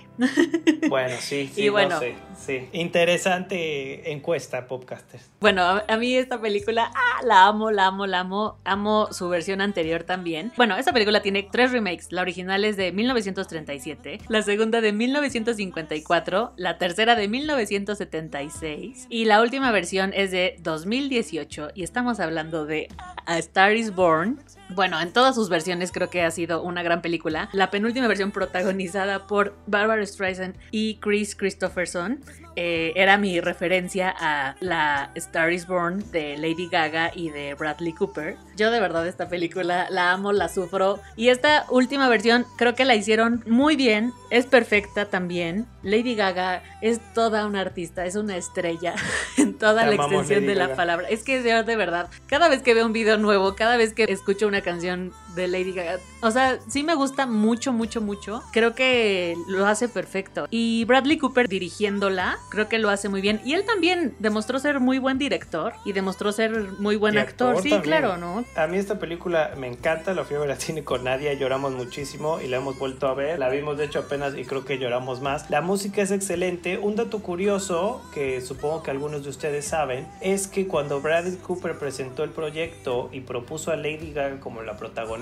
bueno, 0.88 1.16
sí, 1.20 1.48
sí, 1.54 1.62
Y 1.64 1.68
bueno. 1.68 1.96
no 1.96 2.00
sé, 2.00 2.14
sí. 2.38 2.68
Interesante 2.72 4.12
encuesta, 4.12 4.66
podcasters. 4.66 5.30
Bueno, 5.40 5.62
a, 5.62 5.84
a 5.88 5.96
mí 5.96 6.14
esta 6.16 6.40
película, 6.40 6.90
ah, 6.94 7.22
la 7.24 7.46
amo, 7.46 7.70
la 7.70 7.86
amo, 7.86 8.06
la 8.06 8.20
amo. 8.20 8.58
Amo 8.64 9.08
su 9.12 9.28
versión 9.28 9.60
anterior 9.60 10.04
también. 10.04 10.52
Bueno, 10.56 10.76
esta 10.76 10.92
película 10.92 11.22
tiene 11.22 11.48
tres 11.50 11.72
remakes. 11.72 12.12
La 12.12 12.22
original 12.22 12.64
es 12.64 12.76
de 12.76 12.92
1937, 13.40 14.20
la 14.28 14.42
segunda 14.42 14.80
de 14.80 14.92
1954, 14.92 16.52
la 16.56 16.78
tercera 16.78 17.16
de 17.16 17.28
1976 17.28 19.06
y 19.08 19.24
la 19.24 19.40
última 19.40 19.70
versión 19.70 20.12
es 20.14 20.30
de 20.30 20.56
2018 20.60 21.70
y 21.74 21.82
estamos 21.82 22.20
hablando 22.20 22.66
de 22.66 22.88
A 23.26 23.38
Star 23.38 23.74
is 23.74 23.94
Born. 23.94 24.38
Bueno, 24.74 25.00
en 25.00 25.12
todas 25.12 25.34
sus 25.34 25.48
versiones 25.48 25.90
creo 25.92 26.10
que 26.10 26.22
ha 26.22 26.30
sido 26.30 26.62
una 26.62 26.82
gran 26.82 27.02
película. 27.02 27.48
La 27.52 27.70
penúltima 27.70 28.06
versión 28.06 28.30
protagonizada 28.30 29.26
por 29.26 29.56
Barbara 29.66 30.04
Streisand 30.06 30.54
y 30.70 30.96
Chris 30.96 31.34
Christopherson 31.34 32.20
eh, 32.56 32.92
era 32.94 33.16
mi 33.16 33.40
referencia 33.40 34.14
a 34.16 34.54
la 34.60 35.10
Star 35.14 35.52
is 35.52 35.66
Born 35.66 36.10
de 36.12 36.36
Lady 36.36 36.68
Gaga 36.68 37.10
y 37.14 37.30
de 37.30 37.54
Bradley 37.54 37.92
Cooper. 37.92 38.36
Yo 38.56 38.70
de 38.70 38.80
verdad 38.80 39.06
esta 39.06 39.28
película 39.28 39.88
la 39.90 40.12
amo, 40.12 40.32
la 40.32 40.48
sufro. 40.48 41.00
Y 41.16 41.28
esta 41.28 41.66
última 41.70 42.08
versión 42.08 42.46
creo 42.56 42.74
que 42.74 42.84
la 42.84 42.94
hicieron 42.94 43.42
muy 43.46 43.76
bien, 43.76 44.12
es 44.30 44.46
perfecta 44.46 45.06
también. 45.06 45.66
Lady 45.82 46.14
Gaga 46.14 46.62
es 46.80 47.00
toda 47.14 47.46
una 47.46 47.60
artista, 47.60 48.04
es 48.04 48.16
una 48.16 48.36
estrella 48.36 48.94
en 49.36 49.56
toda 49.56 49.84
Te 49.84 49.96
la 49.96 50.02
extensión 50.02 50.46
Lady 50.46 50.46
de 50.46 50.54
la 50.54 50.74
palabra. 50.76 51.08
Es 51.08 51.22
que 51.22 51.42
de, 51.42 51.62
de 51.62 51.76
verdad, 51.76 52.08
cada 52.26 52.48
vez 52.48 52.62
que 52.62 52.74
veo 52.74 52.86
un 52.86 52.92
video 52.92 53.16
nuevo, 53.18 53.54
cada 53.54 53.76
vez 53.76 53.94
que 53.94 54.04
escucho 54.04 54.46
una 54.46 54.60
canción 54.60 55.12
de 55.34 55.48
Lady 55.48 55.72
Gaga. 55.72 55.98
O 56.22 56.30
sea, 56.30 56.58
sí 56.68 56.82
me 56.82 56.94
gusta 56.94 57.26
mucho, 57.26 57.72
mucho, 57.72 58.00
mucho. 58.00 58.42
Creo 58.52 58.74
que 58.74 59.36
lo 59.48 59.66
hace 59.66 59.88
perfecto. 59.88 60.46
Y 60.50 60.84
Bradley 60.84 61.18
Cooper 61.18 61.48
dirigiéndola, 61.48 62.38
creo 62.50 62.68
que 62.68 62.78
lo 62.78 62.90
hace 62.90 63.08
muy 63.08 63.20
bien. 63.20 63.40
Y 63.44 63.54
él 63.54 63.64
también 63.64 64.14
demostró 64.18 64.58
ser 64.58 64.80
muy 64.80 64.98
buen 64.98 65.18
director 65.18 65.72
y 65.84 65.92
demostró 65.92 66.32
ser 66.32 66.72
muy 66.78 66.96
buen 66.96 67.18
actor. 67.18 67.62
Sí, 67.62 67.70
claro, 67.82 68.16
¿no? 68.16 68.44
A 68.56 68.66
mí 68.66 68.76
esta 68.76 68.98
película 68.98 69.52
me 69.56 69.66
encanta, 69.66 70.14
la 70.14 70.24
fui 70.24 70.36
a 70.36 70.40
ver 70.40 70.50
al 70.50 70.58
cine 70.58 70.84
con 70.84 71.04
Nadia, 71.04 71.32
lloramos 71.34 71.72
muchísimo 71.72 72.40
y 72.40 72.48
la 72.48 72.58
hemos 72.58 72.78
vuelto 72.78 73.08
a 73.08 73.14
ver. 73.14 73.38
La 73.38 73.48
vimos 73.48 73.78
de 73.78 73.84
hecho 73.84 74.00
apenas 74.00 74.36
y 74.36 74.44
creo 74.44 74.64
que 74.64 74.78
lloramos 74.78 75.20
más. 75.20 75.48
La 75.50 75.60
música 75.60 76.02
es 76.02 76.10
excelente. 76.10 76.78
Un 76.78 76.96
dato 76.96 77.20
curioso 77.20 78.02
que 78.12 78.40
supongo 78.40 78.82
que 78.82 78.90
algunos 78.90 79.22
de 79.24 79.30
ustedes 79.30 79.64
saben 79.64 80.06
es 80.20 80.46
que 80.46 80.66
cuando 80.66 81.00
Bradley 81.00 81.36
Cooper 81.36 81.78
presentó 81.78 82.24
el 82.24 82.30
proyecto 82.30 83.08
y 83.12 83.20
propuso 83.20 83.70
a 83.70 83.76
Lady 83.76 84.12
Gaga 84.12 84.40
como 84.40 84.62
la 84.62 84.76
protagonista, 84.76 85.19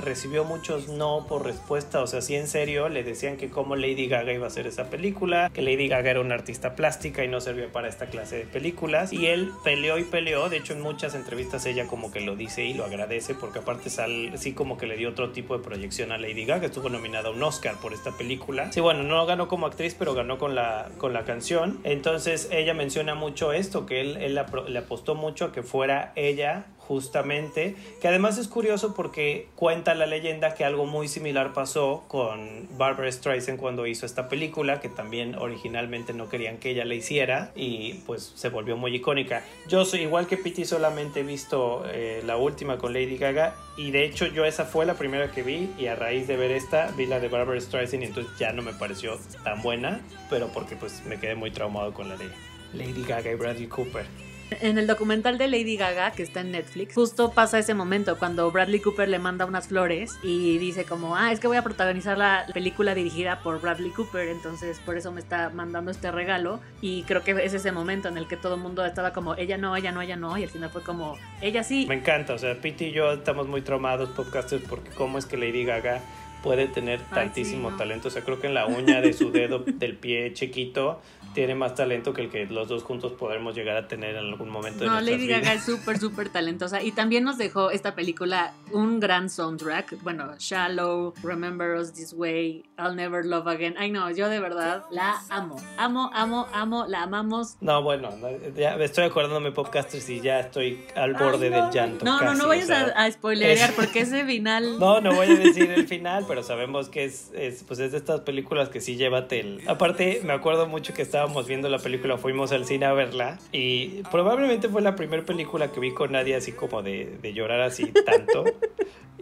recibió 0.00 0.44
muchos 0.44 0.88
no 0.88 1.26
por 1.28 1.44
respuesta. 1.44 2.02
O 2.02 2.06
sea, 2.06 2.20
sí 2.20 2.36
en 2.36 2.46
serio 2.46 2.88
le 2.88 3.02
decían 3.02 3.36
que 3.36 3.50
como 3.50 3.76
Lady 3.76 4.06
Gaga 4.06 4.32
iba 4.32 4.44
a 4.44 4.48
hacer 4.48 4.66
esa 4.66 4.90
película, 4.90 5.50
que 5.52 5.62
Lady 5.62 5.88
Gaga 5.88 6.10
era 6.10 6.20
una 6.20 6.34
artista 6.34 6.76
plástica 6.76 7.24
y 7.24 7.28
no 7.28 7.40
servía 7.40 7.70
para 7.72 7.88
esta 7.88 8.06
clase 8.06 8.36
de 8.36 8.44
películas. 8.44 9.12
Y 9.12 9.26
él 9.26 9.50
peleó 9.64 9.98
y 9.98 10.04
peleó. 10.04 10.48
De 10.48 10.58
hecho, 10.58 10.72
en 10.72 10.80
muchas 10.80 11.14
entrevistas 11.14 11.66
ella 11.66 11.86
como 11.86 12.10
que 12.10 12.20
lo 12.20 12.36
dice 12.36 12.64
y 12.64 12.74
lo 12.74 12.84
agradece 12.84 13.34
porque 13.34 13.60
aparte 13.60 13.90
sal, 13.90 14.32
sí 14.36 14.52
como 14.52 14.78
que 14.78 14.86
le 14.86 14.96
dio 14.96 15.10
otro 15.10 15.30
tipo 15.30 15.56
de 15.56 15.64
proyección 15.64 16.12
a 16.12 16.18
Lady 16.18 16.44
Gaga. 16.44 16.66
Estuvo 16.66 16.88
nominada 16.88 17.28
a 17.28 17.32
un 17.32 17.42
Oscar 17.42 17.76
por 17.80 17.92
esta 17.92 18.12
película. 18.12 18.72
Sí, 18.72 18.80
bueno, 18.80 19.02
no 19.02 19.24
ganó 19.26 19.48
como 19.48 19.66
actriz, 19.66 19.94
pero 19.98 20.14
ganó 20.14 20.38
con 20.38 20.54
la, 20.54 20.88
con 20.98 21.12
la 21.12 21.24
canción. 21.24 21.80
Entonces 21.84 22.48
ella 22.52 22.74
menciona 22.74 23.14
mucho 23.14 23.52
esto, 23.52 23.86
que 23.86 24.00
él, 24.00 24.16
él 24.18 24.40
le 24.68 24.78
apostó 24.78 25.14
mucho 25.14 25.46
a 25.46 25.52
que 25.52 25.62
fuera 25.62 26.12
ella 26.16 26.66
justamente, 26.90 27.76
que 28.00 28.08
además 28.08 28.36
es 28.36 28.48
curioso 28.48 28.94
porque 28.96 29.46
cuenta 29.54 29.94
la 29.94 30.06
leyenda 30.06 30.54
que 30.54 30.64
algo 30.64 30.86
muy 30.86 31.06
similar 31.06 31.52
pasó 31.52 32.02
con 32.08 32.66
Barbara 32.76 33.12
Streisand 33.12 33.60
cuando 33.60 33.86
hizo 33.86 34.06
esta 34.06 34.28
película, 34.28 34.80
que 34.80 34.88
también 34.88 35.36
originalmente 35.36 36.12
no 36.14 36.28
querían 36.28 36.58
que 36.58 36.70
ella 36.70 36.84
la 36.84 36.96
hiciera 36.96 37.52
y 37.54 38.02
pues 38.06 38.32
se 38.34 38.48
volvió 38.48 38.76
muy 38.76 38.92
icónica. 38.92 39.44
Yo 39.68 39.84
soy 39.84 40.00
igual 40.00 40.26
que 40.26 40.36
Pity, 40.36 40.64
solamente 40.64 41.20
he 41.20 41.22
visto 41.22 41.84
eh, 41.86 42.24
la 42.26 42.36
última 42.36 42.76
con 42.76 42.92
Lady 42.92 43.18
Gaga 43.18 43.54
y 43.76 43.92
de 43.92 44.04
hecho 44.04 44.26
yo 44.26 44.44
esa 44.44 44.64
fue 44.64 44.84
la 44.84 44.94
primera 44.94 45.30
que 45.30 45.44
vi 45.44 45.70
y 45.78 45.86
a 45.86 45.94
raíz 45.94 46.26
de 46.26 46.36
ver 46.36 46.50
esta 46.50 46.90
vi 46.96 47.06
la 47.06 47.20
de 47.20 47.28
Barbara 47.28 47.60
Streisand 47.60 48.02
y 48.02 48.06
entonces 48.06 48.36
ya 48.36 48.52
no 48.52 48.62
me 48.62 48.72
pareció 48.72 49.16
tan 49.44 49.62
buena, 49.62 50.00
pero 50.28 50.48
porque 50.48 50.74
pues 50.74 51.04
me 51.06 51.20
quedé 51.20 51.36
muy 51.36 51.52
traumado 51.52 51.94
con 51.94 52.08
la 52.08 52.16
de 52.16 52.28
Lady 52.72 53.04
Gaga 53.04 53.30
y 53.30 53.36
Bradley 53.36 53.68
Cooper. 53.68 54.29
En 54.60 54.78
el 54.78 54.86
documental 54.86 55.38
de 55.38 55.46
Lady 55.46 55.76
Gaga, 55.76 56.10
que 56.10 56.22
está 56.22 56.40
en 56.40 56.50
Netflix, 56.50 56.94
justo 56.94 57.30
pasa 57.30 57.58
ese 57.58 57.72
momento 57.74 58.18
cuando 58.18 58.50
Bradley 58.50 58.80
Cooper 58.80 59.08
le 59.08 59.18
manda 59.18 59.46
unas 59.46 59.68
flores 59.68 60.18
y 60.22 60.58
dice 60.58 60.84
como, 60.84 61.16
ah, 61.16 61.32
es 61.32 61.38
que 61.38 61.46
voy 61.46 61.56
a 61.56 61.62
protagonizar 61.62 62.18
la 62.18 62.46
película 62.52 62.94
dirigida 62.94 63.40
por 63.40 63.60
Bradley 63.60 63.90
Cooper, 63.90 64.28
entonces 64.28 64.80
por 64.80 64.96
eso 64.96 65.12
me 65.12 65.20
está 65.20 65.50
mandando 65.50 65.90
este 65.90 66.10
regalo. 66.10 66.60
Y 66.80 67.04
creo 67.04 67.22
que 67.22 67.32
es 67.32 67.54
ese 67.54 67.70
momento 67.72 68.08
en 68.08 68.18
el 68.18 68.26
que 68.26 68.36
todo 68.36 68.56
el 68.56 68.60
mundo 68.60 68.84
estaba 68.84 69.12
como, 69.12 69.34
ella 69.36 69.56
no, 69.56 69.76
ella 69.76 69.92
no, 69.92 70.02
ella 70.02 70.16
no, 70.16 70.36
y 70.36 70.42
al 70.42 70.50
final 70.50 70.70
fue 70.70 70.82
como, 70.82 71.16
ella 71.40 71.62
sí. 71.62 71.86
Me 71.88 71.94
encanta, 71.94 72.34
o 72.34 72.38
sea, 72.38 72.60
Pete 72.60 72.88
y 72.88 72.92
yo 72.92 73.12
estamos 73.12 73.46
muy 73.46 73.62
traumados 73.62 74.10
podcasters 74.10 74.64
porque 74.68 74.90
cómo 74.90 75.18
es 75.18 75.26
que 75.26 75.36
Lady 75.36 75.64
Gaga 75.64 76.00
puede 76.42 76.66
tener 76.66 77.00
tantísimo 77.00 77.76
talento. 77.76 78.08
O 78.08 78.10
sea, 78.10 78.22
creo 78.22 78.40
que 78.40 78.46
en 78.46 78.54
la 78.54 78.66
uña 78.66 79.00
de 79.00 79.12
su 79.12 79.30
dedo 79.30 79.60
del 79.60 79.96
pie 79.96 80.32
chiquito 80.32 81.00
tiene 81.34 81.54
más 81.54 81.74
talento 81.74 82.12
que 82.12 82.22
el 82.22 82.30
que 82.30 82.46
los 82.46 82.68
dos 82.68 82.82
juntos 82.82 83.12
podremos 83.12 83.54
llegar 83.54 83.76
a 83.76 83.88
tener 83.88 84.16
en 84.16 84.26
algún 84.26 84.48
momento. 84.48 84.84
No, 84.84 85.00
Lady 85.00 85.26
Gaga 85.26 85.54
es 85.54 85.64
súper, 85.66 85.98
súper 85.98 86.28
talentosa. 86.28 86.82
Y 86.82 86.92
también 86.92 87.24
nos 87.24 87.38
dejó 87.38 87.70
esta 87.70 87.94
película 87.94 88.54
un 88.72 89.00
gran 89.00 89.30
soundtrack. 89.30 90.02
Bueno, 90.02 90.34
Shallow, 90.38 91.14
Remember 91.22 91.76
Us 91.76 91.92
This 91.92 92.12
Way, 92.12 92.64
I'll 92.78 92.96
Never 92.96 93.24
Love 93.24 93.48
Again. 93.48 93.74
Ay, 93.78 93.90
no, 93.90 94.10
yo 94.10 94.28
de 94.28 94.40
verdad 94.40 94.84
la 94.90 95.20
amo. 95.28 95.56
Amo, 95.76 96.10
amo, 96.14 96.46
amo, 96.52 96.86
la 96.86 97.02
amamos. 97.02 97.56
No, 97.60 97.82
bueno, 97.82 98.10
ya 98.56 98.74
estoy 98.76 99.04
acordándome, 99.04 99.52
podcasters, 99.52 100.08
y 100.10 100.20
ya 100.20 100.40
estoy 100.40 100.84
al 100.96 101.14
borde 101.14 101.50
del 101.50 101.70
llanto. 101.70 102.04
No, 102.04 102.20
no, 102.20 102.34
no 102.34 102.48
vayas 102.48 102.70
a, 102.70 102.86
a 102.86 103.10
spoilerear 103.10 103.72
porque 103.74 104.00
ese 104.00 104.24
final. 104.30 104.78
No, 104.78 105.00
no 105.00 105.14
voy 105.14 105.28
a 105.28 105.34
decir 105.36 105.70
el 105.70 105.86
final, 105.86 106.24
pero 106.26 106.42
sabemos 106.42 106.88
que 106.88 107.04
es, 107.04 107.30
es, 107.34 107.64
pues 107.64 107.78
es 107.80 107.92
de 107.92 107.98
estas 107.98 108.20
películas 108.20 108.68
que 108.68 108.80
sí 108.80 108.96
llévate 108.96 109.40
el. 109.40 109.68
Aparte, 109.68 110.20
me 110.24 110.32
acuerdo 110.32 110.66
mucho 110.66 110.94
que 110.94 111.02
estaba 111.02 111.26
estábamos 111.30 111.46
viendo 111.46 111.68
la 111.68 111.78
película, 111.78 112.18
fuimos 112.18 112.50
al 112.50 112.66
cine 112.66 112.86
a 112.86 112.92
verla 112.92 113.38
y 113.52 114.02
probablemente 114.10 114.68
fue 114.68 114.82
la 114.82 114.96
primera 114.96 115.24
película 115.24 115.70
que 115.70 115.78
vi 115.78 115.94
con 115.94 116.10
nadie 116.10 116.34
así 116.34 116.50
como 116.50 116.82
de, 116.82 117.18
de 117.22 117.32
llorar 117.32 117.60
así 117.60 117.92
tanto. 118.04 118.44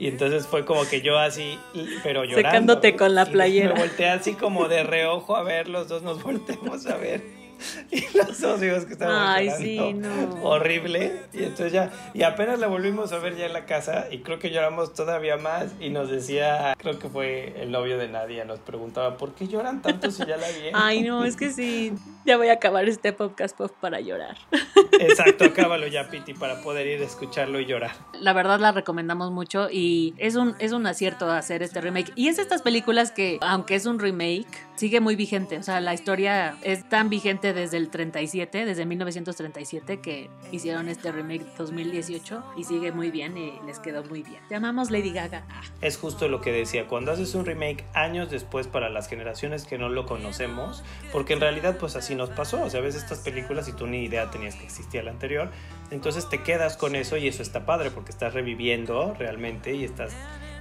Y 0.00 0.06
entonces 0.06 0.46
fue 0.46 0.64
como 0.64 0.88
que 0.88 1.02
yo 1.02 1.18
así, 1.18 1.58
pero 2.04 2.22
llorando. 2.22 2.48
Secándote 2.48 2.96
con 2.96 3.14
la 3.16 3.26
playera. 3.26 3.74
Me 3.74 3.80
volteé 3.80 4.08
así 4.08 4.34
como 4.34 4.68
de 4.68 4.84
reojo 4.84 5.34
a 5.34 5.42
ver, 5.42 5.68
los 5.68 5.88
dos 5.88 6.02
nos 6.02 6.22
volteamos 6.22 6.86
a 6.86 6.96
ver. 6.96 7.37
y 7.90 8.04
los 8.16 8.40
dos 8.40 8.62
hijos 8.62 8.84
que 8.84 8.92
estaban 8.92 9.16
Ay, 9.16 9.50
sí, 9.58 9.92
no. 9.94 10.42
horrible 10.42 11.22
y 11.32 11.44
entonces 11.44 11.72
ya 11.72 11.90
y 12.14 12.22
apenas 12.22 12.58
la 12.58 12.66
volvimos 12.66 13.12
a 13.12 13.18
ver 13.18 13.36
ya 13.36 13.46
en 13.46 13.52
la 13.52 13.66
casa 13.66 14.06
y 14.10 14.18
creo 14.18 14.38
que 14.38 14.50
lloramos 14.50 14.94
todavía 14.94 15.36
más 15.36 15.66
y 15.80 15.90
nos 15.90 16.10
decía 16.10 16.74
creo 16.78 16.98
que 16.98 17.08
fue 17.08 17.54
el 17.60 17.70
novio 17.70 17.98
de 17.98 18.08
Nadia 18.08 18.44
nos 18.44 18.60
preguntaba 18.60 19.16
¿por 19.16 19.34
qué 19.34 19.48
lloran 19.48 19.82
tanto 19.82 20.10
si 20.10 20.24
ya 20.26 20.36
la 20.36 20.48
vi? 20.48 20.70
Ay 20.72 21.02
no 21.02 21.24
es 21.24 21.36
que 21.36 21.50
sí 21.50 21.92
ya 22.24 22.36
voy 22.36 22.48
a 22.48 22.54
acabar 22.54 22.88
este 22.88 23.12
podcast 23.12 23.56
pop 23.56 23.72
para 23.80 24.00
llorar 24.00 24.36
exacto 25.00 25.44
acábalo 25.44 25.86
ya 25.86 26.08
Piti 26.10 26.34
para 26.34 26.60
poder 26.62 26.86
ir 26.86 27.02
a 27.02 27.04
escucharlo 27.04 27.60
y 27.60 27.66
llorar 27.66 27.92
la 28.20 28.32
verdad 28.32 28.60
la 28.60 28.72
recomendamos 28.72 29.30
mucho 29.30 29.68
y 29.70 30.14
es 30.18 30.36
un 30.36 30.54
es 30.58 30.72
un 30.72 30.86
acierto 30.86 31.30
hacer 31.30 31.62
este 31.62 31.80
remake 31.80 32.12
y 32.14 32.28
es 32.28 32.38
estas 32.38 32.62
películas 32.62 33.12
que 33.12 33.38
aunque 33.40 33.74
es 33.74 33.86
un 33.86 33.98
remake 33.98 34.48
sigue 34.76 35.00
muy 35.00 35.16
vigente 35.16 35.58
o 35.58 35.62
sea 35.62 35.80
la 35.80 35.94
historia 35.94 36.56
es 36.62 36.88
tan 36.88 37.08
vigente 37.08 37.52
desde 37.52 37.76
el 37.76 37.90
37, 37.90 38.64
desde 38.64 38.86
1937 38.86 40.00
que 40.00 40.30
hicieron 40.52 40.88
este 40.88 41.12
remake 41.12 41.44
2018 41.56 42.44
y 42.56 42.64
sigue 42.64 42.92
muy 42.92 43.10
bien 43.10 43.36
y 43.36 43.58
les 43.66 43.78
quedó 43.78 44.04
muy 44.04 44.22
bien. 44.22 44.40
Llamamos 44.50 44.90
Lady 44.90 45.12
Gaga. 45.12 45.44
Es 45.80 45.96
justo 45.96 46.28
lo 46.28 46.40
que 46.40 46.52
decía, 46.52 46.86
cuando 46.86 47.12
haces 47.12 47.34
un 47.34 47.44
remake 47.44 47.84
años 47.94 48.30
después 48.30 48.66
para 48.66 48.88
las 48.88 49.08
generaciones 49.08 49.64
que 49.64 49.78
no 49.78 49.88
lo 49.88 50.06
conocemos, 50.06 50.82
porque 51.12 51.32
en 51.32 51.40
realidad 51.40 51.76
pues 51.78 51.96
así 51.96 52.07
nos 52.14 52.30
pasó, 52.30 52.62
o 52.62 52.70
sea, 52.70 52.80
ves 52.80 52.94
estas 52.94 53.18
películas 53.18 53.68
y 53.68 53.72
tú 53.72 53.86
ni 53.86 54.04
idea 54.04 54.30
tenías 54.30 54.54
que 54.54 54.64
existía 54.64 55.02
la 55.02 55.10
anterior, 55.10 55.50
entonces 55.90 56.28
te 56.28 56.42
quedas 56.42 56.76
con 56.76 56.94
eso 56.94 57.16
y 57.16 57.28
eso 57.28 57.42
está 57.42 57.64
padre 57.66 57.90
porque 57.90 58.10
estás 58.10 58.34
reviviendo 58.34 59.14
realmente 59.18 59.74
y 59.74 59.84
estás 59.84 60.12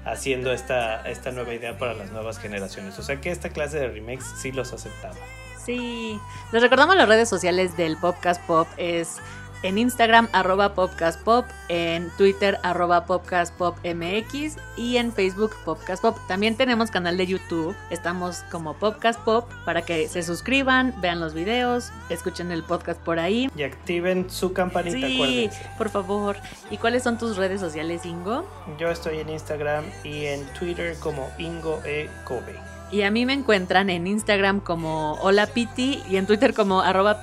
haciendo 0.05 0.53
esta, 0.53 1.07
esta 1.09 1.31
nueva 1.31 1.53
idea 1.53 1.77
para 1.77 1.93
las 1.93 2.11
nuevas 2.11 2.39
generaciones. 2.39 2.97
O 2.99 3.03
sea 3.03 3.19
que 3.19 3.31
esta 3.31 3.49
clase 3.49 3.79
de 3.79 3.89
remakes 3.89 4.25
sí 4.41 4.51
los 4.51 4.73
aceptaba. 4.73 5.15
Sí. 5.63 6.17
Les 6.53 6.61
recordamos 6.61 6.95
las 6.95 7.09
redes 7.09 7.27
sociales 7.27 7.75
del 7.75 7.97
Podcast 7.97 8.41
Pop. 8.45 8.67
Es 8.77 9.17
en 9.63 9.77
Instagram 9.77 10.29
arroba 10.31 10.73
Podcast 10.73 11.21
Pop, 11.21 11.45
en 11.69 12.09
Twitter 12.17 12.59
arroba 12.63 13.05
Podcast 13.05 13.53
Pop 13.55 13.77
MX 13.83 14.57
y 14.77 14.97
en 14.97 15.11
Facebook 15.11 15.55
Podcast 15.65 16.01
Pop. 16.01 16.17
También 16.27 16.55
tenemos 16.55 16.91
canal 16.91 17.17
de 17.17 17.27
YouTube, 17.27 17.75
estamos 17.89 18.43
como 18.51 18.73
Podcast 18.75 19.19
Pop 19.21 19.49
para 19.65 19.81
que 19.81 20.07
se 20.07 20.23
suscriban, 20.23 20.93
vean 21.01 21.19
los 21.19 21.33
videos, 21.33 21.91
escuchen 22.09 22.51
el 22.51 22.63
podcast 22.63 22.99
por 23.01 23.19
ahí. 23.19 23.49
Y 23.55 23.63
activen 23.63 24.29
su 24.29 24.53
campanita, 24.53 25.07
sí, 25.07 25.49
por 25.77 25.89
favor. 25.89 26.37
¿Y 26.69 26.77
cuáles 26.77 27.03
son 27.03 27.17
tus 27.17 27.37
redes 27.37 27.59
sociales, 27.59 28.05
Ingo? 28.05 28.45
Yo 28.77 28.89
estoy 28.89 29.19
en 29.19 29.29
Instagram 29.29 29.85
y 30.03 30.25
en 30.25 30.45
Twitter 30.53 30.95
como 30.99 31.29
Ingo 31.37 31.81
E. 31.85 32.09
Kobe. 32.25 32.55
Y 32.91 33.01
a 33.01 33.11
mí 33.11 33.25
me 33.25 33.33
encuentran 33.33 33.89
en 33.89 34.07
Instagram 34.07 34.61
como 34.61 35.13
Hola 35.15 35.47
Piti 35.47 36.01
y 36.09 36.15
en 36.15 36.25
Twitter 36.25 36.53
como 36.53 36.81
arroba 36.81 37.19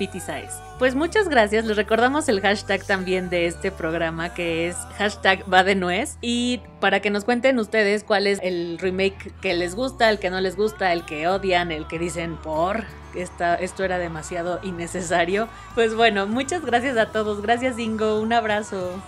Pues 0.77 0.93
muchas 0.93 1.29
gracias. 1.29 1.65
Les 1.65 1.77
recordamos 1.77 2.27
el 2.27 2.41
hashtag 2.41 2.83
también 2.83 3.29
de 3.29 3.47
este 3.47 3.71
programa 3.71 4.33
que 4.33 4.67
es 4.67 4.75
hashtag 4.97 5.43
va 5.51 5.63
de 5.63 5.75
nuez. 5.75 6.17
Y 6.21 6.61
para 6.81 6.99
que 6.99 7.09
nos 7.09 7.23
cuenten 7.23 7.59
ustedes 7.59 8.03
cuál 8.03 8.27
es 8.27 8.39
el 8.43 8.77
remake 8.79 9.33
que 9.41 9.53
les 9.53 9.73
gusta, 9.73 10.09
el 10.09 10.19
que 10.19 10.29
no 10.29 10.41
les 10.41 10.57
gusta, 10.57 10.91
el 10.91 11.05
que 11.05 11.27
odian, 11.27 11.71
el 11.71 11.87
que 11.87 11.97
dicen 11.97 12.35
por 12.35 12.83
esta, 13.15 13.55
esto 13.55 13.85
era 13.85 13.97
demasiado 13.99 14.59
innecesario. 14.63 15.47
Pues 15.75 15.95
bueno, 15.95 16.27
muchas 16.27 16.65
gracias 16.65 16.97
a 16.97 17.11
todos. 17.11 17.41
Gracias 17.41 17.79
Ingo, 17.79 18.19
un 18.19 18.33
abrazo. 18.33 19.01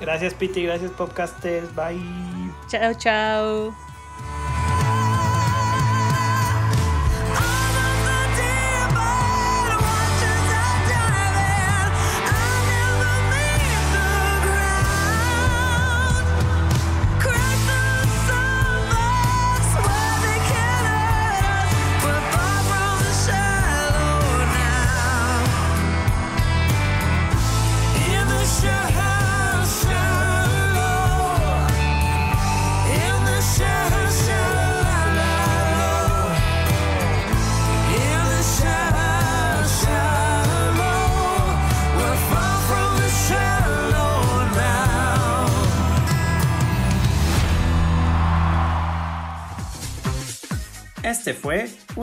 Gracias 0.00 0.34
Piti, 0.34 0.64
gracias 0.64 0.90
podcasters. 0.90 1.72
Bye. 1.76 2.00
Chao, 2.68 2.92
chao. 2.94 3.83